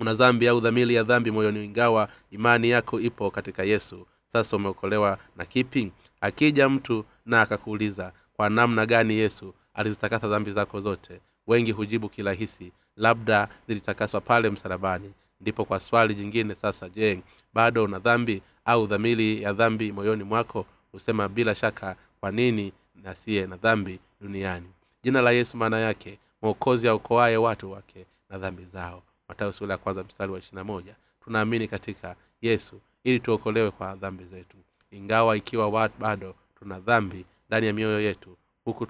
una 0.00 0.14
dhambi 0.14 0.48
au 0.48 0.60
dhamiri 0.60 0.94
ya 0.94 1.02
dhambi 1.02 1.30
moyoni 1.30 1.64
ingawa 1.64 2.08
imani 2.30 2.70
yako 2.70 3.00
ipo 3.00 3.30
katika 3.30 3.62
yesu 3.62 4.06
sasa 4.28 4.56
umeokolewa 4.56 5.18
na 5.36 5.44
kipi? 5.44 5.92
Akija 6.20 6.68
mtu 6.68 7.04
na 7.26 7.40
akakuuliza 7.40 8.12
kwa 8.32 8.50
namna 8.50 8.86
gani 8.86 9.14
yesu 9.14 9.54
alizitakasa 9.74 10.28
dhambi 10.28 10.52
zako 10.52 10.80
zote? 10.80 11.20
Wengi 11.46 11.72
hujibu 11.72 12.08
kirahisi 12.08 12.72
labda 12.96 13.48
zilitakaswa 13.68 14.20
pale 14.20 14.50
msalabani. 14.50 15.12
Ndipo 15.40 15.64
kwa 15.64 15.80
swali 15.80 16.14
jingine 16.14 16.54
sasa 16.54 16.88
je 16.88 17.20
bado 17.54 17.84
una 17.84 17.98
dhambi 17.98 18.42
au 18.64 18.86
dhamiri 18.86 19.42
ya 19.42 19.52
dhambi 19.52 19.92
moyoni 19.92 20.24
mwako? 20.24 20.66
Husema 20.92 21.28
bila 21.28 21.54
shaka 21.54 21.96
kwa 22.20 22.30
nini 22.30 22.72
nasiye 23.02 23.46
na 23.46 23.56
dhambi 23.56 23.98
duniani. 24.20 24.66
Jina 25.02 25.22
la 25.22 25.30
yesu 25.30 25.56
maana 25.56 25.78
yake 25.80 26.18
mwokozi 26.42 26.88
aokoaye 26.88 27.36
watu 27.36 27.72
wake 27.72 28.06
na 28.30 28.38
dhambi 28.38 28.64
zao. 28.72 29.02
Ya 29.68 29.78
kwanza 29.78 30.04
mstari 30.04 30.32
wa 30.32 30.64
moja. 30.64 30.94
Tunaamini 31.24 31.68
katika 31.68 32.16
yesu 32.42 32.80
ili 33.04 33.20
tuokolewe 33.20 33.70
kwa 33.70 33.94
dhambi 33.96 34.24
zetu. 34.24 34.56
Ingawa 34.90 35.36
ikiwa 35.36 35.68
watu 35.68 35.94
bado 36.00 36.34
tuna 36.58 36.80
dhambi 36.80 37.24
ndani 37.48 37.66
ya 37.66 37.72
mioyo 37.72 38.00
yetu 38.00 38.36
huku 38.64 38.86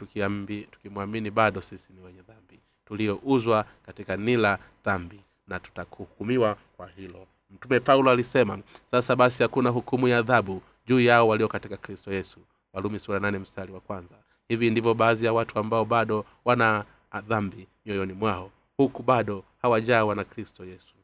tukimwamini 0.71 1.31
bado 1.31 1.61
sisi 1.63 1.93
ni 1.93 2.01
wenye 2.01 2.23
dhambi. 2.23 2.61
Tuliouzwa 2.85 3.65
katika 3.87 4.17
nila 4.17 4.59
dhambi 4.85 5.21
na 5.49 5.61
tutahukumiwa 5.61 6.57
kwa 6.77 6.89
hilo. 6.89 7.27
Mtume 7.51 7.81
paulo 7.81 8.11
alisema 8.11 8.59
sasa 8.91 9.17
basi 9.17 9.43
hakuna 9.43 9.71
hukumu 9.71 10.09
ya 10.09 10.19
adhabu 10.19 10.63
juu 10.87 11.01
yao 11.01 11.29
walio 11.29 11.49
katika 11.49 11.77
kristo 11.77 12.13
yesu 12.13 12.41
walumi 12.77 12.99
sura 12.99 13.21
nane 13.21 13.39
mstari 13.39 13.73
wa 13.73 13.81
kwanza. 13.81 14.15
Hivi 14.49 14.71
ndivyo 14.71 14.95
baadhi 14.95 15.27
ya 15.27 15.33
watu 15.33 15.59
ambao 15.59 15.85
bado 15.85 16.25
wana 16.45 16.85
dhambi 17.29 17.67
mioyoni 17.87 18.13
mwao 18.13 18.51
huku 18.77 19.03
bado 19.03 19.45
hawajawa 19.63 20.15
na 20.15 20.25
kristo 20.25 20.65
yesu. 20.65 20.95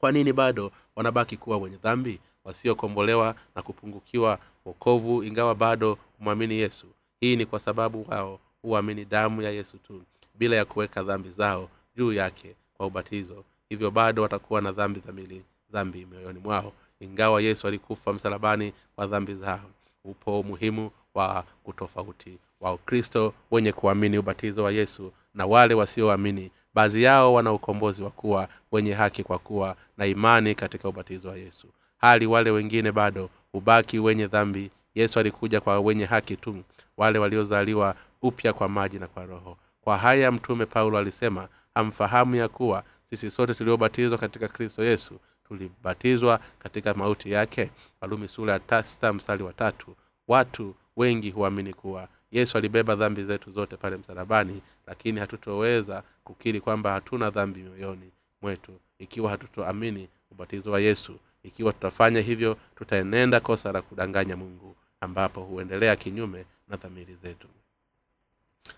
Kwa 0.00 0.12
nini 0.12 0.32
bado 0.32 0.72
wanabaki 0.96 1.36
kuwa 1.36 1.58
wenye 1.58 1.76
dhambi? 1.76 2.20
Wasiokombolewa 2.44 3.34
na 3.54 3.62
kupungukiwa 3.62 4.38
wokovu 4.64 5.24
ingawa 5.24 5.54
bado 5.54 5.98
humwamini 6.18 6.54
yesu. 6.54 6.86
Hii 7.20 7.36
ni 7.36 7.46
kwa 7.46 7.60
sababu 7.60 8.06
wao 8.08 8.40
huamini 8.62 9.04
damu 9.04 9.42
ya 9.42 9.50
yesu 9.50 9.78
tu 9.78 10.02
bila 10.34 10.56
ya 10.56 10.64
kuweka 10.64 11.02
dhambi 11.02 11.30
zao 11.30 11.68
juu 11.96 12.12
yake 12.12 12.56
kwa 12.74 12.86
ubatizo. 12.86 13.44
Hivyo 13.68 13.90
bado 13.90 14.22
watakuwa 14.22 14.60
na 14.60 14.72
dhambi 14.72 15.00
dhamili 15.00 15.44
dhambi 15.70 16.06
mioyoni 16.06 16.38
mwao. 16.38 16.72
Ingawa 17.00 17.42
yesu 17.42 17.66
alikufa 17.66 18.12
msalabani 18.12 18.72
kwa 18.96 19.06
dhambi 19.06 19.34
zao 19.34 19.70
upo 20.06 20.40
umuhimu 20.40 20.90
wa 21.14 21.44
kutofauti 21.64 22.38
wa 22.60 22.72
ukristo 22.72 23.34
wenye 23.50 23.72
kuamini 23.72 24.18
ubatizo 24.18 24.64
wa 24.64 24.72
yesu 24.72 25.12
na 25.34 25.46
wale 25.46 25.74
wasioamini. 25.74 26.50
Baadhi 26.74 27.02
yao 27.02 27.34
wana 27.34 27.52
ukombozi 27.52 28.02
wa 28.02 28.10
kuwa 28.10 28.48
wenye 28.72 28.92
haki 28.94 29.22
kwa 29.24 29.38
kuwa 29.38 29.76
na 29.96 30.06
imani 30.06 30.54
katika 30.54 30.88
ubatizo 30.88 31.28
wa 31.28 31.36
yesu. 31.36 31.66
Hali 31.98 32.26
wale 32.26 32.50
wengine 32.50 32.92
bado 32.92 33.30
hubaki 33.52 33.98
wenye 33.98 34.26
dhambi. 34.26 34.70
Yesu 34.94 35.18
alikuja 35.20 35.60
kwa 35.60 35.80
wenye 35.80 36.04
haki 36.04 36.36
tu 36.36 36.56
wale 36.96 37.18
waliozaliwa 37.18 37.94
upya 38.22 38.52
kwa 38.52 38.68
maji 38.68 38.98
na 38.98 39.06
kwa 39.06 39.26
roho. 39.26 39.56
Kwa 39.80 39.98
haya 39.98 40.32
mtume 40.32 40.66
paulo 40.66 40.98
alisema 40.98 41.48
hamfahamu 41.74 42.36
ya 42.36 42.48
kuwa 42.48 42.84
sisi 43.10 43.30
sote 43.30 43.54
tuliobatizwa 43.54 44.18
katika 44.18 44.48
kristo 44.48 44.84
yesu 44.84 45.14
tulibatizwa 45.48 46.40
katika 46.58 46.94
mauti 46.94 47.30
yake. 47.30 47.70
Walumi 48.00 48.28
sura 48.28 48.52
ya 48.52 48.58
tasta 48.60 49.12
mstari 49.12 49.42
wa 49.42 49.52
tatu. 49.52 49.96
Watu 50.28 50.74
wengi 50.96 51.30
huamini 51.30 51.72
kuwa 51.74 52.08
yesu 52.30 52.58
alibeba 52.58 52.94
dhambi 52.96 53.24
zetu 53.24 53.50
zote 53.50 53.76
pale 53.76 53.96
msalabani 53.96 54.62
lakini 54.86 55.20
hatutoweza 55.20 56.02
kukiri 56.24 56.60
kwamba 56.60 56.92
hatuna 56.92 57.30
dhambi 57.30 57.60
mioyoni 57.60 58.10
mwetu. 58.42 58.72
Ikiwa 58.98 59.30
hatutoamini 59.30 60.08
ubatizo 60.30 60.70
wa 60.70 60.80
yesu 60.80 61.16
ikiwa 61.42 61.72
tutafanya 61.72 62.20
hivyo 62.20 62.56
tutaenenda 62.76 63.40
kosa 63.40 63.72
la 63.72 63.82
kudanganya 63.82 64.36
mungu 64.36 64.76
ambapo 65.00 65.40
huendelea 65.40 65.96
kinyume 65.96 66.44
na 66.68 66.76
dhamiri 66.76 67.14
zetu. 67.22 67.48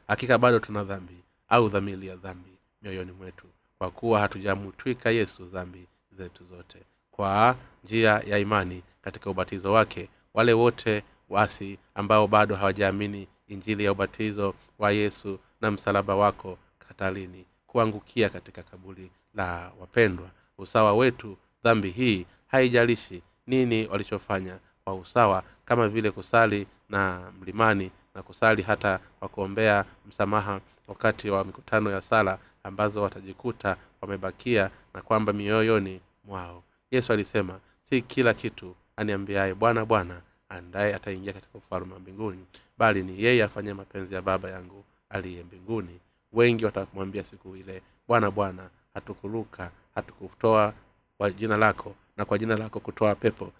Hakika 0.08 0.38
bado 0.38 0.58
tuna 0.58 0.84
dhambi 0.84 1.14
au 1.48 1.68
dhamiri 1.68 2.06
ya 2.06 2.16
dhambi 2.16 2.50
mioyoni 2.82 3.12
mwetu 3.12 3.46
kwa 3.78 3.90
kuwa 3.90 4.20
hatujamtwika 4.20 5.10
yesu 5.10 5.44
dhambi 5.44 5.86
zetu 6.18 6.44
zote 6.44 6.78
kwa 7.10 7.56
njia 7.84 8.22
ya 8.26 8.38
imani 8.38 8.82
katika 9.02 9.30
ubatizo 9.30 9.72
wake. 9.72 10.08
Wale 10.34 10.52
wote 10.52 11.02
wasi 11.28 11.78
ambao 11.94 12.26
bado 12.26 12.56
hawajaamini 12.56 13.28
injili 13.48 13.84
ya 13.84 13.92
ubatizo 13.92 14.54
wa 14.78 14.90
yesu 14.92 15.38
na 15.60 15.70
msalaba 15.70 16.16
wako 16.16 16.58
katalini 16.78 17.46
kuangukia 17.66 18.28
katika 18.28 18.62
kaburi 18.62 19.10
la 19.34 19.72
wapendwa. 19.80 20.30
Usawa 20.58 20.92
wetu 20.94 21.36
dhambi 21.64 21.90
hii 21.90 22.26
haijalishi 22.46 23.22
nini 23.46 23.86
walichofanya 23.86 24.58
kwa 24.84 24.94
usawa 24.94 25.42
kama 25.64 25.88
vile 25.88 26.10
kusali 26.10 26.66
na 26.88 27.32
mlimani 27.40 27.90
na 28.14 28.22
kusali 28.22 28.62
hata 28.62 29.00
kwa 29.18 29.28
kuombea 29.28 29.84
msamaha 30.08 30.60
wakati 30.88 31.30
wa 31.30 31.44
mikutano 31.44 31.90
ya 31.90 32.02
sala 32.02 32.38
ambazo 32.64 33.02
watajikuta 33.02 33.76
wamebakia 34.00 34.70
na 34.94 35.02
kwamba 35.02 35.32
mioyoni 35.32 36.00
mwao 36.28 36.62
yesu 36.90 37.12
alisema 37.12 37.60
si 37.88 38.02
kila 38.02 38.34
kitu 38.34 38.74
aniambiaye 38.96 39.54
bwana 39.54 39.84
bwana 39.84 40.20
andaye 40.48 40.94
ataingia 40.94 41.32
katika 41.32 41.58
ufalme 41.58 41.94
wa 41.94 42.00
mbinguni 42.00 42.44
bali 42.78 43.02
ni 43.02 43.22
yeye 43.22 43.44
afanye 43.44 43.74
mapenzi 43.74 44.14
ya 44.14 44.22
baba 44.22 44.50
yangu 44.50 44.84
aliye 45.10 45.42
mbinguni. 45.44 46.00
Wengi 46.32 46.64
watamwambia 46.64 47.24
siku 47.24 47.56
ile 47.56 47.82
bwana 48.08 48.30
bwana 48.30 48.70
hatukuruka 48.94 49.70
hatukutoa 49.94 50.74
kwa 51.18 51.30
jina 51.30 51.56
lako 51.56 51.94
na 52.16 52.24
kwa 52.24 52.38
jina 52.38 52.56
lako 52.56 52.80
kutoa 52.80 53.14
pepo 53.14 53.52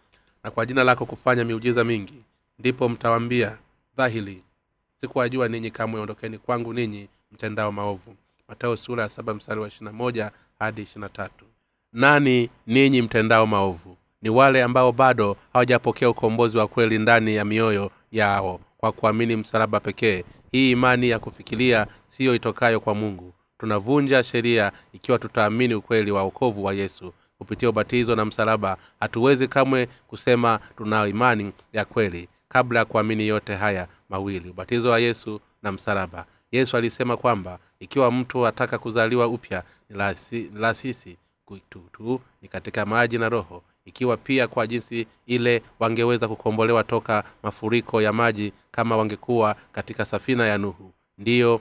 na 0.45 0.51
kwa 0.51 0.66
jina 0.66 0.85
lako 0.85 1.07
kufanya 1.07 1.45
miujiza 1.45 1.85
mingi 1.85 2.25
ndipo 2.59 2.89
mtawambia 2.89 3.59
dhahili 3.97 4.43
sikuwajua 5.01 5.49
ninyi 5.49 5.71
kamwe 5.71 6.01
ondokeni 6.01 6.39
kwangu 6.39 6.73
ninyi 6.75 7.09
mtendao 7.33 7.73
maovu 7.73 8.16
matao 8.49 8.77
sura 8.77 9.03
ya 9.03 9.09
saba 9.09 9.35
mstari 9.35 9.61
wa 9.61 9.69
ishirina 9.69 9.93
moja 9.93 10.31
hadi 10.59 10.83
ishirina 10.83 11.09
tatu 11.09 11.45
nani 11.93 12.51
ninyi 12.66 13.03
mtendao 13.03 13.47
maovu? 13.47 13.97
Ni 14.22 14.30
wale 14.30 14.62
ambao 14.62 14.93
bado 14.93 15.36
hawajapokea 15.53 16.11
ukombozi 16.11 16.59
wa 16.59 16.68
kweli 16.68 16.99
ndani 16.99 17.34
ya 17.34 17.45
mioyo 17.45 17.91
yao 18.12 18.61
kwa 18.76 18.93
kuamini 18.93 19.36
msalaba 19.36 19.80
pekee. 19.80 20.24
Hii 20.53 20.70
imani 20.70 21.09
ya 21.09 21.18
kufikiria 21.18 21.86
siyo 22.09 22.34
itokayo 22.34 22.80
kwa 22.80 22.95
mungu. 22.95 23.32
Tunavunja 23.59 24.22
sheria 24.22 24.72
ikiwa 24.93 25.18
tutaamini 25.18 25.74
ukweli 25.74 26.11
wa 26.11 26.22
wokovu 26.22 26.64
wa 26.64 26.74
yesu. 26.74 27.12
Kupitia 27.39 27.68
ubatizo 27.70 28.16
na 28.16 28.24
msalaba 28.24 28.76
hatuwezi 29.01 29.49
kamwe 29.49 29.89
kusema 30.09 30.61
tuna 30.76 31.07
imani 31.07 31.53
ya 31.72 31.84
kweli 31.84 32.28
kabla 32.49 32.78
ya 32.78 32.84
kuamini 32.84 33.26
yote 33.28 33.55
haya 33.55 33.89
mawili 34.09 34.51
ubatizo 34.51 34.91
wa 34.91 34.99
yesu 34.99 35.41
na 35.62 35.72
msalaba. 35.72 36.26
Yesu 36.53 36.76
alisema 36.76 37.16
kwamba 37.16 37.59
ikiwa 37.80 38.12
mtu 38.12 38.47
ataka 38.47 38.78
kuzaliwa 38.78 39.26
upya 39.28 39.62
ni 39.91 39.97
la 40.55 40.74
sisi 40.74 41.16
tutu 41.57 42.20
ni 42.42 42.49
katika 42.49 42.86
maji 42.86 43.18
na 43.18 43.28
roho 43.28 43.62
ikiwa 43.84 44.16
pia 44.16 44.49
kwa 44.49 44.66
jinsi 44.66 45.07
ile 45.26 45.62
wangeweza 45.78 46.28
kukombolewa 46.28 46.84
toka 46.84 47.24
mafuriko 47.42 48.03
ya 48.03 48.12
maji 48.12 48.53
kama 48.70 48.96
wangekuwa 48.96 49.57
katika 49.72 50.05
safina 50.05 50.46
ya 50.46 50.59
nuhu. 50.59 50.92
Ndiyo 51.18 51.61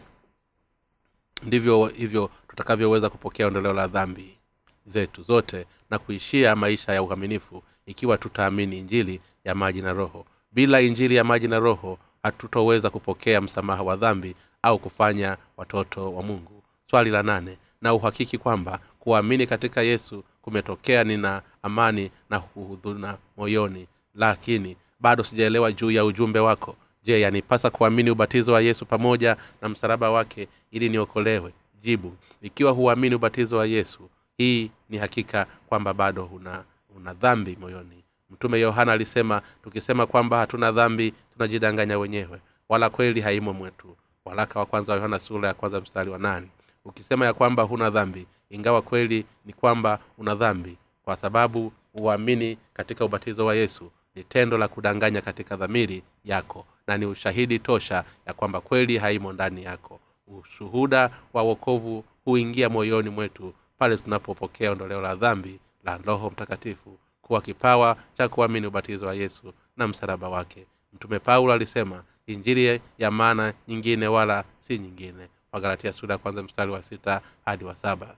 ndivyo 1.44 1.86
hivyo 1.86 2.30
tutakavyoweza 2.48 3.10
kupokea 3.10 3.48
ondoleo 3.48 3.74
la 3.74 3.88
dhambi 3.88 4.38
zetu 4.86 5.24
zote 5.24 5.66
na 5.90 6.00
kuishia 6.00 6.56
maisha 6.56 6.94
ya 6.94 7.04
uaminifu 7.04 7.64
ikiwa 7.86 8.18
tutaamini 8.18 8.80
injili 8.80 9.22
ya 9.44 9.56
maji 9.56 9.82
na 9.82 9.94
roho. 9.94 10.26
Bila 10.52 10.82
injili 10.82 11.16
ya 11.16 11.24
maji 11.24 11.48
na 11.48 11.60
roho 11.60 11.98
hatutoweza 12.24 12.90
kupokea 12.90 13.42
msamaha 13.42 13.84
wa 13.84 13.96
dhambi 13.96 14.36
au 14.62 14.80
kufanya 14.80 15.38
watoto 15.58 16.14
wa 16.14 16.24
mungu. 16.24 16.64
Swali 16.90 17.10
la 17.10 17.24
nane 17.24 17.58
na 17.82 17.94
uhakiki 17.94 18.38
kwamba 18.38 18.80
kuamini 19.08 19.48
katika 19.48 19.82
yesu 19.82 20.24
kumetokea 20.42 21.04
nina 21.04 21.42
amani 21.64 22.12
na 22.30 22.38
hudhuna 22.38 23.18
moyoni. 23.38 23.88
Lakini 24.16 24.78
bado 25.00 25.24
sijaelewa 25.24 25.72
juu 25.72 25.92
ya 25.92 26.06
ujumbe 26.06 26.40
wako. 26.40 26.76
Je 27.04 27.22
yanipasa 27.22 27.70
kuamini 27.70 28.10
ubatizo 28.10 28.54
wa 28.54 28.62
yesu 28.62 28.86
pamoja 28.86 29.38
na 29.62 29.70
msalaba 29.70 30.12
wake 30.12 30.48
ili 30.72 30.90
niokolewe? 30.90 31.54
Jibu 31.82 32.14
ikiwa 32.42 32.72
huamini 32.72 33.16
ubatizo 33.16 33.58
wa 33.58 33.66
yesu 33.66 34.10
hii 34.38 34.72
ni 34.90 34.98
hakika 34.98 35.46
kwamba 35.68 35.94
bado 35.94 36.26
una 36.26 36.64
una 36.98 37.14
dhambi 37.14 37.58
moyoni. 37.62 38.04
Mtume 38.30 38.60
yohana 38.60 38.92
alisema 38.92 39.42
tukisema 39.64 40.06
kwamba 40.06 40.38
hatuna 40.40 40.72
dhambi 40.72 41.14
tunajidanganya 41.34 42.00
wenyewe 42.00 42.40
wala 42.70 42.90
kweli 42.90 43.22
haimo 43.22 43.54
mwetu. 43.54 43.98
Walaka 44.26 44.60
wa 44.60 44.66
kwanza 44.66 44.92
wa 44.92 44.98
yohana 44.98 45.20
sura 45.20 45.48
ya 45.48 45.54
kwanza 45.54 45.82
mstari 45.82 46.10
wa 46.10 46.18
nane 46.18 46.48
ukisema 46.86 47.26
ya 47.26 47.34
kwamba 47.34 47.64
huna 47.64 47.90
dhambi 47.90 48.28
ingawa 48.50 48.82
kweli 48.82 49.26
ni 49.46 49.54
kwamba 49.54 50.00
una 50.18 50.36
dhambi 50.36 50.78
kwa 51.06 51.16
sababu 51.16 51.72
uamini 51.94 52.58
katika 52.74 53.06
ubatizo 53.06 53.46
wa 53.46 53.56
yesu. 53.56 53.92
Ni 54.16 54.24
tendo 54.24 54.58
la 54.58 54.68
kudanganya 54.68 55.22
katika 55.22 55.56
dhamiri 55.56 56.04
yako 56.26 56.66
na 56.88 56.98
ni 56.98 57.06
ushahidi 57.06 57.60
tosha 57.60 58.04
ya 58.26 58.34
kwamba 58.34 58.62
kweli 58.62 58.98
haimo 58.98 59.34
ndani 59.34 59.64
yako. 59.64 60.00
Ushuhuda 60.28 61.10
wa 61.34 61.42
wokovu 61.44 62.04
huingia 62.26 62.70
moyoni 62.70 63.10
mwetu 63.10 63.54
pale 63.78 63.98
tunapopokea 63.98 64.72
ondoleo 64.72 65.02
la 65.02 65.16
dhambi 65.16 65.60
la 65.84 65.98
roho 65.98 66.30
mtakatifu 66.30 66.98
kuwa 67.22 67.42
kipawa 67.42 67.98
cha 68.14 68.30
kuamini 68.30 68.68
ubatizo 68.68 69.06
wa 69.06 69.14
yesu 69.16 69.54
na 69.78 69.88
msalaba 69.88 70.30
wake. 70.30 70.66
Mtume 70.94 71.20
paulo 71.20 71.54
alisema 71.54 72.04
injili 72.28 72.82
ya 72.98 73.12
maana 73.12 73.54
nyingine 73.68 74.08
wala 74.08 74.44
si 74.60 74.78
nyingine. 74.80 75.28
Wagalatia 75.52 75.94
sura 75.94 76.14
ya 76.14 76.20
kwanza 76.20 76.44
mstari 76.44 76.72
wa 76.72 76.84
sita 76.84 77.22
hadi 77.46 77.64
wa 77.64 77.76
saba 77.76 78.16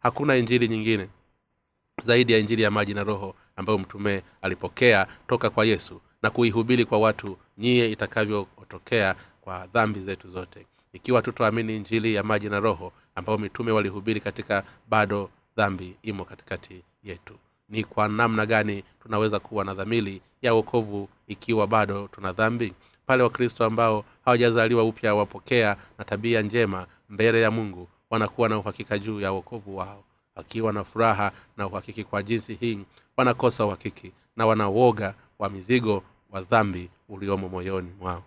hakuna 0.00 0.36
injili 0.36 0.68
nyingine. 0.68 1.08
Zaidi 2.04 2.32
ya 2.32 2.38
injili 2.38 2.62
ya 2.62 2.70
maji 2.70 2.94
na 2.94 3.04
roho 3.04 3.34
ambayo 3.56 3.78
mtume 3.78 4.22
alipokea 4.42 5.06
toka 5.28 5.50
kwa 5.50 5.64
yesu 5.64 6.00
na 6.22 6.30
kuihubiri 6.30 6.84
kwa 6.84 6.98
watu 6.98 7.36
nyie 7.58 7.92
itakavyotokea 7.92 9.14
kwa 9.40 9.66
dhambi 9.66 10.00
zetu 10.00 10.30
zote. 10.30 10.66
Ikiwa 10.92 11.22
tutoamini 11.22 11.76
injili 11.76 12.14
ya 12.14 12.22
maji 12.22 12.48
na 12.48 12.60
roho 12.60 12.92
ambayo 13.14 13.38
mitume 13.38 13.72
walihubiri 13.72 14.20
katika 14.20 14.64
bado 14.88 15.30
dhambi 15.56 15.96
imo 16.02 16.24
katikati 16.24 16.82
yetu. 17.02 17.34
Ni 17.68 17.84
kwa 17.84 18.08
namna 18.08 18.46
gani 18.46 18.84
tunaweza 19.02 19.40
kuwa 19.40 19.64
na 19.64 19.74
dhamili 19.74 20.22
ya 20.42 20.54
uokovu 20.54 21.08
ikiwa 21.26 21.66
bado 21.66 22.08
tuna 22.12 22.32
dhambi? 22.32 22.72
Pale 23.06 23.22
wakristo 23.22 23.64
ambao 23.64 24.04
hawajazaliwa 24.24 24.84
upya 24.84 25.14
wapokea 25.14 25.76
na 25.98 26.04
tabia 26.04 26.42
njema 26.42 26.86
mbele 27.08 27.40
ya 27.42 27.50
mungu 27.50 27.88
wanakuwa 28.10 28.48
na 28.48 28.58
uhakika 28.58 28.98
juu 28.98 29.20
ya 29.20 29.32
wokovu 29.32 29.76
wao 29.76 30.04
wakiwa 30.36 30.72
na 30.72 30.84
furaha 30.84 31.32
na 31.56 31.66
uhakiki 31.66 32.04
kwa 32.04 32.22
jinsi 32.22 32.54
hii 32.54 32.78
wanakosa 33.16 33.66
uhakiki 33.66 34.12
na 34.36 34.46
wanauoga 34.46 35.14
wa 35.38 35.50
mizigo 35.50 36.02
wa 36.30 36.40
dhambi 36.40 36.90
uliomo 37.08 37.48
moyoni 37.48 37.90
mwao. 38.00 38.22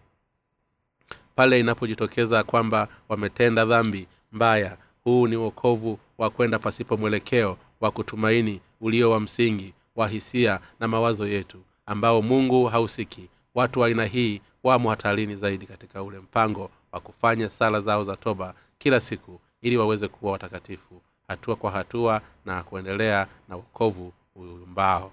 Pale 1.35 1.59
inapojitokeza 1.59 2.43
kwamba 2.43 2.87
wametenda 3.09 3.65
dhambi 3.65 4.07
mbaya 4.31 4.77
huu 5.03 5.27
ni 5.27 5.35
uokovu 5.35 5.99
wa 6.17 6.29
kwenda 6.29 6.59
pasipo 6.59 6.97
mwelekeo 6.97 7.57
wa 7.81 7.91
kutumaini 7.91 8.61
ulio 8.81 9.11
wa 9.11 9.19
msingi 9.19 9.73
wa 9.95 10.07
hisia 10.07 10.59
na 10.79 10.87
mawazo 10.87 11.27
yetu 11.27 11.57
ambao 11.85 12.21
mungu 12.21 12.65
hausiki. 12.65 13.29
Watu 13.55 13.79
wa 13.79 13.87
aina 13.87 14.05
hii 14.05 14.41
wamo 14.63 14.89
hatarini 14.89 15.35
zaidi 15.35 15.65
katika 15.65 16.03
ule 16.03 16.19
mpango 16.19 16.69
wa 16.91 16.99
kufanya 16.99 17.49
sala 17.49 17.81
zao 17.81 18.03
za 18.03 18.15
toba 18.15 18.53
kila 18.77 18.99
siku 18.99 19.39
ili 19.63 19.77
waweze 19.77 20.07
kuwa 20.07 20.31
watakatifu 20.31 21.01
hatua 21.27 21.55
kwa 21.55 21.71
hatua 21.71 22.21
na 22.45 22.63
kuendelea 22.63 23.27
na 23.49 23.55
wokovu 23.55 24.13
uyumbao 24.35 25.11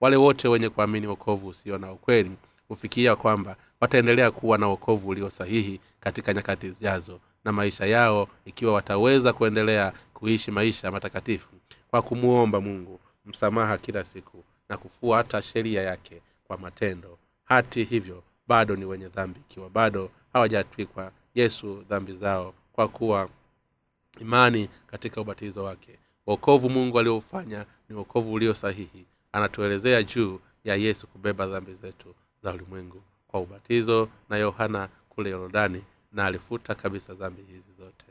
wale 0.00 0.16
wote 0.16 0.48
wenye 0.48 0.68
kuamini 0.68 1.06
wokovu 1.06 1.48
usio 1.48 1.78
na 1.78 1.92
ukweli 1.92 2.30
hufikia 2.68 3.16
kwamba 3.16 3.56
wataendelea 3.80 4.30
kuwa 4.30 4.58
na 4.58 4.68
wokovu 4.68 5.08
ulio 5.08 5.30
sahihi 5.30 5.80
katika 6.00 6.34
nyakati 6.34 6.70
zijazo 6.70 7.20
na 7.44 7.52
maisha 7.52 7.86
yao 7.86 8.28
ikiwa 8.44 8.72
wataweza 8.72 9.32
kuendelea 9.32 9.92
kuishi 10.14 10.50
maisha 10.50 10.90
matakatifu 10.90 11.48
kwa 11.90 12.02
kumwomba 12.02 12.60
mungu 12.60 13.00
msamaha 13.24 13.78
kila 13.78 14.04
siku 14.04 14.44
na 14.68 14.76
kufuata 14.76 15.42
sheria 15.42 15.82
yake 15.82 16.22
kwa 16.44 16.58
matendo. 16.58 17.18
Hati 17.44 17.84
hivyo 17.84 18.22
bado 18.48 18.76
ni 18.76 18.84
wenye 18.84 19.08
dhambi 19.08 19.40
ikiwa 19.50 19.70
bado 19.70 20.10
hawajatwikwa 20.32 21.12
yesu 21.34 21.84
dhambi 21.88 22.12
zao 22.12 22.54
kwa 22.72 22.88
kuwa 22.88 23.28
imani 24.20 24.68
katika 24.86 25.20
ubatizo 25.20 25.64
wake. 25.64 25.98
Wokovu 26.26 26.70
mungu 26.70 26.98
alioufanya 26.98 27.66
ni 27.88 27.96
wokovu 27.96 28.32
ulio 28.32 28.54
sahihi. 28.54 29.06
Anatuelezea 29.32 30.02
juu 30.02 30.40
ya 30.64 30.74
yesu 30.76 31.06
kubeba 31.06 31.46
dhambi 31.46 31.74
zetu 31.74 32.14
za 32.42 32.52
ulimwengu. 32.52 33.02
Kwa 33.28 33.40
ubatizo 33.40 34.08
na 34.28 34.36
yohana 34.36 34.88
kule 35.08 35.30
yorodani 35.30 35.82
na 36.12 36.26
alifuta 36.26 36.74
kabisa 36.74 37.14
dhambi 37.14 37.42
hizi 37.42 37.72
zote. 37.78 38.04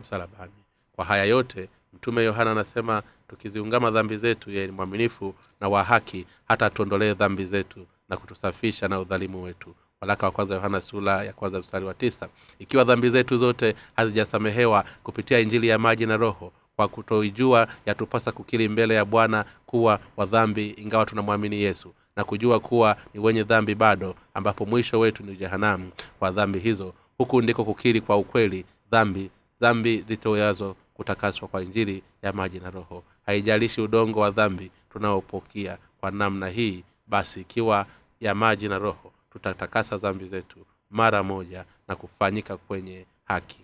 Msalabani. 0.00 0.52
Kwa 0.92 1.04
haya 1.04 1.24
yote 1.24 1.68
mtume 1.92 2.24
yohana 2.24 2.52
anasema 2.52 3.02
tukiziungama 3.28 3.90
dhambi 3.90 4.16
zetu 4.16 4.50
yeye 4.50 4.66
ni 4.66 4.72
mwaminifu 4.72 5.34
na 5.60 5.68
wa 5.68 5.84
haki 5.84 6.26
hata 6.48 6.66
atuondolee 6.66 7.14
dhambi 7.14 7.44
zetu 7.44 7.86
na 8.08 8.16
kutusafisha 8.16 8.88
na 8.88 9.00
udhalimu 9.00 9.42
wetu 9.42 9.74
walaka 10.00 10.26
wa 10.26 10.32
kwanza 10.32 10.54
yohana 10.54 10.80
sula 10.80 11.24
ya 11.24 11.32
kwanza 11.32 11.58
mstari 11.60 11.84
wa 11.84 11.94
tisa. 11.94 12.28
Ikiwa 12.58 12.84
dhambi 12.84 13.10
zetu 13.10 13.36
zote 13.36 13.74
hazijasamehewa 13.96 14.84
kupitia 15.02 15.38
injili 15.38 15.68
ya 15.68 15.78
maji 15.78 16.06
na 16.06 16.16
roho 16.16 16.52
kwa 16.76 16.88
kutoijua 16.88 17.68
yatupasa 17.86 18.32
kukiri 18.32 18.68
mbele 18.68 18.94
ya 18.94 19.04
bwana 19.04 19.44
kuwa 19.66 20.00
wa 20.16 20.26
dhambi 20.26 20.70
ingawa 20.70 21.06
tunamwamini 21.06 21.62
yesu 21.62 21.94
na 22.16 22.24
kujua 22.24 22.60
kuwa 22.60 22.96
ni 23.14 23.20
wenye 23.20 23.42
dhambi 23.44 23.74
bado 23.74 24.14
ambapo 24.34 24.66
mwisho 24.66 24.98
wetu 25.00 25.22
ni 25.22 25.36
jehanamu. 25.36 25.90
Kwa 26.18 26.30
dhambi 26.30 26.58
hizo 26.58 26.94
huku 27.18 27.42
ndiko 27.42 27.64
kukiri 27.64 28.00
kwa 28.00 28.16
ukweli 28.16 28.64
dhambi 28.90 29.30
dhambi 29.60 30.04
zitoyazo 30.08 30.76
kutakaswa 30.94 31.48
kwa 31.48 31.62
injili 31.62 32.02
ya 32.22 32.32
maji 32.32 32.60
na 32.60 32.70
roho. 32.70 33.02
Haijalishi 33.26 33.80
udongo 33.80 34.20
wa 34.20 34.30
dhambi 34.30 34.70
tunaopokia 34.92 35.78
kwa 36.00 36.10
namna 36.10 36.48
hii 36.48 36.84
basi 37.06 37.40
ikiwa 37.40 37.86
ya 38.20 38.34
maji 38.34 38.68
na 38.68 38.78
roho 38.78 39.12
tutatakasa 39.32 39.96
dhambi 39.98 40.26
zetu 40.28 40.66
mara 40.90 41.22
moja 41.22 41.64
na 41.88 41.96
kufanyika 41.96 42.56
kwenye 42.56 43.06
haki. 43.24 43.60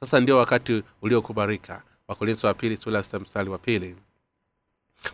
Sasa 0.00 0.20
ndio 0.20 0.38
wakati 0.38 0.82
uliokubarika 1.02 1.82
wakorintho 2.08 2.46
wa 2.46 2.54
pili 2.54 2.76
sula 2.76 3.04
mstari 3.20 3.50
wa 3.50 3.58
pili. 3.58 3.96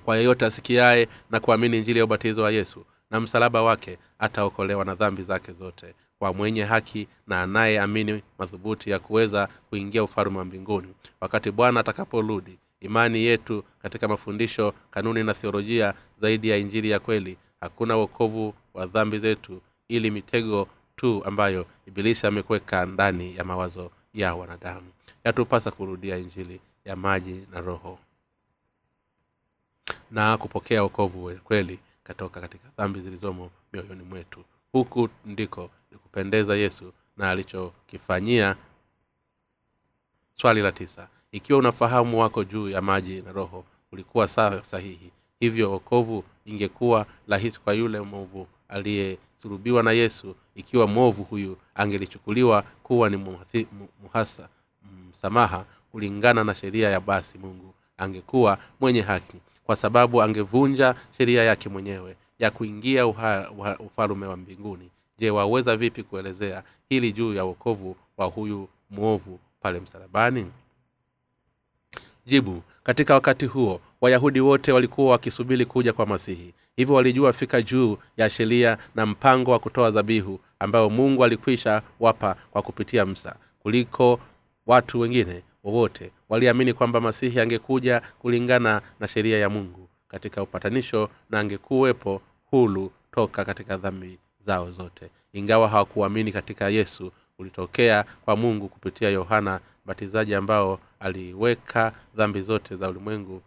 Kwa 0.04 0.16
yeyote 0.16 0.46
asikiaye 0.46 1.08
na 1.30 1.40
kuamini 1.40 1.80
njili 1.80 1.98
ya 1.98 2.04
ubatizo 2.04 2.42
wa 2.42 2.50
yesu 2.50 2.84
na 3.10 3.20
msalaba 3.20 3.62
wake 3.62 3.98
ataokolewa 4.18 4.84
na 4.84 4.94
dhambi 4.94 5.22
zake 5.22 5.52
zote 5.52 5.94
kwa 6.18 6.32
mwenye 6.34 6.64
haki 6.64 7.08
na 7.26 7.42
anayeamini 7.42 8.22
madhubuti 8.38 8.90
ya 8.90 8.98
kuweza 8.98 9.48
kuingia 9.70 10.04
ufalme 10.04 10.38
wa 10.38 10.44
mbinguni. 10.44 10.94
Wakati 11.20 11.50
bwana 11.50 11.80
atakaporudi 11.80 12.58
imani 12.80 13.18
yetu 13.24 13.64
katika 13.82 14.08
mafundisho 14.08 14.74
kanuni 14.90 15.24
na 15.24 15.34
theolojia 15.34 15.94
zaidi 16.20 16.48
ya 16.48 16.56
injili 16.56 16.90
ya 16.90 16.98
kweli 17.00 17.36
hakuna 17.60 17.96
wokovu 17.96 18.54
wa 18.74 18.86
dhambi 18.86 19.18
zetu 19.18 19.60
ili 19.88 20.10
mitego 20.10 20.68
tu 20.96 21.24
ambayo 21.24 21.66
ibilisi 21.86 22.26
amekweka 22.26 22.86
ndani 22.86 23.36
ya 23.36 23.44
mawazo 23.44 23.90
ya 24.14 24.34
wanadamu. 24.34 24.86
Yatupasa 25.24 25.70
kurudia 25.70 26.16
injili 26.18 26.60
ya 26.84 26.96
maji 26.96 27.46
na 27.52 27.60
roho 27.60 27.98
na 30.10 30.36
kupokea 30.36 30.82
wokovu 30.82 31.36
kweli 31.44 31.78
katoka 32.04 32.40
katika 32.40 32.68
dhambi 32.78 33.00
zilizomo 33.00 33.50
mioyoni 33.72 34.02
mwetu. 34.02 34.44
Huku 34.72 35.08
ndiko 35.26 35.70
ni 35.92 35.98
kupendeza 35.98 36.56
yesu 36.56 36.92
na 37.16 37.30
alichokifanyia. 37.30 38.56
Swali 40.34 40.62
la 40.62 40.72
tisa 40.72 41.08
ikiwa 41.32 41.58
unafahamu 41.58 42.20
wako 42.20 42.44
juu 42.44 42.68
ya 42.68 42.82
maji 42.82 43.22
na 43.22 43.32
roho 43.32 43.64
ulikuwa 43.92 44.28
sahihi 44.62 45.10
hivyo 45.40 45.70
wokovu 45.72 46.24
ingekuwa 46.46 47.06
rahisi 47.28 47.60
kwa 47.60 47.74
yule 47.74 48.00
mwovu 48.00 48.46
aliyesulubiwa 48.68 49.82
na 49.82 49.92
yesu. 49.92 50.34
Ikiwa 50.54 50.86
mwovu 50.86 51.22
huyu 51.22 51.56
angelichukuliwa 51.74 52.62
kuwa 52.82 53.10
ni 53.10 53.16
muhasa 54.02 54.48
msamaha 55.10 55.64
kulingana 55.92 56.44
na 56.44 56.54
sheria 56.54 56.88
ya 56.90 57.00
basi 57.00 57.38
mungu 57.38 57.74
angekuwa 57.98 58.58
mwenye 58.80 59.00
haki 59.00 59.36
kwa 59.64 59.76
sababu 59.76 60.22
angevunja 60.22 60.94
sheria 61.18 61.44
yake 61.44 61.68
mwenyewe 61.68 62.16
ya 62.38 62.50
kuingia 62.50 63.06
ufalume 63.78 64.26
wa 64.26 64.36
mbinguni. 64.36 64.90
Je 65.18 65.30
waweza 65.30 65.76
vipi 65.76 66.02
kuelezea 66.02 66.62
hili 66.88 67.12
juu 67.12 67.34
ya 67.34 67.44
uokovu 67.44 67.96
wa 68.16 68.26
huyu 68.26 68.68
mwovu 68.90 69.38
pale 69.60 69.80
msalabani 69.80 70.46
jibu. 72.28 72.62
Katika 72.82 73.14
wakati 73.14 73.46
huo 73.46 73.80
wayahudi 74.00 74.40
wote 74.40 74.72
walikuwa 74.72 75.10
wakisubiri 75.12 75.64
kuja 75.66 75.92
kwa 75.92 76.06
masihi. 76.06 76.54
Hivyo 76.76 76.94
walijua 76.94 77.32
fika 77.32 77.62
juu 77.62 77.98
ya 78.16 78.30
sheria 78.30 78.78
na 78.94 79.06
mpango 79.06 79.50
wa 79.50 79.58
kutoa 79.58 79.90
dhabihu 79.90 80.40
ambayo 80.58 80.90
mungu 80.90 81.24
alikwisha 81.24 81.82
wapa 82.00 82.36
kwa 82.50 82.62
kupitia 82.62 83.06
msa 83.06 83.36
kuliko 83.58 84.20
watu 84.66 85.00
wengine 85.00 85.42
wowote 85.64 86.10
waliamini 86.28 86.72
kwamba 86.72 87.00
masihi 87.00 87.40
angekuja 87.40 88.02
kulingana 88.18 88.82
na 89.00 89.08
sheria 89.08 89.38
ya 89.38 89.48
mungu. 89.48 89.88
Katika 90.08 90.42
upatanisho 90.42 91.08
na 91.30 91.40
angekuwepo 91.40 92.22
hulu 92.50 92.92
toka 93.12 93.44
katika 93.44 93.76
dhambi 93.76 94.18
zao 94.46 94.70
zote. 94.70 95.10
Ingawa 95.32 95.68
hawakuamini 95.68 96.32
katika 96.32 96.68
yesu 96.68 97.12
ulitokea 97.38 98.04
kwa 98.24 98.36
mungu 98.36 98.68
kupitia 98.68 99.08
yohana 99.10 99.60
mbatizaji 99.88 100.34
ambao 100.34 100.80
aliweka 101.00 101.92
dhambi 102.16 102.42
zote 102.42 102.76
za 102.76 102.88
ulimwengu 102.88 103.42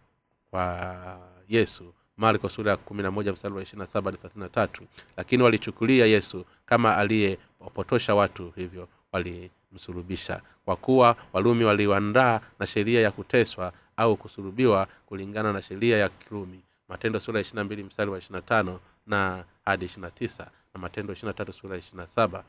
kwa 0.50 1.18
yesu. 1.48 1.94
Marko 2.16 2.48
sura 2.48 2.70
ya 2.70 2.76
kumi 2.76 3.02
na 3.02 3.10
moja 3.10 3.32
mstari 3.32 3.54
wa 3.54 3.62
ishirina 3.62 3.86
saba 3.86 4.12
hadi 4.12 4.48
tatu. 4.52 4.82
Lakini 5.16 5.42
walichukulia 5.42 6.06
yesu 6.06 6.44
kama 6.66 6.96
aliyewapotosha 6.96 8.14
watu 8.14 8.50
hivyo 8.56 8.88
walimsulubisha. 9.12 10.40
Kwa 10.64 10.76
kuwa 10.76 11.16
walumi 11.32 11.64
waliandaa 11.64 12.40
na 12.58 12.66
sheria 12.66 13.00
ya 13.00 13.10
kuteswa 13.10 13.72
au 13.96 14.16
kusulubiwa 14.16 14.86
kulingana 15.06 15.52
na 15.52 15.62
sheria 15.62 15.98
ya 15.98 16.08
kirumi. 16.08 16.60
Matendo 16.88 17.20
sura 17.20 17.38
ya 17.38 17.42
ishirina 17.42 17.64
mbili 17.64 17.84
mstari 17.84 18.10
wa 18.10 18.18
ishirina 18.18 18.42
tano 18.42 18.80
na 19.06 19.44
hadi 19.64 19.84
ishirina 19.84 20.10
tisa. 20.10 20.50
Na 20.74 20.80
matendo 20.80 21.12
ishirina 21.12 21.32
tatu 21.32 21.52
sura 21.52 21.74
ya 21.74 21.78
ishirina 21.80 22.06
saba. 22.06 22.44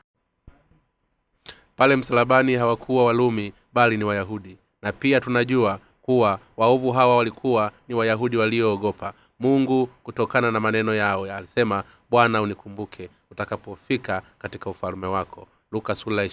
Pale 1.76 1.96
msalabani 1.96 2.54
hawakuwa 2.54 3.04
walumi 3.04 3.52
bali 3.74 3.96
ni 3.96 4.04
wayahudi. 4.04 4.56
Na 4.82 4.92
pia 4.92 5.20
tunajua 5.20 5.78
kuwa 6.02 6.38
waovu 6.56 6.92
hawa 6.92 7.16
walikuwa 7.16 7.72
ni 7.88 7.94
wayahudi 7.94 8.36
walioogopa. 8.36 9.12
Mungu 9.38 9.86
kutokana 9.86 10.50
na 10.50 10.60
maneno 10.60 10.94
yao 10.94 11.24
alisema 11.24 11.84
bwana 12.10 12.42
unikumbuke 12.42 13.08
utakapofika 13.30 14.22
katika 14.38 14.70
ufalme 14.70 15.06
wako. 15.06 15.48
Luka 15.72 15.94
sula 15.94 16.28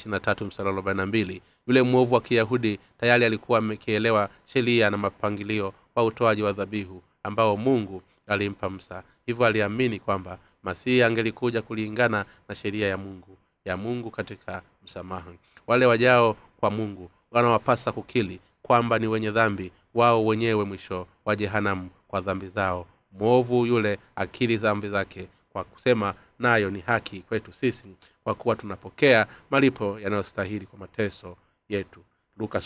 mbili. 1.06 1.42
Yule 1.68 1.82
mwovu 1.82 2.16
wa 2.16 2.22
kiyahudi 2.22 2.80
tayari 3.00 3.26
alikuwa 3.26 3.60
amekielewa 3.60 4.30
sheria 4.46 4.90
na 4.90 4.98
mapangilio 4.98 5.74
wa 5.96 6.04
utoaji 6.04 6.44
wa 6.44 6.52
dhabihu 6.54 7.04
ambao 7.24 7.58
mungu 7.58 8.02
alimpa 8.28 8.70
msa 8.70 9.04
hivyo 9.26 9.46
aliamini 9.46 10.00
kwamba 10.00 10.38
masihi 10.64 11.04
angelikuja 11.04 11.62
kulingana 11.62 12.26
na 12.50 12.56
sheria 12.56 12.88
ya 12.88 12.98
mungu 12.98 13.38
ya 13.66 13.78
mungu 13.78 14.12
katika 14.12 14.62
msamaha. 14.84 15.32
Wale 15.68 15.86
wajao 15.86 16.36
kwa 16.60 16.72
mungu 16.72 17.12
wanawapasa 17.32 17.92
kukili 17.92 18.40
kwamba 18.62 19.00
ni 19.00 19.08
wenye 19.08 19.32
dhambi 19.32 19.72
wao 19.94 20.26
wenyewe 20.26 20.66
mwisho 20.66 21.08
wa 21.26 21.36
jehanamu 21.36 21.90
kwa 22.08 22.22
dhambi 22.22 22.48
zao. 22.48 22.86
Mwovu 23.12 23.66
yule 23.66 23.98
akili 24.16 24.58
dhambi 24.58 24.90
zake 24.90 25.28
kwa 25.54 25.64
kusema 25.64 26.14
nayo 26.40 26.70
ni 26.70 26.80
haki 26.80 27.22
kwetu 27.22 27.54
sisi 27.54 27.96
kwa 28.24 28.36
kuwa 28.36 28.56
tunapokea 28.56 29.28
malipo 29.50 30.00
yanayostahili 30.00 30.66
kwa 30.66 30.80
mateso 30.80 31.38
yetu. 31.70 32.00
Luka 32.38 32.62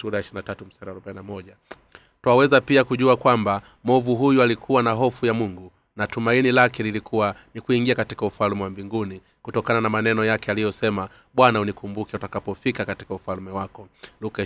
twaweza 2.21 2.61
pia 2.61 2.83
kujua 2.83 3.17
kwamba 3.17 3.61
mwovu 3.83 4.15
huyu 4.15 4.41
alikuwa 4.41 4.83
na 4.83 4.91
hofu 4.91 5.25
ya 5.25 5.33
mungu 5.33 5.71
na 5.95 6.07
tumaini 6.07 6.51
lake 6.51 6.83
lilikuwa 6.83 7.35
ni 7.53 7.61
kuingia 7.61 7.95
katika 7.95 8.25
ufalme 8.25 8.63
wa 8.63 8.69
mbinguni 8.69 9.21
kutokana 9.41 9.81
na 9.81 9.89
maneno 9.89 10.25
yake 10.25 10.51
aliyosema 10.51 11.09
bwana 11.33 11.59
unikumbuke 11.59 12.17
utakapofika 12.17 12.85
katika 12.85 13.13
ufalme 13.13 13.51
wako. 13.51 13.87
Luka 14.21 14.43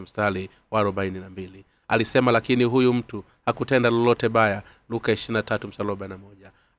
mstari 0.00 0.50
wa 0.70 0.82
alisema 1.88 2.32
lakini 2.32 2.64
huyu 2.64 2.92
mtu 2.94 3.24
hakutenda 3.46 3.90
lolote 3.90 4.28
baya. 4.28 4.62
Luka 4.88 5.12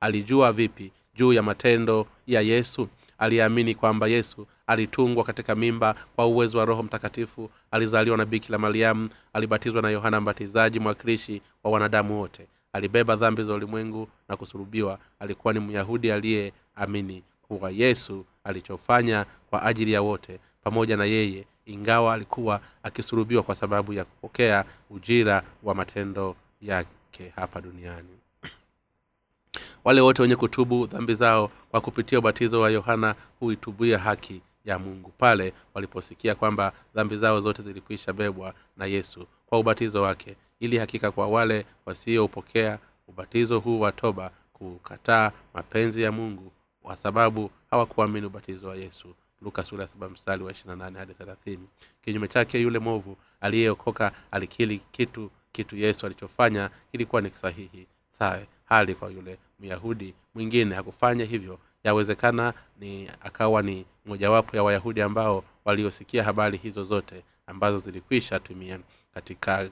alijua 0.00 0.52
vipi 0.52 0.92
juu 1.14 1.32
ya 1.32 1.42
matendo 1.42 2.06
ya 2.26 2.40
yesu? 2.40 2.88
Aliyeamini 3.18 3.74
kwamba 3.74 4.06
yesu 4.06 4.46
alitungwa 4.66 5.24
katika 5.24 5.54
mimba 5.54 5.94
kwa 6.16 6.26
uwezo 6.26 6.58
wa 6.58 6.64
roho 6.64 6.82
mtakatifu. 6.82 7.50
Alizaliwa 7.70 8.16
na 8.16 8.24
biki 8.26 8.52
la 8.52 8.58
mariamu 8.58 9.08
alibatizwa 9.32 9.82
na 9.82 9.90
yohana 9.90 10.20
mbatizaji 10.20 10.80
mwakilishi 10.80 11.42
wa 11.64 11.70
wanadamu 11.70 12.20
wote 12.20 12.46
alibeba 12.74 13.16
dhambi 13.16 13.42
za 13.44 13.54
ulimwengu 13.54 14.08
na 14.28 14.36
kusulubiwa 14.36 14.98
alikuwa 15.20 15.54
ni 15.54 15.60
myahudi 15.60 16.10
aliyeamini 16.12 17.22
kuwa 17.42 17.70
yesu 17.70 18.24
alichofanya 18.44 19.26
kwa 19.50 19.62
ajili 19.62 19.92
ya 19.92 20.02
wote 20.02 20.38
pamoja 20.62 20.96
na 20.96 21.04
yeye 21.04 21.44
ingawa 21.66 22.14
alikuwa 22.14 22.60
akisulubiwa 22.82 23.42
kwa 23.42 23.54
sababu 23.54 23.92
ya 23.92 24.04
kupokea 24.04 24.64
ujira 24.90 25.42
wa 25.62 25.74
matendo 25.74 26.36
yake 26.62 27.32
hapa 27.36 27.60
duniani. 27.60 28.18
Wale 29.84 30.00
wote 30.00 30.22
wenye 30.22 30.36
kutubu 30.36 30.86
dhambi 30.86 31.14
zao 31.14 31.50
kwa 31.70 31.80
kupitia 31.80 32.18
ubatizo 32.18 32.60
wa 32.60 32.70
yohana 32.70 33.14
huitubia 33.40 33.98
haki 33.98 34.40
ya 34.64 34.78
mungu 34.78 35.12
pale 35.18 35.52
waliposikia 35.74 36.34
kwamba 36.34 36.72
dhambi 36.94 37.16
zao 37.16 37.40
zote 37.40 37.62
zilikwisha 37.62 38.12
bebwa 38.12 38.54
na 38.76 38.86
yesu 38.86 39.26
kwa 39.46 39.58
ubatizo 39.58 40.02
wake 40.02 40.36
ili 40.60 40.78
hakika 40.78 41.10
kwa 41.10 41.28
wale 41.28 41.66
wasiopokea 41.86 42.78
ubatizo 43.08 43.58
huu 43.58 43.80
wa 43.80 43.92
toba 43.92 44.30
kukataa 44.52 45.32
mapenzi 45.54 46.02
ya 46.02 46.12
mungu 46.12 46.52
kwa 46.82 46.96
sababu 46.96 47.50
hawakuamini 47.70 48.26
ubatizo 48.26 48.68
wa 48.68 48.76
yesu. 48.76 49.14
Luka 49.42 49.64
mstari 50.08 50.42
wa 50.44 50.52
hadi 50.98 51.58
kinyume 52.04 52.28
chake 52.28 52.60
yule 52.60 52.78
movu 52.78 53.16
aliyeokoka 53.40 54.12
alikili 54.30 54.78
kitu 54.92 55.30
kitu 55.52 55.76
yesu 55.76 56.06
alichofanya 56.06 56.70
kilikuwa 56.92 57.22
ni 57.22 57.30
sahihi. 57.30 57.86
Sae 58.10 58.46
hali 58.64 58.94
kwa 58.94 59.10
yule 59.10 59.38
myahudi 59.60 60.14
mwingine 60.34 60.74
hakufanya 60.74 61.24
hivyo. 61.24 61.58
Yawezekana 61.84 62.54
ni 62.80 63.10
akawa 63.22 63.62
ni 63.62 63.86
mojawapo 64.06 64.56
ya 64.56 64.62
wayahudi 64.62 65.02
ambao 65.02 65.44
waliosikia 65.64 66.24
habari 66.24 66.58
hizo 66.58 66.84
zote 66.84 67.24
ambazo 67.46 67.78
zilikwisha 67.78 68.40
tumia 68.40 68.78
katika 69.14 69.70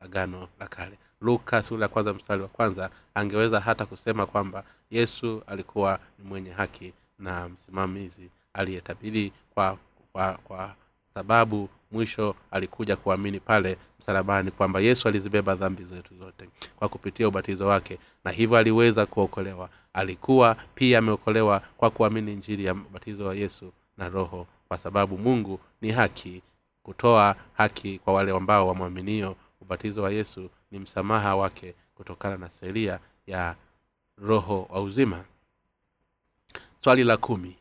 agano 0.00 0.48
la 0.60 0.66
kale. 0.68 0.98
Luka 1.20 1.62
sura 1.62 1.82
ya 1.82 1.88
kwanza 1.88 2.14
mstari 2.14 2.42
wa 2.42 2.48
kwanza 2.48 2.90
angeweza 3.14 3.60
hata 3.60 3.86
kusema 3.86 4.26
kwamba 4.26 4.64
yesu 4.90 5.42
alikuwa 5.46 5.98
ni 6.18 6.24
mwenye 6.28 6.50
haki 6.50 6.92
na 7.18 7.48
msimamizi 7.48 8.30
aliyetabiri 8.54 9.32
kwa, 9.54 9.78
kwa, 10.12 10.32
kwa 10.32 10.74
sababu 11.14 11.68
mwisho 11.92 12.34
alikuja 12.50 12.96
kuamini 12.96 13.40
pale 13.40 13.76
msalabani 14.00 14.50
kwamba 14.50 14.80
yesu 14.80 15.08
alizibeba 15.08 15.54
dhambi 15.54 15.84
zetu 15.84 16.14
zote 16.18 16.48
kwa 16.76 16.88
kupitia 16.88 17.28
ubatizo 17.28 17.66
wake 17.66 17.98
na 18.24 18.30
hivyo 18.30 18.58
aliweza 18.58 19.06
kuokolewa. 19.06 19.68
Alikuwa 19.92 20.56
pia 20.74 20.98
ameokolewa 20.98 21.62
kwa 21.76 21.90
kuamini 21.90 22.34
njiri 22.34 22.64
ya 22.64 22.72
ubatizo 22.74 23.26
wa 23.26 23.34
yesu 23.34 23.72
na 23.98 24.08
roho 24.08 24.46
kwa 24.68 24.78
sababu 24.78 25.18
mungu 25.18 25.60
ni 25.82 25.90
haki 25.92 26.42
kutoa 26.82 27.36
haki 27.52 27.98
kwa 27.98 28.14
wale 28.14 28.32
ambao 28.36 28.68
wamwaminio 28.68 29.36
ubatizo 29.64 30.02
wa 30.02 30.10
yesu 30.12 30.50
ni 30.70 30.78
msamaha 30.78 31.36
wake 31.36 31.74
kutokana 31.94 32.36
na 32.36 32.50
sheria 32.60 32.98
ya 33.26 33.56
roho 34.18 34.66
wa 34.70 34.82
uzima. 34.82 35.24
Swali 36.84 37.04
la 37.04 37.16
kumi. 37.16 37.56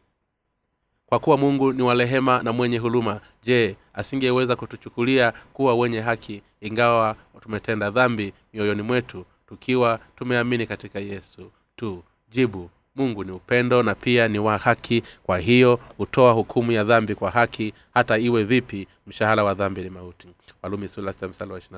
Kwa 1.06 1.20
kuwa 1.20 1.38
mungu 1.38 1.74
ni 1.74 1.82
warehema 1.82 2.43
na 2.43 2.54
mwenye 2.54 2.78
huruma 2.78 3.22
je 3.43 3.78
asingeweza 3.93 4.56
kutuchukulia 4.56 5.32
kuwa 5.54 5.76
wenye 5.76 5.99
haki 6.01 6.41
ingawa 6.62 7.16
tumetenda 7.41 7.89
dhambi 7.91 8.34
mioyoni 8.54 8.82
mwetu 8.82 9.26
tukiwa 9.47 9.99
tumeamini 10.16 10.68
katika 10.68 10.99
yesu? 10.99 11.51
Tu 11.76 12.04
jibu 12.32 12.70
mungu 12.96 13.24
ni 13.24 13.32
upendo 13.32 13.84
na 13.84 13.96
pia 13.96 14.28
ni 14.28 14.39
wa 14.39 14.58
haki. 14.58 15.04
Kwa 15.24 15.38
hiyo 15.39 15.80
hutoa 15.98 16.32
hukumu 16.34 16.72
ya 16.72 16.84
dhambi 16.84 17.16
kwa 17.16 17.32
haki 17.32 17.74
hata 17.94 18.18
iwe 18.18 18.44
vipi 18.44 18.88
mshahara 19.08 19.44
wa 19.44 19.54
dhambi 19.54 19.82
ni 19.82 19.89
mauti. 19.89 20.28
Walumi 20.62 20.89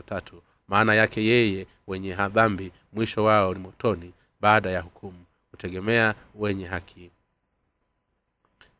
tatu. 0.06 0.42
Maana 0.68 0.94
yake 0.96 1.26
yeye 1.26 1.68
wenye 1.88 2.16
dhambi 2.16 2.72
mwisho 2.94 3.24
wao 3.24 3.54
ni 3.54 3.60
motoni 3.60 4.14
baada 4.42 4.72
ya 4.72 4.82
hukumu. 4.82 5.26
Hutegemea 5.52 6.16
wenye 6.36 6.66
haki. 6.66 7.12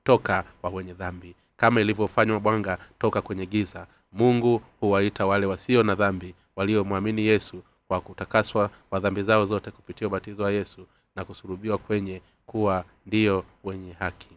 Toka 0.04 0.44
kwa 0.62 0.70
wenye 0.70 0.94
dhambi. 0.94 1.36
Kama 1.58 1.82
ilivyofanywa 1.82 2.40
bwanga 2.40 2.78
toka 3.00 3.22
kwenye 3.22 3.46
giza 3.46 3.88
mungu 4.12 4.62
huwaita 4.80 5.26
wale 5.26 5.46
wasio 5.46 5.84
na 5.84 5.96
dhambi 5.96 6.36
waliomwamini 6.56 7.26
yesu 7.26 7.64
kwa 7.88 8.02
kutakaswa 8.02 8.70
kwa 8.90 9.00
dhambi 9.00 9.22
zao 9.22 9.46
zote 9.46 9.72
kupitia 9.72 10.08
ubatizo 10.08 10.44
wa 10.44 10.52
yesu 10.52 10.88
na 11.16 11.26
kusurubiwa 11.26 11.78
kwenye 11.78 12.22
kuwa 12.46 12.86
ndiyo 13.06 13.46
wenye 13.64 13.94
haki. 13.94 14.30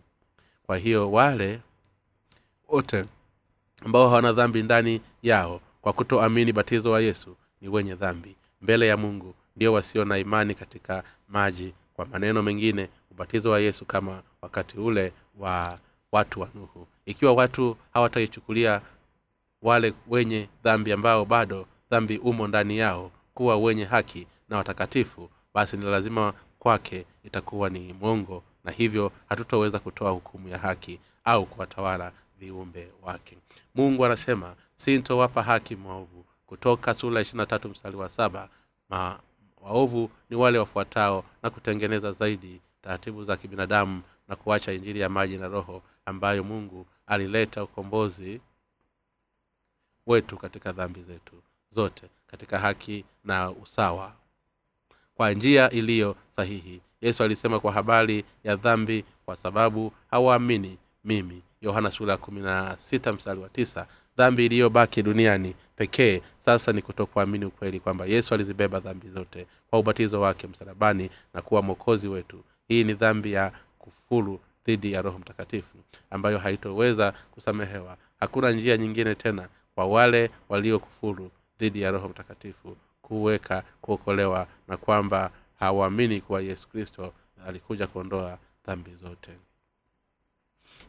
Kwa 0.66 0.76
hiyo 0.78 1.12
wale 1.12 1.60
wote 2.68 3.04
ambao 3.84 4.08
hawana 4.08 4.32
dhambi 4.32 4.62
ndani 4.62 5.00
yao 5.22 5.60
kwa 5.82 5.92
kutoamini 5.92 6.52
batizo 6.52 6.90
wa 6.90 7.00
yesu 7.00 7.36
ni 7.60 7.68
wenye 7.68 7.94
dhambi. 7.94 8.36
Mbele 8.62 8.86
ya 8.88 8.96
mungu 8.96 9.34
ndio 9.56 9.72
wasio 9.72 10.04
na 10.04 10.18
imani 10.18 10.54
katika 10.54 11.04
maji. 11.28 11.74
Kwa 11.94 12.06
maneno 12.06 12.42
mengine 12.42 12.88
ubatizo 13.10 13.50
wa 13.50 13.60
yesu 13.60 13.84
kama 13.84 14.22
wakati 14.42 14.78
ule 14.78 15.12
wa 15.38 15.78
watu 16.12 16.40
wa 16.40 16.48
nuhu. 16.54 16.86
Ikiwa 17.06 17.32
watu 17.32 17.76
hawataichukulia 17.94 18.80
wale 19.62 19.94
wenye 20.08 20.48
dhambi 20.64 20.92
ambao 20.92 21.24
bado 21.24 21.66
dhambi 21.90 22.18
umo 22.18 22.48
ndani 22.48 22.78
yao 22.78 23.10
kuwa 23.34 23.56
wenye 23.56 23.84
haki 23.84 24.26
na 24.48 24.56
watakatifu 24.56 25.30
basi 25.54 25.76
ni 25.76 25.84
lazima 25.84 26.32
kwake 26.58 27.06
itakuwa 27.24 27.70
ni 27.70 27.92
mwongo 27.92 28.42
na 28.64 28.72
hivyo 28.72 29.12
hatutoweza 29.28 29.78
kutoa 29.78 30.10
hukumu 30.10 30.48
ya 30.48 30.58
haki 30.58 31.00
au 31.24 31.46
kuwatawala 31.46 32.12
viumbe 32.38 32.88
wake. 33.02 33.38
Mungu 33.74 34.04
anasema 34.04 34.54
sintowapa 34.76 35.42
haki 35.42 35.76
mwaovu 35.76 36.24
kutoka 36.46 36.94
sura 36.94 37.20
ishirina 37.20 37.46
tatu 37.46 37.68
mstari 37.68 37.96
wa 37.96 38.08
saba 38.08 38.48
Ma, 38.90 39.20
waovu 39.60 40.10
ni 40.30 40.36
wale 40.36 40.58
wafuatao 40.58 41.24
na 41.42 41.50
kutengeneza 41.50 42.12
zaidi 42.12 42.60
taratibu 42.82 43.24
za 43.24 43.36
kibinadamu 43.36 44.02
na 44.28 44.36
kuacha 44.36 44.72
injili 44.72 45.00
ya 45.00 45.08
maji 45.08 45.36
na 45.36 45.48
roho 45.48 45.82
ambayo 46.06 46.44
mungu 46.44 46.86
alileta 47.06 47.64
ukombozi 47.64 48.40
wetu 50.06 50.36
katika 50.36 50.72
dhambi 50.72 51.02
zetu 51.02 51.42
zote 51.72 52.08
katika 52.26 52.58
haki 52.58 53.04
na 53.24 53.50
usawa 53.50 54.12
kwa 55.18 55.32
njia 55.32 55.70
iliyo 55.70 56.16
sahihi. 56.36 56.80
Yesu 57.00 57.22
alisema 57.22 57.60
kwa 57.60 57.72
habari 57.72 58.24
ya 58.44 58.56
dhambi 58.56 59.04
kwa 59.24 59.36
sababu 59.36 59.92
hawaamini 60.10 60.78
mimi. 61.04 61.42
Yohana 61.60 61.90
sura 61.90 62.12
ya 62.12 62.18
wa 63.40 63.48
tisa. 63.48 63.86
Dhambi 64.16 64.46
iliyobaki 64.46 65.02
duniani 65.02 65.54
pekee 65.76 66.20
sasa 66.38 66.72
ni 66.72 66.82
kutokuamini 66.82 67.44
ukweli 67.44 67.80
kwamba 67.80 68.06
yesu 68.06 68.34
alizibeba 68.34 68.80
dhambi 68.80 69.08
zote 69.08 69.46
kwa 69.70 69.78
ubatizo 69.78 70.20
wake 70.20 70.46
msalabani 70.46 71.10
na 71.34 71.42
kuwa 71.42 71.62
mwokozi 71.62 72.08
wetu. 72.08 72.44
Hii 72.68 72.84
ni 72.84 72.94
dhambi 72.94 73.32
ya 73.32 73.52
kufuru 73.78 74.40
dhidi 74.66 74.92
ya 74.92 75.02
roho 75.02 75.18
mtakatifu 75.18 75.78
ambayo 76.10 76.38
haitoweza 76.38 77.12
kusamehewa. 77.30 77.96
Hakuna 78.20 78.50
njia 78.50 78.76
nyingine 78.76 79.14
tena 79.14 79.48
kwa 79.74 79.86
wale 79.86 80.30
waliokufuru 80.48 81.30
dhidi 81.58 81.80
ya 81.80 81.90
roho 81.90 82.08
mtakatifu 82.08 82.76
kuweka 83.08 83.62
kuokolewa 83.80 84.46
na 84.68 84.76
kwamba 84.76 85.30
hawaamini 85.60 86.20
kuwa 86.20 86.40
yesu 86.40 86.68
kristo 86.68 87.12
alikuja 87.46 87.86
kuondoa 87.86 88.38
dhambi 88.66 88.94
zote. 88.94 89.30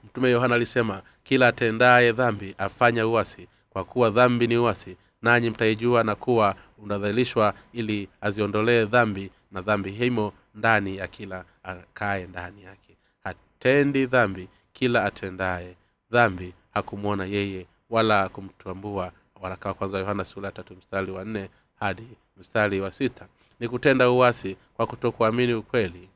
Mtume 0.04 0.30
yohana 0.32 0.56
alisema 0.56 1.02
kila 1.24 1.48
atendaye 1.48 2.12
dhambi 2.12 2.56
afanya 2.58 3.08
uwasi 3.08 3.48
kwa 3.70 3.84
kuwa 3.84 4.10
dhambi 4.10 4.48
ni 4.48 4.58
uwasi 4.58 4.98
nanyi 5.22 5.50
mtaijua 5.50 6.04
na 6.04 6.16
kuwa 6.16 6.56
unadhalilishwa 6.78 7.54
ili 7.74 8.10
aziondolee 8.22 8.86
dhambi 8.86 9.32
na 9.52 9.62
dhambi 9.62 9.92
himo 9.92 10.34
ndani 10.56 10.98
ya 10.98 11.08
kila 11.08 11.46
akaye 11.64 12.28
ndani 12.28 12.64
yake. 12.64 12.98
Hatendi 13.24 14.06
dhambi 14.06 14.48
kila 14.74 15.06
atendaye 15.06 15.76
dhambi 16.12 16.54
hakumwona 16.74 17.26
yeye 17.26 17.66
wala 17.90 18.30
kumtambua 18.30 19.12
waraka 19.42 19.70
wa 19.70 19.76
kwanza 19.76 20.00
yohana 20.00 20.26
sura 20.26 20.52
tatu 20.52 20.76
mstari 20.76 21.12
wa 21.12 21.26
nne 21.26 21.50
hadi 21.80 22.08
mstari 22.38 22.82
wa 22.82 22.92
sita. 22.92 23.28
Ni 23.60 23.68
kutenda 23.68 24.10
uwasi 24.10 24.58
kwa 24.74 24.88
kutokuamini 24.88 25.54
ukweli. 25.54 26.10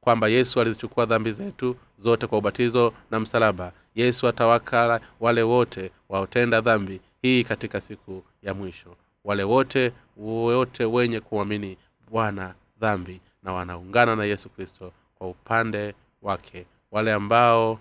Kwamba 0.00 0.28
yesu 0.28 0.60
alizichukua 0.60 1.06
dhambi 1.06 1.32
zetu 1.32 1.76
zote 1.98 2.26
kwa 2.26 2.38
ubatizo 2.38 2.92
na 3.10 3.20
msalaba. 3.20 3.72
Yesu 3.94 4.28
atawakala 4.28 5.00
wale 5.20 5.42
wote 5.42 5.90
waotenda 6.08 6.60
dhambi 6.60 7.00
hii 7.22 7.44
katika 7.44 7.80
siku 7.80 8.22
ya 8.42 8.54
mwisho. 8.54 8.96
Wale 9.24 9.42
wote 9.44 9.92
wote 10.16 10.84
wenye 10.84 11.20
kuamini 11.20 11.76
bwana 12.10 12.54
dhambi 12.80 13.20
na 13.42 13.52
wanaungana 13.52 14.16
na 14.16 14.24
yesu 14.24 14.48
kristo 14.48 14.92
kwa 15.14 15.28
upande 15.28 15.94
wake. 16.22 16.66
Wale 16.90 17.12
ambao 17.12 17.80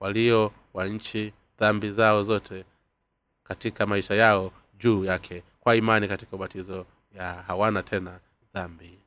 walio 0.00 0.52
wa 0.74 0.86
nchi 0.86 1.32
dhambi 1.58 1.90
zao 1.90 2.24
zote 2.24 2.64
katika 3.48 3.86
maisha 3.86 4.14
yao 4.14 4.52
juu 4.78 5.04
yake 5.04 5.42
kwa 5.60 5.76
imani 5.76 6.08
katika 6.08 6.36
ubatizo 6.36 6.86
ya 7.14 7.32
hawana 7.34 7.82
tena 7.82 8.20
dhambi. 8.54 8.98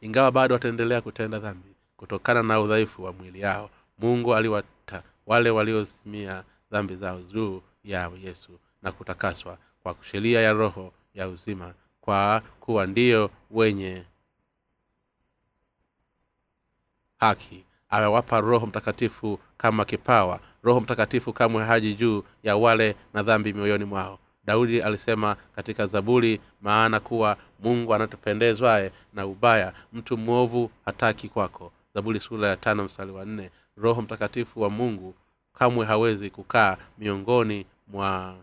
Ingawa 0.00 0.30
bado 0.32 0.54
wataendelea 0.54 1.00
kutenda 1.00 1.38
dhambi 1.38 1.74
kutokana 1.96 2.42
na 2.42 2.60
udhaifu 2.60 3.04
wa 3.04 3.12
mwili 3.12 3.40
yao 3.40 3.70
mungu 3.98 4.34
aliwata 4.34 5.02
wale 5.26 5.50
waliosimia 5.50 6.44
dhambi 6.70 6.96
zao 6.96 7.20
juu 7.22 7.62
ya 7.84 8.10
yesu 8.22 8.58
na 8.82 8.92
kutakaswa 8.92 9.58
kwa 9.82 9.96
sheria 10.00 10.40
ya 10.40 10.52
roho 10.52 10.92
ya 11.14 11.28
uzima 11.28 11.74
kwa 12.00 12.42
kuwa 12.60 12.86
ndiyo 12.86 13.30
wenye 13.50 14.04
haki. 17.18 17.64
Amewapa 17.90 18.40
roho 18.40 18.66
mtakatifu 18.66 19.40
kama 19.56 19.84
kipawa 19.84 20.40
roho 20.62 20.80
mtakatifu 20.80 21.32
kamwe 21.32 21.64
haji 21.64 21.94
juu 21.94 22.22
ya 22.42 22.56
wale 22.56 22.96
na 23.14 23.22
dhambi 23.22 23.52
mioyoni 23.52 23.84
mwao. 23.84 24.18
Daudi 24.44 24.82
alisema 24.82 25.36
katika 25.56 25.86
zaburi 25.86 26.40
maana 26.60 27.00
kuwa 27.00 27.36
mungu 27.62 27.94
anatupendezwaye 27.94 28.92
na 29.14 29.26
ubaya 29.26 29.72
mtu 29.92 30.16
mwovu 30.16 30.70
hataki 30.84 31.28
kwako. 31.28 31.72
Zaburi 31.94 32.20
sura 32.20 32.48
ya 32.48 32.56
tano 32.56 32.84
mstari 32.84 33.10
wa 33.10 33.24
nne. 33.24 33.50
Roho 33.76 34.02
mtakatifu 34.02 34.60
wa 34.62 34.70
mungu 34.70 35.14
kamwe 35.58 35.86
hawezi 35.86 36.30
kukaa 36.30 36.76
miongoni 36.98 37.66
mwa 37.88 38.36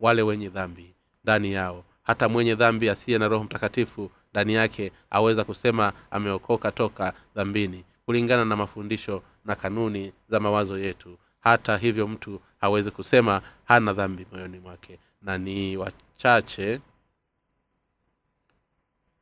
wale 0.00 0.22
wenye 0.22 0.48
dhambi 0.48 0.94
ndani 1.24 1.52
yao. 1.52 1.84
Hata 2.02 2.28
mwenye 2.28 2.54
dhambi 2.54 2.88
asiye 2.90 3.18
na 3.18 3.28
roho 3.28 3.44
mtakatifu 3.44 4.10
ndani 4.32 4.54
yake 4.54 4.92
aweza 5.10 5.44
kusema 5.44 5.92
ameokoka 6.10 6.72
toka 6.72 7.12
dhambini 7.34 7.84
kulingana 8.08 8.44
na 8.44 8.56
mafundisho 8.56 9.22
na 9.44 9.56
kanuni 9.56 10.12
za 10.30 10.40
mawazo 10.40 10.78
yetu. 10.78 11.18
Hata 11.40 11.76
hivyo 11.76 12.08
mtu 12.08 12.40
hawezi 12.60 12.90
kusema 12.90 13.42
hana 13.64 13.92
dhambi 13.92 14.26
moyoni 14.32 14.58
mwake. 14.58 14.98
Na 15.22 15.38
ni 15.38 15.76
wachache. 15.76 16.80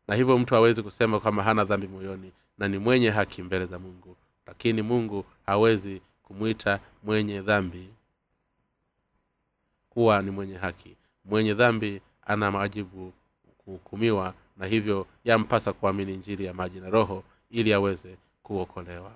Na 0.08 0.14
hivyo 0.14 0.38
mtu 0.38 0.54
hawezi 0.54 0.82
kusema 0.82 1.20
kwamba 1.20 1.42
hana 1.42 1.64
dhambi 1.64 1.86
moyoni. 1.88 2.32
Na 2.58 2.68
ni 2.68 2.78
mwenye 2.78 3.10
haki 3.10 3.42
mbele 3.42 3.66
za 3.66 3.78
mungu. 3.78 4.16
Lakini 4.46 4.82
mungu 4.82 5.24
hawezi 5.46 6.02
kumwita 6.22 6.80
mwenye 7.04 7.40
dhambi 7.40 7.88
kuwa 9.90 10.22
ni 10.22 10.30
mwenye 10.30 10.56
haki. 10.56 10.96
Mwenye 11.24 11.54
dhambi 11.54 12.00
ana 12.26 12.50
majibu 12.50 13.12
kuhukumiwa. 13.58 14.34
Na 14.56 14.66
hivyo 14.66 15.06
yampasa 15.24 15.72
kuamini 15.72 16.16
njiri 16.16 16.44
ya 16.44 16.54
maji 16.54 16.80
na 16.80 16.90
roho 16.90 17.24
ili 17.50 17.72
aweze 17.72 18.16
kuokolewa. 18.46 19.10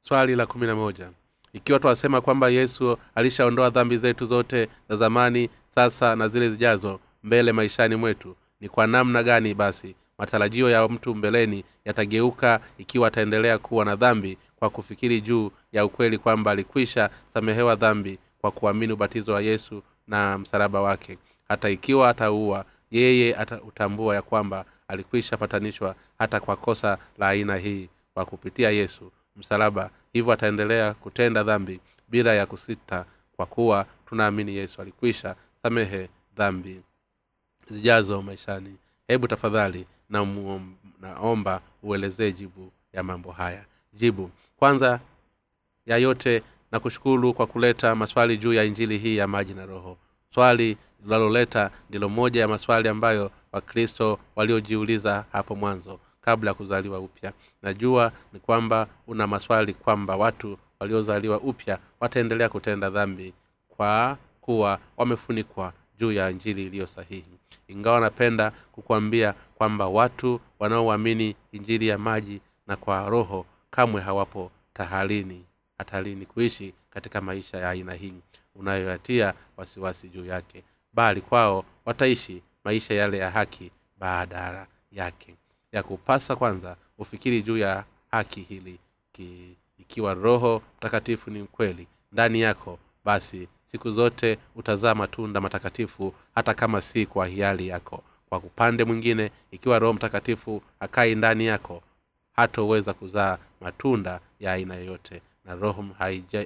Swali 0.00 0.36
la 0.36 0.46
kumi 0.46 0.66
na 0.66 0.74
moja. 0.74 1.10
Ikiwa 1.52 1.78
twasema 1.78 2.20
kwamba 2.20 2.48
yesu 2.48 2.98
alishaondoa 3.14 3.70
dhambi 3.70 3.96
zetu 3.96 4.26
zote 4.26 4.68
za 4.88 4.96
zamani 4.96 5.50
sasa 5.68 6.16
na 6.16 6.28
zile 6.28 6.50
zijazo 6.50 7.00
mbele 7.22 7.52
maishani 7.52 7.96
mwetu 7.96 8.36
ni 8.60 8.68
kwa 8.68 8.86
namna 8.86 9.22
gani 9.22 9.54
basi 9.54 9.94
matarajio 10.18 10.70
ya 10.70 10.88
mtu 10.88 11.14
mbeleni 11.14 11.64
yatageuka 11.84 12.60
ikiwa 12.78 13.08
ataendelea 13.08 13.58
kuwa 13.58 13.84
na 13.84 13.96
dhambi 13.96 14.38
kwa 14.56 14.70
kufikiri 14.70 15.20
juu 15.20 15.50
ya 15.72 15.84
ukweli 15.84 16.18
kwamba 16.18 16.50
alikwisha 16.50 17.10
samehewa 17.28 17.76
dhambi 17.76 18.18
kwa 18.40 18.50
kuamini 18.50 18.92
ubatizo 18.92 19.32
wa 19.32 19.42
yesu 19.42 19.82
na 20.06 20.38
msalaba 20.38 20.80
wake. 20.80 21.18
Hata 21.48 21.70
ikiwa 21.70 22.08
ataua 22.08 22.64
yeye 22.90 23.36
atautambua 23.36 24.14
ya 24.14 24.22
kwamba 24.22 24.64
alikwisha 24.88 25.36
patanishwa 25.36 25.94
hata 26.18 26.40
kwa 26.40 26.56
kosa 26.56 26.98
la 27.18 27.28
aina 27.28 27.56
hii 27.56 27.88
kwa 28.16 28.24
kupitia 28.24 28.70
yesu 28.70 29.12
msalaba. 29.36 29.90
Hivyo 30.12 30.32
ataendelea 30.32 30.94
kutenda 30.94 31.42
dhambi 31.42 31.80
bila 32.08 32.34
ya 32.34 32.46
kusita 32.46 33.04
kwa 33.36 33.46
kuwa 33.46 33.86
tunaamini 34.08 34.56
yesu 34.56 34.82
alikwisha. 34.82 35.36
Samehe 35.62 36.08
dhambi 36.36 36.80
zijazo 37.66 38.22
maishani. 38.22 38.76
Hebu 39.08 39.28
tafadhali 39.28 39.86
na 40.10 40.24
muom, 40.24 40.74
naomba 41.00 41.60
uelezee 41.82 42.32
jibu 42.32 42.72
ya 42.92 43.02
mambo 43.02 43.32
haya. 43.32 43.64
Jibu 43.92 44.30
kwanza 44.56 45.00
ya 45.86 45.96
yote 45.96 46.42
na 46.72 46.80
kushukuru 46.80 47.34
kwa 47.34 47.46
kuleta 47.46 47.94
maswali 47.94 48.38
juu 48.38 48.52
ya 48.52 48.64
injili 48.64 48.98
hii 48.98 49.16
ya 49.16 49.26
maji 49.26 49.54
na 49.54 49.66
roho. 49.66 49.96
Swali 50.34 50.76
linaloleta 51.04 51.70
ndilo 51.88 52.08
moja 52.08 52.40
ya 52.40 52.48
maswali 52.48 52.88
ambayo 52.88 53.30
wakristo 53.52 54.18
waliojiuliza 54.36 55.24
hapo 55.32 55.54
mwanzo 55.54 56.00
kabla 56.26 56.50
ya 56.50 56.54
kuzaliwa 56.54 56.98
upya. 57.00 57.32
Najua 57.62 58.12
ni 58.32 58.40
kwamba 58.40 58.86
una 59.06 59.26
maswali 59.26 59.74
kwamba 59.74 60.16
watu 60.16 60.58
waliozaliwa 60.80 61.40
upya 61.40 61.78
wataendelea 62.00 62.48
kutenda 62.48 62.90
dhambi 62.90 63.34
kwa 63.68 64.18
kuwa 64.40 64.78
wamefunikwa 64.96 65.72
juu 65.98 66.12
ya 66.12 66.30
injili 66.30 66.66
iliyo 66.66 66.86
sahihi. 66.86 67.38
Ingawa 67.68 68.00
napenda 68.00 68.50
kukuambia 68.72 69.32
kwamba 69.54 69.86
watu 69.88 70.40
wanaoamini 70.58 71.36
injili 71.52 71.88
ya 71.88 71.98
maji 71.98 72.40
na 72.66 72.76
kwa 72.76 73.08
roho 73.08 73.46
kamwe 73.70 74.00
hawapo 74.02 74.50
tahalini 74.74 75.44
hatarini 75.78 76.26
kuishi 76.26 76.74
katika 76.90 77.20
maisha 77.20 77.58
ya 77.58 77.70
aina 77.70 77.94
hii. 77.94 78.20
Unayoyatia 78.54 79.34
wasiwasi 79.56 80.08
juu 80.08 80.24
yake 80.24 80.64
bali 80.92 81.20
kwao 81.20 81.64
wataishi 81.84 82.42
maisha 82.64 82.94
yale 82.94 83.18
ya 83.18 83.30
haki 83.30 83.70
baadara 83.98 84.66
yake 84.92 85.34
ya 85.76 85.82
kupasa 85.82 86.36
kwanza 86.36 86.76
ufikiri 86.98 87.42
juu 87.42 87.58
ya 87.58 87.84
haki 88.10 88.40
hili 88.40 88.78
ki, 89.12 89.56
ikiwa 89.78 90.14
roho 90.14 90.62
mtakatifu 90.78 91.30
ni 91.30 91.42
mkweli 91.42 91.86
ndani 92.12 92.40
yako 92.40 92.78
basi 93.04 93.48
siku 93.66 93.90
zote 93.90 94.38
utazaa 94.54 94.94
matunda 94.94 95.40
matakatifu 95.40 96.14
hata 96.34 96.54
kama 96.54 96.82
si 96.82 97.06
kwa 97.06 97.26
hiari 97.26 97.68
yako. 97.68 98.02
Kwa 98.28 98.38
upande 98.38 98.84
mwingine 98.84 99.30
ikiwa 99.50 99.78
roho 99.78 99.92
mtakatifu 99.92 100.62
akai 100.80 101.14
ndani 101.14 101.46
yako 101.46 101.82
hatoweza 102.32 102.92
kuzaa 102.94 103.38
matunda 103.60 104.20
ya 104.40 104.52
aina 104.52 104.74
yoyote. 104.74 105.22
Na 105.44 105.54
roho 105.54 105.84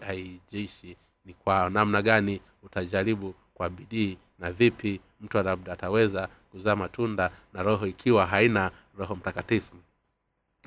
haijishi 0.07 0.97
ni 1.25 1.35
kwa 1.35 1.71
namna 1.71 2.03
gani 2.03 2.41
utajaribu 2.63 3.35
kwa 3.55 3.71
bidii 3.71 4.19
na 4.39 4.53
vipi 4.53 5.01
mtu 5.21 5.43
labda 5.43 5.73
ataweza 5.73 6.29
kuzaa 6.51 6.77
matunda 6.77 7.31
na 7.53 7.63
roho 7.63 7.87
ikiwa 7.87 8.27
haina 8.27 8.71
roho 9.01 9.15
mtakatifu 9.17 9.77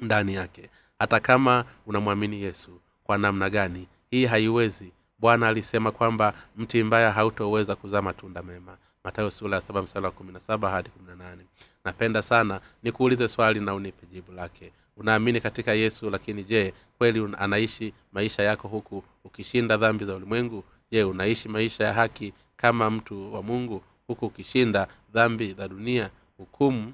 ndani 0.01 0.33
yake. 0.33 0.69
Hata 0.99 1.19
kama 1.19 1.65
unamwamini 1.85 2.41
yesu 2.41 2.79
kwa 3.03 3.17
namna 3.17 3.49
gani? 3.49 3.87
Hii 4.09 4.25
haiwezi. 4.25 4.91
Bwana 5.19 5.47
alisema 5.47 5.91
kwamba 5.91 6.33
mti 6.57 6.83
mbaya 6.83 7.11
hautoweza 7.11 7.75
kuzaa 7.75 8.01
matunda 8.01 8.43
mema. 8.43 8.77
Matayo 9.03 9.31
sula 9.31 9.55
ya 9.55 9.61
saba 9.61 9.81
msala 9.81 10.07
wa 10.07 10.11
kumi 10.11 10.33
na 10.33 10.39
saba 10.39 10.69
hadi 10.69 10.89
kumi 10.89 11.07
na 11.07 11.15
nane. 11.15 11.43
Napenda 11.85 12.21
sana 12.21 12.61
nikuulize 12.83 13.27
swali 13.27 13.59
na 13.59 13.73
unipe 13.75 14.07
jibu 14.07 14.31
lake. 14.31 14.71
Unaamini 14.97 15.41
katika 15.41 15.73
yesu 15.73 16.09
lakini 16.09 16.43
je 16.43 16.73
kweli 16.97 17.29
anaishi 17.37 17.93
maisha 18.11 18.43
yako 18.43 18.67
huku 18.67 19.03
ukishinda 19.23 19.77
dhambi 19.77 20.05
za 20.05 20.15
ulimwengu? 20.15 20.63
Je 20.91 21.03
unaishi 21.03 21.49
maisha 21.49 21.83
ya 21.83 21.93
haki 21.93 22.33
kama 22.57 22.89
mtu 22.89 23.33
wa 23.33 23.43
mungu 23.43 23.83
huku 24.07 24.25
ukishinda 24.25 24.87
dhambi 25.13 25.53
za 25.53 25.67
dunia? 25.67 26.09
Hukumu 26.37 26.93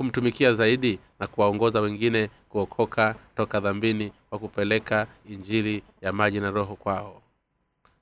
kumtumikia 0.00 0.54
zaidi 0.54 0.98
na 1.18 1.26
kuwaongoza 1.26 1.80
wengine 1.80 2.30
kuokoka 2.48 3.14
toka 3.36 3.60
dhambini 3.60 4.12
kwa 4.30 4.38
kupeleka 4.38 5.06
injili 5.30 5.82
ya 6.00 6.12
maji 6.12 6.40
na 6.40 6.50
roho 6.50 6.76
kwao. 6.76 7.22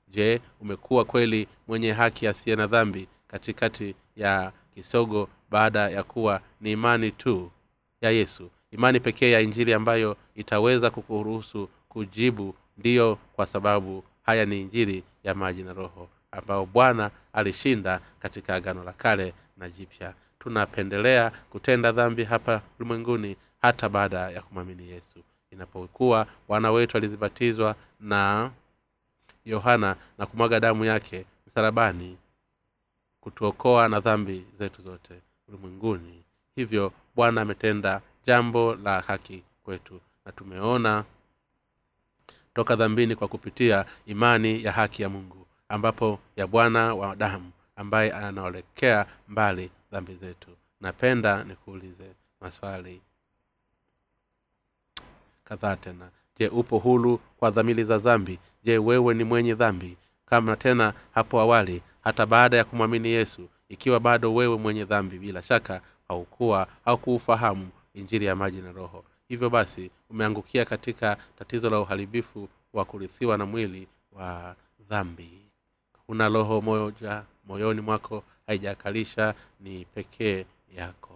Je 0.07 0.41
umekuwa 0.61 1.05
kweli 1.05 1.47
mwenye 1.67 1.91
haki 1.91 2.27
asiye 2.27 2.55
na 2.55 2.67
dhambi 2.67 3.07
katikati 3.27 3.95
ya 4.15 4.51
kisogo 4.75 5.29
baada 5.49 5.89
ya 5.89 6.03
kuwa 6.03 6.41
ni 6.61 6.71
imani 6.71 7.11
tu 7.11 7.51
ya 8.01 8.09
yesu? 8.11 8.49
Imani 8.71 8.99
pekee 8.99 9.31
ya 9.31 9.41
injili 9.41 9.73
ambayo 9.73 10.17
itaweza 10.35 10.89
kukuruhusu 10.89 11.69
kujibu 11.89 12.55
ndiyo 12.77 13.17
kwa 13.33 13.45
sababu 13.45 14.03
haya 14.23 14.45
ni 14.45 14.61
injili 14.61 15.03
ya 15.23 15.35
maji 15.35 15.63
na 15.63 15.73
roho 15.73 16.09
ambao 16.31 16.65
bwana 16.65 17.11
alishinda 17.33 18.01
katika 18.19 18.55
agano 18.55 18.83
la 18.83 18.93
kale 18.93 19.33
na 19.57 19.69
jipya 19.69 20.13
tunapendelea 20.39 21.29
kutenda 21.49 21.91
dhambi 21.91 22.23
hapa 22.23 22.61
ulimwenguni 22.79 23.35
hata 23.61 23.89
baada 23.89 24.19
ya 24.31 24.41
kumwamini 24.41 24.89
yesu. 24.89 25.23
Inapokuwa 25.51 26.27
wana 26.47 26.71
wetu 26.71 26.97
alizibatizwa 26.97 27.75
na 27.99 28.51
yohana 29.45 29.95
na 30.17 30.25
kumwaga 30.25 30.59
damu 30.59 30.85
yake 30.85 31.25
msalabani 31.47 32.17
kutuokoa 33.21 33.87
na 33.89 33.99
dhambi 33.99 34.45
zetu 34.59 34.81
zote 34.81 35.13
ulimwenguni 35.47 36.23
hivyo 36.55 36.93
bwana 37.15 37.41
ametenda 37.41 38.01
jambo 38.25 38.75
la 38.75 39.01
haki 39.01 39.43
kwetu 39.63 40.01
na 40.25 40.31
tumeona 40.31 41.03
toka 42.53 42.75
dhambini 42.75 43.15
kwa 43.15 43.27
kupitia 43.27 43.85
imani 44.05 44.63
ya 44.63 44.71
haki 44.71 45.01
ya 45.01 45.09
mungu 45.09 45.47
ambapo 45.69 46.19
ya 46.35 46.47
bwana 46.47 46.93
wa 46.95 47.15
damu 47.15 47.51
ambaye 47.75 48.11
anaolekea 48.13 49.05
mbali 49.27 49.71
dhambi 49.91 50.15
zetu. 50.15 50.49
Napenda 50.81 51.43
nikuulize 51.43 52.15
maswali 52.41 53.01
kadhaa 55.43 55.75
tena. 55.75 56.09
Je 56.37 56.47
upo 56.47 56.77
hulu 56.77 57.17
kwa 57.37 57.51
dhamili 57.51 57.83
za 57.83 57.97
zambi? 57.97 58.39
Je 58.63 58.77
wewe 58.77 59.13
ni 59.13 59.23
mwenye 59.23 59.55
dhambi? 59.55 59.97
Kama 60.25 60.55
tena 60.55 60.93
hapo 61.13 61.39
awali 61.39 61.81
hata 62.03 62.25
baada 62.25 62.57
ya 62.57 62.63
kumwamini 62.63 63.09
yesu 63.09 63.49
ikiwa 63.69 63.99
bado 63.99 64.33
wewe 64.33 64.57
mwenye 64.57 64.85
dhambi 64.85 65.19
bila 65.19 65.43
shaka 65.43 65.81
haukuwa 66.07 66.67
au 66.85 66.97
kuufahamu 66.97 67.69
injiri 67.93 68.25
ya 68.25 68.35
maji 68.35 68.61
na 68.61 68.71
roho. 68.71 69.05
Hivyo 69.27 69.49
basi 69.49 69.91
umeangukia 70.09 70.65
katika 70.65 71.17
tatizo 71.39 71.69
la 71.69 71.79
uharibifu 71.79 72.49
wa 72.73 72.85
kurithiwa 72.85 73.37
na 73.37 73.45
mwili 73.45 73.87
wa 74.11 74.55
dhambi. 74.89 75.29
Una 76.07 76.27
roho 76.29 76.61
moja 76.61 77.23
moyoni 77.47 77.81
mwako 77.81 78.23
haijakalisha 78.49 79.33
ni 79.59 79.85
pekee 79.85 80.45
yako. 80.75 81.15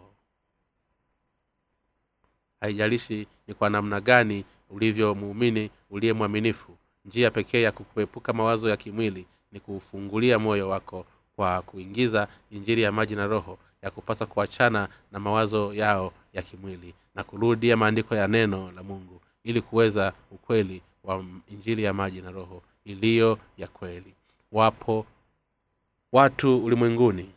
Haijalishi 2.60 3.28
ni 3.48 3.54
kwa 3.54 3.70
namna 3.70 4.02
gani 4.02 4.46
ulivyo 4.70 5.16
muumini 5.16 5.70
uliye 5.90 6.14
mwaminifu. 6.14 6.78
Njia 7.06 7.32
pekee 7.32 7.62
ya 7.62 7.72
kukuepuka 7.72 8.34
mawazo 8.34 8.70
ya 8.70 8.78
kimwili 8.78 9.26
ni 9.52 9.60
kuufungulia 9.60 10.40
moyo 10.40 10.70
wako 10.70 11.06
kwa 11.36 11.62
kuingiza 11.62 12.28
injiri 12.52 12.82
ya 12.82 12.92
maji 12.92 13.16
na 13.16 13.28
roho 13.28 13.58
ya 13.82 13.92
kupasa 13.92 14.26
kuachana 14.26 14.90
na 15.12 15.20
mawazo 15.20 15.74
yao 15.74 16.14
ya 16.34 16.42
kimwili 16.42 16.94
na 17.16 17.24
kurudia 17.24 17.78
maandiko 17.78 18.16
ya 18.16 18.28
neno 18.28 18.72
la 18.72 18.84
mungu 18.84 19.22
ili 19.44 19.62
kuweza 19.62 20.14
ukweli 20.32 20.82
wa 21.04 21.26
injili 21.48 21.84
ya 21.84 21.94
maji 21.94 22.22
na 22.22 22.32
roho 22.32 22.64
iliyo 22.86 23.40
ya 23.58 23.68
kweli. 23.68 24.14
Wapo 24.52 25.06
watu 26.14 26.66
ulimwenguni 26.66 27.30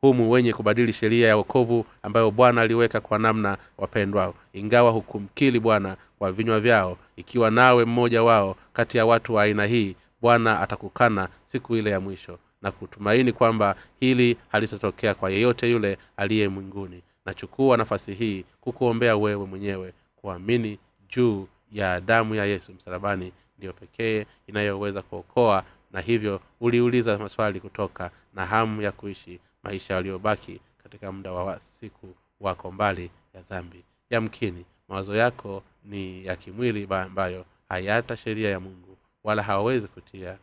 humu 0.00 0.30
wenye 0.30 0.52
kubadili 0.52 0.92
sheria 0.92 1.28
ya 1.28 1.36
wokovu 1.36 1.86
ambayo 2.02 2.30
bwana 2.30 2.60
aliweka 2.60 3.00
kwa 3.00 3.18
namna 3.18 3.58
wapendwao. 3.78 4.34
Ingawa 4.52 4.90
hukumkili 4.90 5.60
bwana 5.60 5.96
kwa 6.18 6.32
vinywa 6.32 6.60
vyao 6.60 6.96
ikiwa 7.16 7.50
nawe 7.50 7.84
mmoja 7.84 8.22
wao 8.22 8.56
kati 8.72 8.98
ya 8.98 9.06
watu 9.06 9.34
wa 9.34 9.42
aina 9.42 9.66
hii 9.66 9.96
bwana 10.20 10.60
atakukana 10.60 11.28
siku 11.44 11.76
ile 11.76 11.90
ya 11.90 12.00
mwisho 12.00 12.38
na 12.62 12.70
kutumaini 12.72 13.32
kwamba 13.32 13.76
hili 14.00 14.36
halitatokea 14.48 15.14
kwa 15.14 15.30
yeyote 15.30 15.70
yule 15.70 15.98
aliye 16.16 16.48
mwinguni. 16.48 17.02
Nachukua 17.26 17.76
nafasi 17.76 18.14
hii 18.14 18.44
kukuombea 18.60 19.16
wewe 19.16 19.46
mwenyewe 19.46 19.92
kuamini 20.16 20.78
juu 21.16 21.48
ya 21.72 22.00
damu 22.00 22.34
ya 22.34 22.44
yesu 22.44 22.72
msalabani. 22.72 23.32
Ndiyo 23.58 23.72
pekee 23.72 24.26
inayoweza 24.46 25.02
kuokoa 25.02 25.64
na 25.92 26.00
hivyo 26.00 26.40
uliuliza 26.60 27.18
maswali 27.18 27.60
kutoka 27.60 28.10
na 28.34 28.46
hamu 28.46 28.82
ya 28.82 28.92
kuishi 28.92 29.40
maisha 29.62 29.94
yaliyobaki 29.94 30.60
katika 30.82 31.12
muda 31.12 31.32
wa 31.32 31.60
siku 31.60 32.14
wako 32.40 32.72
mbali 32.72 33.10
ya 33.34 33.42
dhambi. 33.42 33.84
Yamkini 34.10 34.64
mawazo 34.88 35.16
yako 35.16 35.62
ni 35.84 36.26
ya 36.26 36.36
kimwili 36.36 36.86
ambayo 36.90 37.44
hayata 37.68 38.16
sheria 38.16 38.50
ya 38.50 38.60
mungu 38.60 38.96
wala 39.24 39.42
hawawezi 39.42 39.88
kutia. 39.88 40.38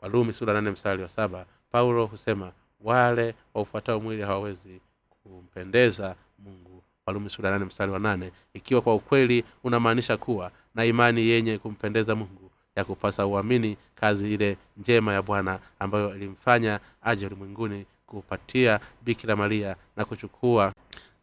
Walumi 0.00 0.32
sura 0.32 0.52
nane 0.52 0.70
mstari 0.70 1.02
wa 1.02 1.08
saba 1.08 1.46
paulo 1.70 2.06
husema 2.06 2.52
wale 2.80 3.34
waufuatao 3.54 4.00
mwili 4.00 4.22
hawawezi 4.22 4.80
kumpendeza 5.22 6.16
mungu. 6.38 6.82
Walumi 7.06 7.30
sura 7.30 7.50
nane 7.50 7.64
mstari 7.64 7.92
wa 7.92 7.98
nane 7.98 8.32
ikiwa 8.54 8.80
kwa 8.82 8.94
ukweli 8.94 9.44
unamaanisha 9.64 10.16
kuwa 10.16 10.50
na 10.74 10.84
imani 10.84 11.20
yenye 11.26 11.58
kumpendeza 11.58 12.14
mungu 12.14 12.47
ya 12.78 12.84
kupasa 12.84 13.26
uamini 13.26 13.76
kazi 13.94 14.34
ile 14.34 14.56
njema 14.76 15.12
ya 15.12 15.22
bwana 15.22 15.58
ambayo 15.78 16.16
ilimfanya 16.16 16.80
aje 17.02 17.26
ulimwenguni 17.26 17.86
kupatia 18.06 18.80
bikira 19.02 19.36
maria 19.36 19.76
na 19.96 20.04
kuchukua 20.04 20.72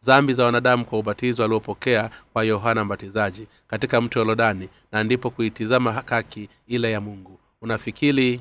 zambi 0.00 0.32
za 0.32 0.44
wanadamu 0.44 0.84
kwa 0.84 0.98
ubatizo 0.98 1.44
aliopokea 1.44 2.10
kwa 2.32 2.44
yohana 2.44 2.84
mbatizaji 2.84 3.46
katika 3.68 4.00
mto 4.00 4.18
yorodani 4.18 4.68
na 4.92 5.04
ndipo 5.04 5.30
kuitizama 5.30 5.92
haki 5.92 6.48
ile 6.66 6.92
ya 6.92 7.00
mungu. 7.00 7.38
Unafikiri 7.62 8.40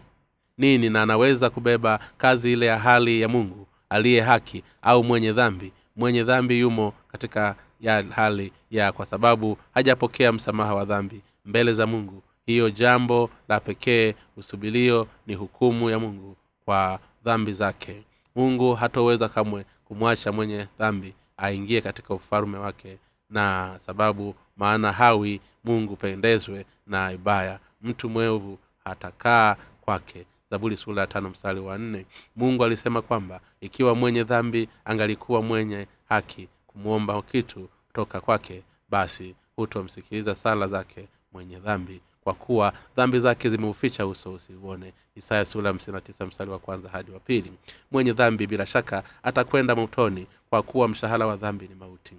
nini 0.57 0.89
na 0.89 1.01
anaweza 1.01 1.49
kubeba 1.49 1.99
kazi 2.17 2.53
ile 2.53 2.65
ya 2.65 2.79
hali 2.79 3.21
ya 3.21 3.27
mungu? 3.27 3.67
Aliye 3.89 4.21
haki 4.21 4.63
au 4.81 5.03
mwenye 5.03 5.31
dhambi? 5.33 5.71
Mwenye 5.95 6.23
dhambi 6.23 6.59
yumo 6.59 6.93
katika 7.11 7.55
ya 7.81 8.03
hali 8.03 8.51
ya 8.71 8.91
kwa 8.91 9.05
sababu 9.05 9.57
hajapokea 9.73 10.31
msamaha 10.31 10.75
wa 10.75 10.85
dhambi 10.85 11.21
mbele 11.45 11.73
za 11.73 11.87
mungu 11.87 12.23
hiyo 12.45 12.69
jambo 12.69 13.29
la 13.47 13.59
pekee 13.59 14.15
usubilio 14.37 15.07
ni 15.27 15.35
hukumu 15.35 15.89
ya 15.89 15.99
mungu 15.99 16.35
kwa 16.65 16.99
dhambi 17.23 17.53
zake. 17.53 18.03
Mungu 18.35 18.73
hatoweza 18.75 19.29
kamwe 19.29 19.65
kumwacha 19.85 20.31
mwenye 20.31 20.67
dhambi 20.79 21.13
aingie 21.37 21.81
katika 21.81 22.13
ufalme 22.13 22.57
wake 22.57 22.97
na 23.29 23.75
sababu 23.85 24.35
maana 24.57 24.91
hawi 24.91 25.41
mungu 25.63 25.95
pendezwe 25.95 26.65
na 26.87 27.11
ibaya. 27.11 27.59
Mtu 27.81 28.09
mwevu 28.09 28.57
hatakaa 28.83 29.55
kwake. 29.81 30.25
Zaburi 30.51 30.77
sura 30.77 31.01
ya 31.01 31.07
tano 31.07 31.29
mstari 31.29 31.59
wa 31.59 31.77
nne. 31.77 32.05
Mungu 32.35 32.63
alisema 32.63 33.01
kwamba 33.01 33.39
ikiwa 33.61 33.95
mwenye 33.95 34.23
dhambi 34.23 34.69
angalikuwa 34.85 35.41
mwenye 35.41 35.87
haki 36.09 36.47
kumwomba 36.67 37.21
kitu 37.21 37.69
toka 37.93 38.21
kwake 38.21 38.63
basi 38.89 39.35
hutomsikiliza 39.55 40.35
sala 40.35 40.67
zake 40.67 41.07
mwenye 41.33 41.59
dhambi 41.59 42.01
kwa 42.25 42.33
kuwa 42.33 42.73
dhambi 42.95 43.19
zake 43.19 43.49
zimeuficha 43.49 44.07
uso 44.07 44.33
usiuone. 44.33 44.93
Isaya 45.15 45.45
sura 45.45 45.67
hamsini 45.69 45.97
mstari 46.27 46.51
wa 46.51 46.59
kwanza 46.59 46.89
hadi 46.89 47.11
wa 47.11 47.19
pili. 47.19 47.53
Mwenye 47.91 48.13
dhambi 48.13 48.47
bila 48.47 48.65
shaka 48.65 49.03
atakwenda 49.23 49.75
motoni 49.75 50.27
kwa 50.49 50.61
kuwa 50.63 50.87
mshahara 50.87 51.27
wa 51.27 51.35
dhambi 51.35 51.67
ni 51.67 51.75
mauti. 51.75 52.15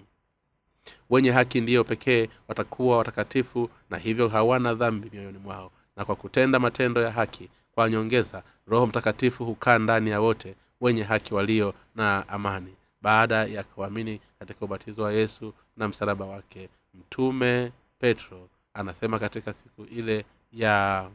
Wenye 1.10 1.30
haki 1.30 1.60
ndiyo 1.60 1.84
pekee 1.84 2.28
watakuwa 2.48 2.98
watakatifu 2.98 3.70
na 3.90 3.98
hivyo 3.98 4.28
hawana 4.28 4.74
dhambi 4.74 5.10
mioyoni 5.12 5.38
mwao. 5.38 5.70
Na 5.96 6.04
kwa 6.04 6.16
kutenda 6.16 6.58
matendo 6.58 7.00
ya 7.02 7.10
haki 7.10 7.48
kwa 7.74 7.90
nyongeza 7.90 8.42
roho 8.66 8.86
mtakatifu 8.86 9.44
hukaa 9.44 9.78
ndani 9.78 10.10
ya 10.10 10.20
wote 10.20 10.54
wenye 10.80 11.02
haki 11.02 11.34
walio 11.34 11.74
na 11.94 12.28
amani. 12.28 12.74
Baada 13.02 13.44
ya 13.44 13.62
kuamini 13.64 14.20
katika 14.38 14.64
ubatizo 14.64 15.02
wa 15.02 15.12
yesu 15.12 15.54
na 15.76 15.88
msalaba 15.88 16.26
wake 16.26 16.68
mtume 16.94 17.72
petro 17.98 18.48
anasema 18.76 19.18
katika 19.18 19.52
siku 19.52 19.84
ile 19.84 20.24
ya 20.52 21.08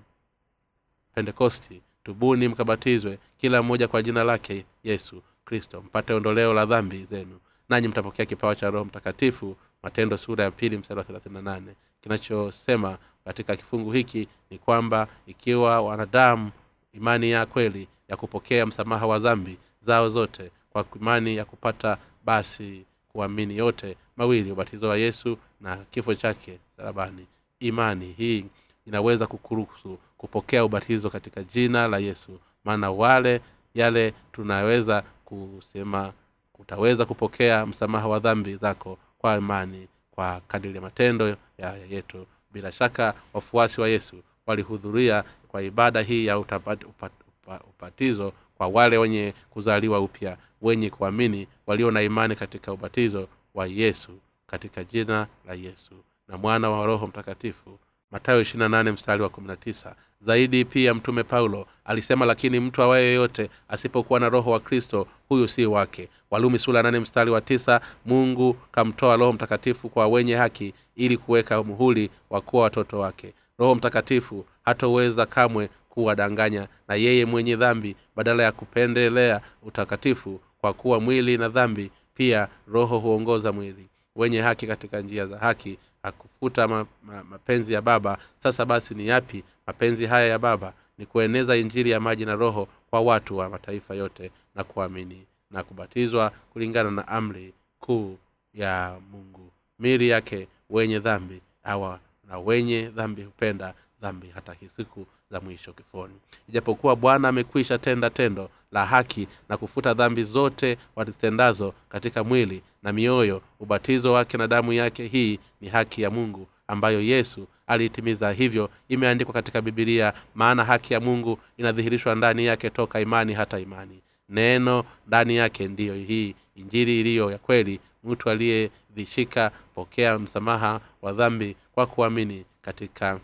pentekosti 1.16 1.82
tubuni 2.04 2.48
mkabatizwe 2.48 3.20
kila 3.38 3.64
mmoja 3.64 3.88
kwa 3.88 4.02
jina 4.04 4.24
lake 4.24 4.66
yesu 4.84 5.22
kristo 5.46 5.82
mpate 5.82 6.14
ondoleo 6.14 6.54
la 6.54 6.66
dhambi 6.66 7.04
zenu. 7.06 7.40
Nanyi 7.70 7.88
mtapokea 7.88 8.26
kipawa 8.26 8.56
cha 8.56 8.70
roho 8.70 8.86
mtakatifu 8.86 9.56
matendo 9.84 10.18
sura 10.18 10.44
ya 10.44 10.52
pili 10.52 10.78
mstari 10.78 10.98
wa 10.98 11.04
thelathini 11.04 11.36
na 11.36 11.42
nane. 11.42 11.76
Kinachosema 12.02 12.98
katika 13.26 13.56
kifungu 13.56 13.92
hiki 13.92 14.28
ni 14.50 14.58
kwamba 14.58 15.08
ikiwa 15.28 15.82
wanadamu 15.82 16.52
imani 16.94 17.32
ya 17.32 17.46
kweli 17.46 17.88
ya 18.08 18.18
kupokea 18.18 18.66
msamaha 18.66 19.08
wa 19.08 19.20
dhambi 19.20 19.58
zao 19.82 20.10
zote 20.10 20.52
kwa 20.70 20.86
imani 20.96 21.36
ya 21.36 21.46
kupata 21.46 21.98
basi 22.26 22.86
kuamini 23.10 23.58
yote 23.58 23.98
mawili 24.18 24.52
ubatizo 24.52 24.88
wa 24.90 24.98
yesu 24.98 25.38
na 25.62 25.78
kifo 25.78 26.16
chake 26.16 26.60
sarabani 26.78 27.28
imani. 27.62 28.14
Hii 28.18 28.46
inaweza 28.88 29.28
kukuruhusu 29.28 29.98
kupokea 30.18 30.66
ubatizo 30.66 31.10
katika 31.10 31.44
jina 31.44 31.88
la 31.88 31.98
yesu. 31.98 32.40
Maana 32.66 32.92
wale 32.92 33.42
yale 33.74 34.14
tunaweza 34.32 35.04
kusema 35.26 36.14
utaweza 36.60 37.06
kupokea 37.06 37.66
msamaha 37.66 38.08
wa 38.08 38.20
dhambi 38.20 38.56
zako 38.56 38.98
kwa 39.18 39.38
imani 39.38 39.88
kwa 40.12 40.42
kadiri 40.48 40.76
ya 40.76 40.82
matendo 40.82 41.36
ya 41.58 41.76
yetu. 41.90 42.26
Bila 42.54 42.72
shaka 42.72 43.14
wafuasi 43.34 43.82
wa 43.82 43.90
yesu 43.90 44.16
walihudhuria 44.46 45.24
kwa 45.48 45.62
ibada 45.62 46.02
hii 46.02 46.26
ya 46.26 46.40
utapati, 46.40 46.86
upat, 46.86 47.12
upat, 47.44 47.62
upatizo 47.70 48.34
kwa 48.58 48.68
wale 48.68 48.98
wenye 48.98 49.34
kuzaliwa 49.50 50.00
upya 50.00 50.38
wenye 50.62 50.90
kuamini 50.90 51.48
walio 51.68 51.92
na 51.92 52.02
imani 52.02 52.36
katika 52.36 52.74
ubatizo 52.74 53.28
wa 53.54 53.68
yesu 53.68 54.12
katika 54.48 54.84
jina 54.84 55.28
la 55.48 55.54
yesu 55.54 55.94
na 56.32 56.38
mwana 56.38 56.70
wa 56.70 56.86
roho 56.86 57.08
mtakatifu 57.08 57.80
matayo 58.12 58.46
mstari 58.94 59.24
wa 59.24 59.30
19 59.30 59.94
zaidi 60.22 60.66
pia 60.66 60.94
mtume 60.94 61.24
paulo 61.24 61.68
alisema 61.86 62.26
lakini 62.26 62.60
mtu 62.60 62.82
awaye 62.82 63.06
yoyote 63.06 63.50
asipokuwa 63.70 64.20
na 64.20 64.30
roho 64.30 64.52
wa 64.52 64.60
kristo 64.60 65.08
huyu 65.30 65.48
si 65.48 65.66
wake. 65.66 66.10
Walumi 66.32 66.60
sula 66.60 66.84
nane 66.84 67.00
mstari 67.00 67.32
wa 67.32 67.42
tisa. 67.42 67.82
Mungu 68.06 68.54
kamtoa 68.72 69.16
roho 69.16 69.34
mtakatifu 69.34 69.90
kwa 69.90 70.08
wenye 70.08 70.36
haki 70.36 70.74
ili 70.96 71.18
kuweka 71.18 71.64
muhuli 71.64 72.10
wa 72.30 72.42
kuwa 72.42 72.64
watoto 72.64 73.00
wake. 73.00 73.34
Roho 73.60 73.76
mtakatifu 73.76 74.46
hatoweza 74.66 75.26
kamwe 75.26 75.70
kuwadanganya 75.90 76.68
na 76.88 76.96
yeye 76.96 77.26
mwenye 77.26 77.56
dhambi 77.56 77.96
badala 78.16 78.44
ya 78.44 78.52
kupendelea 78.52 79.42
utakatifu 79.64 80.42
kwa 80.58 80.74
kuwa 80.74 81.00
mwili 81.00 81.38
na 81.38 81.50
dhambi 81.50 81.92
pia 82.14 82.48
roho 82.68 83.00
huongoza 83.00 83.52
mwili. 83.52 83.90
Wenye 84.16 84.42
haki 84.42 84.68
katika 84.68 85.02
njia 85.02 85.28
za 85.28 85.38
haki 85.38 85.78
hakufuta 86.04 86.68
ma, 86.68 86.86
ma, 87.04 87.24
mapenzi 87.24 87.74
ya 87.74 87.82
baba 87.82 88.18
sasa 88.40 88.66
basi 88.66 88.94
ni 88.96 89.08
yapi 89.08 89.44
mapenzi 89.68 90.06
haya 90.06 90.28
ya 90.28 90.40
baba? 90.40 90.74
Ni 90.98 91.06
kueneza 91.06 91.56
injiri 91.58 91.92
ya 91.92 92.00
maji 92.00 92.26
na 92.26 92.36
roho 92.36 92.68
kwa 92.90 93.02
watu 93.02 93.38
wa 93.38 93.50
mataifa 93.50 93.96
yote 93.96 94.32
na 94.56 94.64
kuamini 94.64 95.26
na 95.52 95.64
kubatizwa 95.64 96.30
kulingana 96.54 96.92
na 96.92 97.08
amri 97.08 97.54
kuu 97.80 98.18
ya 98.54 99.00
mungu. 99.12 99.52
Miri 99.80 100.10
yake 100.10 100.48
wenye 100.70 101.00
dhambi 101.00 101.42
awa 101.64 102.00
na 102.28 102.40
wenye 102.40 102.82
dhambi 102.90 103.24
hupenda 103.24 103.74
dhambi 104.02 104.28
hata 104.36 104.56
siku 104.76 105.06
za 105.32 105.40
mwisho 105.40 105.74
kifoni. 105.74 106.14
Ijapokuwa 106.50 106.96
bwana 106.96 107.28
amekwisha 107.30 107.78
tenda 107.78 108.10
tendo 108.10 108.50
la 108.72 108.86
haki 108.86 109.28
na 109.50 109.58
kufuta 109.58 109.94
dhambi 109.94 110.24
zote 110.24 110.78
wazitendazo 110.96 111.74
katika 111.90 112.24
mwili 112.24 112.62
na 112.84 112.94
mioyo 112.94 113.42
ubatizo 113.60 114.14
wake 114.14 114.38
na 114.38 114.48
damu 114.48 114.74
yake 114.74 115.08
hii 115.08 115.40
ni 115.62 115.70
haki 115.70 116.02
ya 116.02 116.10
mungu 116.10 116.48
ambayo 116.68 117.02
yesu 117.02 117.48
aliitimiza 117.68 118.32
hivyo 118.32 118.70
imeandikwa 118.90 119.34
katika 119.34 119.62
bibilia 119.62 120.14
maana 120.36 120.64
haki 120.66 120.94
ya 120.94 121.00
mungu 121.00 121.40
inadhihirishwa 121.58 122.16
ndani 122.16 122.46
yake 122.46 122.70
toka 122.70 123.02
imani 123.02 123.34
hata 123.34 123.60
imani. 123.60 124.02
Neno 124.30 124.84
ndani 125.08 125.36
yake 125.36 125.68
ndiyo 125.68 125.96
hii 125.96 126.36
injiri 126.56 127.00
iliyo 127.00 127.32
ya 127.32 127.38
kweli. 127.38 127.80
Mtu 128.04 128.30
aliyedhishika 128.30 129.52
pokea 129.76 130.20
msamaha 130.20 130.82
wa 131.02 131.12
dhambi 131.14 131.56
kwa 131.74 131.86
kuamini 131.88 132.46
katika 132.62 133.20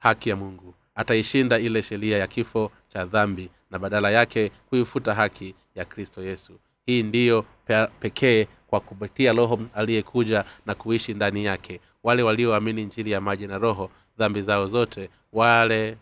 haki 0.00 0.28
ya 0.28 0.36
mungu. 0.36 0.74
Ataishinda 0.94 1.58
ile 1.58 1.82
sheria 1.82 2.18
ya 2.18 2.26
kifo 2.26 2.72
cha 2.88 3.04
dhambi 3.06 3.50
na 3.70 3.78
badala 3.78 4.10
yake 4.10 4.50
kuifuta 4.68 5.14
haki 5.14 5.54
ya 5.74 5.84
kristo 5.84 6.22
yesu. 6.22 6.60
Hii 6.86 7.02
ndiyo 7.02 7.42
pe- 7.66 7.86
pekee 7.86 8.46
kwa 8.66 8.80
kupitia 8.80 9.32
roho 9.32 9.60
aliyekuja 9.74 10.44
na 10.66 10.74
kuishi 10.74 11.14
ndani 11.14 11.44
yake. 11.44 11.80
Wale 12.02 12.22
walioamini 12.22 12.84
njiri 12.84 13.10
ya 13.10 13.20
maji 13.20 13.46
na 13.46 13.58
roho 13.58 13.90
dhambi 14.18 14.42
zao 14.42 14.66
zote 14.66 15.10
wale 15.32 15.96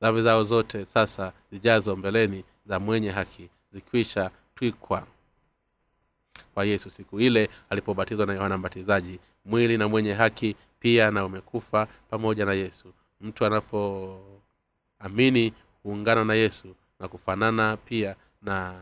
dhambi 0.00 0.22
zao 0.22 0.44
zote 0.44 0.84
sasa 0.84 1.32
zijazo 1.52 1.96
mbeleni 1.96 2.44
za 2.66 2.80
mwenye 2.80 3.10
haki 3.10 3.48
zikwisha 3.72 4.30
twikwa 4.54 5.06
kwa 6.54 6.64
yesu 6.64 6.90
siku 6.90 7.20
ile 7.20 7.48
alipobatizwa 7.70 8.26
na 8.26 8.32
yohana 8.34 8.58
mbatizaji. 8.58 9.18
Mwili 9.44 9.78
na 9.78 9.88
mwenye 9.88 10.12
haki 10.12 10.56
pia 10.84 11.10
na 11.10 11.24
umekufa 11.24 11.86
pamoja 12.10 12.44
na 12.44 12.52
yesu. 12.52 12.92
Mtu 13.20 13.46
anapoamini 13.46 15.52
huungana 15.82 16.24
na 16.24 16.34
yesu 16.34 16.74
na 17.00 17.08
kufanana 17.08 17.76
pia 17.76 18.16
na 18.42 18.80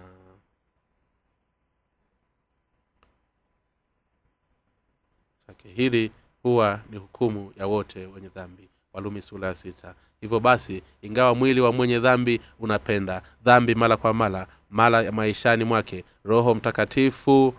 hili 5.77 6.11
huwa 6.43 6.81
ni 6.91 6.99
hukumu 6.99 7.53
ya 7.57 7.67
wote 7.67 8.07
wenye 8.07 8.29
dhambi. 8.29 8.69
Walumi 8.93 9.23
sura 9.23 9.49
ya 9.49 9.55
sita. 9.55 9.95
Hivyo 10.21 10.41
basi 10.41 10.83
ingawa 11.03 11.35
mwili 11.35 11.61
wa 11.61 11.73
mwenye 11.73 11.99
dhambi 12.01 12.41
unapenda 12.61 13.23
dhambi 13.45 13.75
mara 13.75 13.97
kwa 13.97 14.15
mara 14.15 14.47
mara 14.71 15.03
ya 15.03 15.13
maishani 15.13 15.65
mwake 15.65 16.05
roho 16.25 16.55
mtakatifu 16.55 17.55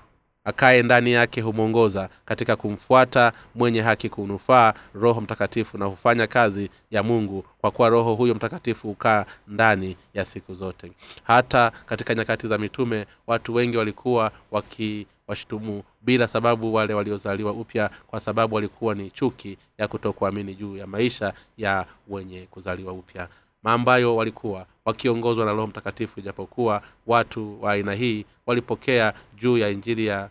akaye 0.46 0.84
ndani 0.84 1.12
yake 1.14 1.42
humwongoza 1.42 2.10
katika 2.26 2.56
kumfuata 2.56 3.32
mwenye 3.56 3.82
haki 3.82 4.10
kunufaa. 4.10 4.74
Roho 4.94 5.22
mtakatifu 5.22 5.78
na 5.78 5.86
hufanya 5.86 6.28
kazi 6.28 6.70
ya 6.92 7.04
mungu 7.04 7.46
kwa 7.62 7.72
kuwa 7.72 7.90
roho 7.90 8.14
huyo 8.16 8.36
mtakatifu 8.36 8.88
hukaa 8.88 9.26
ndani 9.48 9.98
ya 10.14 10.26
siku 10.26 10.56
zote. 10.56 10.92
Hata 11.24 11.72
katika 11.86 12.16
nyakati 12.16 12.48
za 12.48 12.58
mitume 12.58 13.06
watu 13.28 13.54
wengi 13.56 13.78
walikuwa 13.78 14.32
wakiwashutumu 14.52 15.84
bila 16.02 16.28
sababu 16.28 16.74
wale 16.74 16.94
waliozaliwa 16.94 17.52
upya 17.52 17.90
kwa 18.08 18.20
sababu 18.20 18.56
walikuwa 18.56 18.96
ni 18.96 19.10
chuki 19.10 19.58
ya 19.78 19.88
kutokuamini 19.88 20.56
juu 20.56 20.78
ya 20.78 20.88
maisha 20.88 21.34
ya 21.58 21.86
wenye 22.08 22.48
kuzaliwa 22.52 22.94
upya. 22.94 23.28
Ambayo 23.64 24.16
walikuwa 24.16 24.66
wakiongozwa 24.86 25.46
na 25.46 25.52
roho 25.52 25.68
mtakatifu 25.68 26.20
ijapokuwa 26.20 26.84
watu 27.08 27.64
wa 27.64 27.72
aina 27.72 27.94
hii 27.94 28.26
walipokea 28.46 29.14
juu 29.36 29.58
ya 29.58 29.70
injili 29.70 30.06
ya 30.06 30.30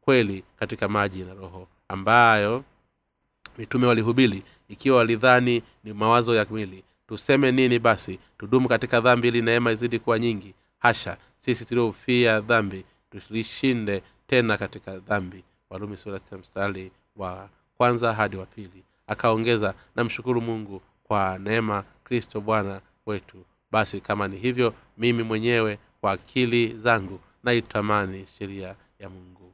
kweli 0.00 0.44
katika 0.56 0.88
maji 0.88 1.22
na 1.24 1.34
roho 1.34 1.68
ambayo 1.88 2.64
mitume 3.58 3.86
walihubiri 3.86 4.42
ikiwa 4.68 4.98
walidhani 4.98 5.62
ni 5.84 5.92
mawazo 5.92 6.34
ya 6.34 6.46
mwili. 6.50 6.84
Tuseme 7.08 7.52
nini 7.52 7.78
basi? 7.78 8.18
Tudumu 8.38 8.68
katika 8.68 9.00
dhambi 9.00 9.28
ili 9.28 9.42
neema 9.42 9.72
izidi 9.72 9.98
kuwa 9.98 10.18
nyingi. 10.18 10.54
Hasha 10.78 11.16
sisi 11.40 11.64
tuliofia 11.64 12.40
dhambi 12.40 12.84
tulishinde 13.10 14.02
tena 14.26 14.56
katika 14.58 14.98
dhambi. 14.98 15.44
Warumi 15.70 15.96
sura 15.96 16.20
mstari 16.40 16.92
wa 17.16 17.48
kwanza 17.76 18.12
hadi 18.14 18.36
wa 18.36 18.46
pili. 18.46 18.84
Akaongeza 19.06 19.74
namshukuru 19.96 20.40
mungu 20.40 20.82
kwa 21.04 21.38
neema 21.38 21.84
kristo 22.04 22.40
bwana 22.40 22.80
wetu 23.06 23.44
basi 23.70 24.00
kama 24.00 24.28
ni 24.28 24.36
hivyo 24.36 24.74
mimi 24.98 25.22
mwenyewe 25.22 25.78
kwa 26.00 26.12
akili 26.12 26.68
zangu 26.78 27.20
naitamani 27.44 28.26
sheria 28.38 28.74
ya 28.98 29.08
mungu. 29.10 29.52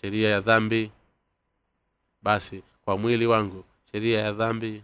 Sheria 0.00 0.28
ya 0.30 0.40
dhambi 0.40 0.90
basi 2.22 2.62
kwa 2.84 2.98
mwili 2.98 3.26
wangu 3.26 3.64
sheria 3.92 4.20
ya 4.20 4.32
dhambi 4.32 4.82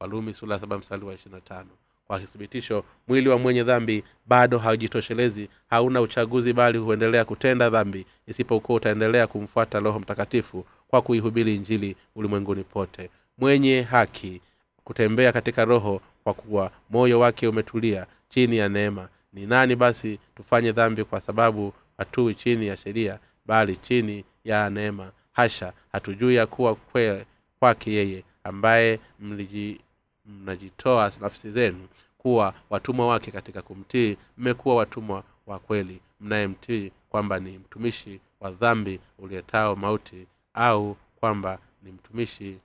walumi 0.00 0.34
sula 0.34 0.60
saba 0.60 0.78
mstari 0.78 1.04
wa 1.04 1.14
ishirina 1.14 1.40
tano. 1.40 1.68
Kwa 2.06 2.20
kithibitisho 2.20 2.84
mwili 3.08 3.28
wa 3.28 3.38
mwenye 3.38 3.64
dhambi 3.64 4.04
bado 4.26 4.58
haujitoshelezi 4.58 5.48
hauna 5.70 6.00
uchaguzi 6.00 6.52
bali 6.52 6.78
huendelea 6.78 7.24
kutenda 7.24 7.70
dhambi 7.70 8.06
isipokuwa 8.26 8.76
utaendelea 8.76 9.26
kumfuata 9.26 9.80
roho 9.80 9.98
mtakatifu 9.98 10.66
kwa 10.88 11.02
kuihubiri 11.02 11.54
injili 11.54 11.96
ulimwenguni 12.14 12.64
pote. 12.64 13.10
Mwenye 13.38 13.82
haki 13.82 14.40
kutembea 14.84 15.32
katika 15.32 15.64
roho 15.64 16.00
kwa 16.24 16.34
kuwa 16.34 16.70
moyo 16.90 17.20
wake 17.20 17.46
umetulia 17.48 18.06
chini 18.28 18.56
ya 18.56 18.68
neema. 18.68 19.08
Ni 19.32 19.46
nani 19.46 19.76
basi 19.76 20.18
tufanye 20.36 20.72
dhambi 20.72 21.04
kwa 21.04 21.20
sababu 21.20 21.72
hatui 21.98 22.34
chini 22.34 22.66
ya 22.66 22.76
sheria 22.76 23.18
bali 23.46 23.76
chini 23.76 24.24
ya 24.44 24.70
neema? 24.70 25.12
Hasha 25.32 25.72
hatujui 25.92 26.34
ya 26.34 26.46
kuwa 26.46 26.74
kwe, 26.74 27.26
kwake 27.58 27.92
yeye 27.92 28.24
ambaye 28.44 29.00
mliji, 29.20 29.80
mnajitoa 30.26 31.12
nafsi 31.20 31.50
zenu 31.50 31.88
kuwa 32.18 32.54
watumwa 32.70 33.06
wake 33.06 33.30
katika 33.30 33.62
kumtii. 33.62 34.16
Mmekuwa 34.38 34.74
watumwa 34.76 35.24
wa 35.46 35.58
kweli 35.58 36.00
mnayemtii 36.20 36.92
kwamba 37.10 37.38
ni 37.40 37.58
mtumishi 37.58 38.20
wa 38.40 38.50
dhambi 38.50 39.00
ulietao 39.18 39.76
mauti 39.76 40.26
au 40.54 40.96
kwamba 41.20 41.58
ni 41.82 41.92
mtumishi 41.92 42.58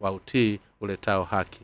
wa 0.00 0.12
utii 0.12 0.60
uletao 0.80 1.24
haki 1.24 1.62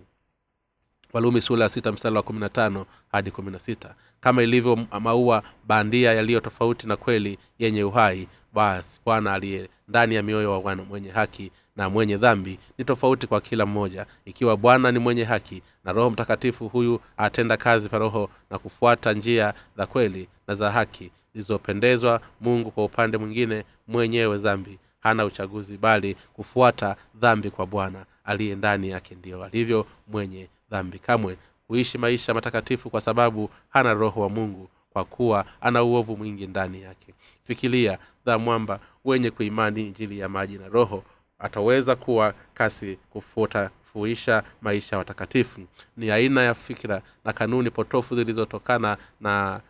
walumi 1.16 1.40
sula 1.40 1.64
ya 1.64 1.68
sita 1.70 1.92
mstari 1.92 2.16
wa 2.16 2.22
kumi 2.22 2.40
na 2.40 2.48
tano 2.48 2.86
hadi 3.12 3.30
kumi 3.30 3.50
na 3.50 3.58
sita. 3.58 3.94
Kama 4.20 4.42
ilivyo 4.42 4.78
maua 5.00 5.42
bandia 5.66 6.12
yaliyo 6.12 6.40
tofauti 6.40 6.86
na 6.86 6.96
kweli 6.96 7.38
yenye 7.58 7.84
uhai 7.84 8.28
basi 8.54 9.00
bwana 9.04 9.32
aliye 9.32 9.68
ndani 9.88 10.14
ya 10.14 10.22
mioyo 10.22 10.50
wa 10.52 10.58
wana 10.58 10.84
mwenye 10.84 11.10
haki 11.10 11.50
na 11.76 11.90
mwenye 11.90 12.16
dhambi 12.16 12.58
ni 12.78 12.84
tofauti 12.84 13.26
kwa 13.26 13.40
kila 13.40 13.66
mmoja. 13.66 14.06
Ikiwa 14.24 14.56
bwana 14.56 14.92
ni 14.92 14.98
mwenye 14.98 15.24
haki 15.24 15.62
na 15.84 15.92
roho 15.92 16.10
mtakatifu 16.10 16.68
huyu 16.68 17.00
atenda 17.16 17.56
kazi 17.56 17.88
pa 17.88 17.98
roho 17.98 18.30
na 18.50 18.58
kufuata 18.58 19.12
njia 19.12 19.54
za 19.76 19.86
kweli 19.86 20.28
na 20.48 20.54
za 20.54 20.70
haki 20.70 21.10
zilizopendezwa 21.32 22.20
mungu 22.40 22.70
kwa 22.70 22.84
upande 22.84 23.18
mwingine 23.18 23.64
mwenyewe 23.88 24.38
dhambi. 24.38 24.78
Hana 25.00 25.24
uchaguzi 25.24 25.76
bali 25.78 26.16
kufuata 26.32 26.96
dhambi 27.14 27.50
kwa 27.50 27.66
bwana 27.66 28.04
aliye 28.24 28.54
ndani 28.54 28.88
yake 28.90 29.14
ndiyo 29.14 29.44
alivyo 29.44 29.86
mwenye 30.08 30.48
dhambi. 30.70 30.98
Kamwe 30.98 31.36
huishi 31.68 31.98
maisha 31.98 32.34
matakatifu 32.34 32.90
kwa 32.90 33.00
sababu 33.00 33.50
hana 33.68 33.94
roho 33.94 34.20
wa 34.20 34.28
mungu 34.28 34.68
kwa 34.90 35.04
kuwa 35.04 35.44
ana 35.60 35.82
uovu 35.82 36.16
mwingi 36.16 36.46
ndani 36.46 36.82
yake. 36.82 37.14
Fikiria 37.44 37.98
dha 38.26 38.38
mwamba 38.38 38.80
wenye 39.04 39.30
kuimani 39.30 39.86
injili 39.86 40.18
ya 40.18 40.28
maji 40.28 40.58
na 40.58 40.68
roho 40.68 41.04
ataweza 41.38 41.96
kuwa 41.96 42.34
kasi 42.54 42.98
kufuta 43.10 43.70
fuisha 43.82 44.42
maisha 44.62 44.98
watakatifu. 44.98 45.60
Ni 45.96 46.10
aina 46.10 46.42
ya 46.42 46.54
fikira 46.54 47.02
na 47.24 47.32
kanuni 47.32 47.70
potofu 47.70 48.16
zilizotokana 48.16 48.96
na 49.20 49.60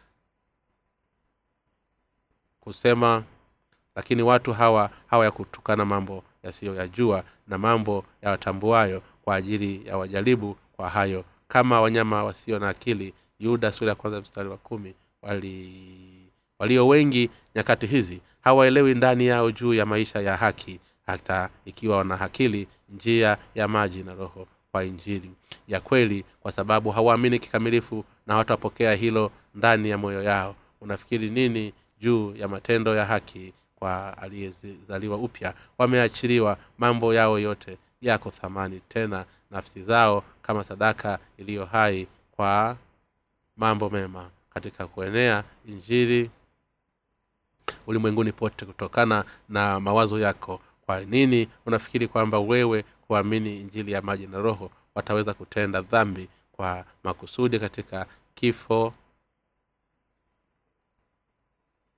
kusema 2.60 3.22
lakini 3.96 4.22
watu 4.22 4.52
hawa 4.52 4.90
hawa 5.06 5.24
ya 5.24 5.30
kutukana 5.30 5.84
mambo 5.84 6.24
yasiyoyajua 6.42 7.24
na 7.48 7.58
mambo 7.58 8.04
yawatambuayo 8.22 9.02
kwa 9.22 9.34
ajili 9.36 9.86
ya 9.86 9.96
wajaribu 9.98 10.56
kwa 10.76 10.88
hayo. 10.88 11.24
Kama 11.48 11.80
wanyama 11.80 12.24
wasio 12.24 12.58
na 12.58 12.68
akili 12.68 13.14
yuda 13.38 13.72
sura 13.72 13.88
ya 13.90 13.94
kwanza 13.94 14.20
mstari 14.20 14.48
wa 14.48 14.56
kumi 14.56 14.94
wali 15.22 15.72
walio 16.58 16.88
wengi 16.88 17.30
nyakati 17.54 17.86
hizi 17.86 18.20
hawaelewi 18.40 18.94
ndani 18.94 19.26
yao 19.26 19.50
juu 19.50 19.74
ya 19.74 19.86
maisha 19.86 20.20
ya 20.20 20.36
haki 20.36 20.80
hata 21.06 21.50
ikiwa 21.64 21.96
wana 21.96 22.20
akili 22.20 22.68
njia 22.88 23.38
ya 23.54 23.68
maji 23.68 24.02
na 24.02 24.14
roho 24.14 24.46
kwa 24.72 24.84
injili 24.84 25.30
ya 25.68 25.80
kweli 25.80 26.24
kwa 26.40 26.52
sababu 26.52 26.90
hawaamini 26.90 27.38
kikamilifu 27.38 28.04
na 28.26 28.36
watapokea 28.36 28.92
hilo 28.94 29.30
ndani 29.54 29.90
ya 29.90 29.98
moyo 29.98 30.22
yao. 30.22 30.54
Unafikiri 30.80 31.30
nini 31.30 31.72
juu 32.00 32.36
ya 32.36 32.48
matendo 32.48 32.94
ya 32.96 33.04
haki 33.04 33.52
kwa 33.76 34.18
aliyezaliwa 34.18 35.16
upya? 35.16 35.54
Wameachiliwa 35.78 36.58
mambo 36.78 37.14
yao 37.14 37.38
yote 37.38 37.78
yako 38.00 38.30
thamani 38.30 38.80
tena 38.88 39.24
nafsi 39.50 39.82
zao 39.82 40.24
kama 40.42 40.64
sadaka 40.64 41.18
iliyo 41.38 41.64
hai 41.64 42.06
kwa 42.32 42.76
mambo 43.56 43.90
mema 43.90 44.30
katika 44.50 44.86
kuenea 44.86 45.44
injili 45.68 46.30
ulimwenguni 47.86 48.32
pote 48.32 48.66
kutokana 48.66 49.24
na 49.48 49.80
mawazo 49.80 50.18
yako. 50.18 50.60
Kwa 50.86 51.00
nini 51.00 51.48
unafikiri 51.66 52.08
kwamba 52.08 52.38
wewe 52.40 52.84
kuamini 53.06 53.60
injili 53.60 53.92
ya 53.92 54.02
maji 54.02 54.26
na 54.26 54.38
roho 54.38 54.70
wataweza 54.94 55.34
kutenda 55.34 55.82
dhambi 55.82 56.28
kwa 56.52 56.84
makusudi 57.04 57.58
katika 57.58 58.06
kifo 58.34 58.94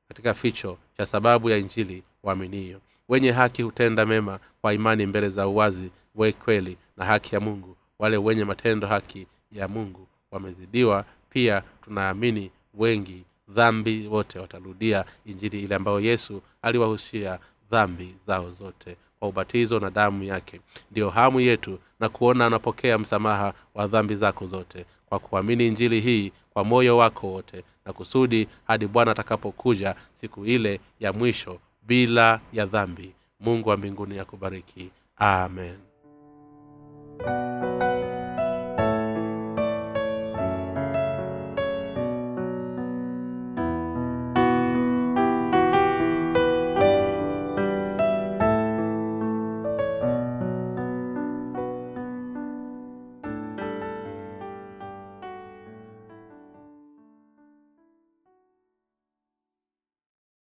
katika 0.09 0.35
ficho 0.35 0.79
cha 0.97 1.07
sababu 1.07 1.51
ya 1.51 1.57
injili 1.57 2.03
waaminio 2.23 2.81
wenye 3.09 3.33
haki 3.33 3.62
hutenda 3.62 4.07
mema 4.07 4.41
kwa 4.61 4.75
imani 4.75 5.07
mbele 5.07 5.29
za 5.29 5.49
uwazi 5.49 5.91
we 6.19 6.32
kweli 6.32 6.77
na 6.97 7.05
haki 7.05 7.35
ya 7.35 7.40
mungu. 7.40 7.77
Wale 7.99 8.16
wenye 8.16 8.45
matendo 8.45 8.86
haki 8.86 9.27
ya 9.53 9.69
mungu 9.69 10.07
wamezidiwa. 10.31 11.05
Pia 11.31 11.62
tunaamini 11.85 12.51
wengi 12.74 13.24
dhambi 13.49 14.07
wote 14.07 14.39
watarudia 14.39 15.05
injili 15.27 15.62
ile 15.62 15.74
ambayo 15.74 16.01
yesu 16.01 16.43
aliwahusia 16.62 17.39
dhambi 17.70 18.15
zao 18.27 18.51
zote 18.53 18.97
kwa 19.19 19.28
ubatizo 19.28 19.81
na 19.81 19.90
damu 19.90 20.24
yake. 20.24 20.61
Ndiyo 20.90 21.11
hamu 21.11 21.40
yetu 21.40 21.78
na 22.01 22.09
kuona 22.09 22.47
anapokea 22.47 22.99
msamaha 22.99 23.55
wa 23.74 23.86
dhambi 23.86 24.16
zako 24.16 24.47
zote 24.47 24.85
kwa 25.07 25.19
kuamini 25.19 25.66
injili 25.66 26.01
hii 26.01 26.32
kwa 26.53 26.65
moyo 26.65 26.97
wako 26.97 27.27
wote 27.27 27.65
na 27.86 27.93
kusudi 27.93 28.49
hadi 28.66 28.86
bwana 28.86 29.11
atakapokuja 29.11 29.95
siku 30.15 30.47
ile 30.47 30.81
ya 31.01 31.12
mwisho 31.12 31.59
bila 31.82 32.40
ya 32.53 32.66
dhambi. 32.66 33.15
Mungu 33.40 33.69
wa 33.69 33.77
mbinguni 33.77 34.16
ya 34.16 34.24
kubariki 34.24 34.90
amen 37.27 37.88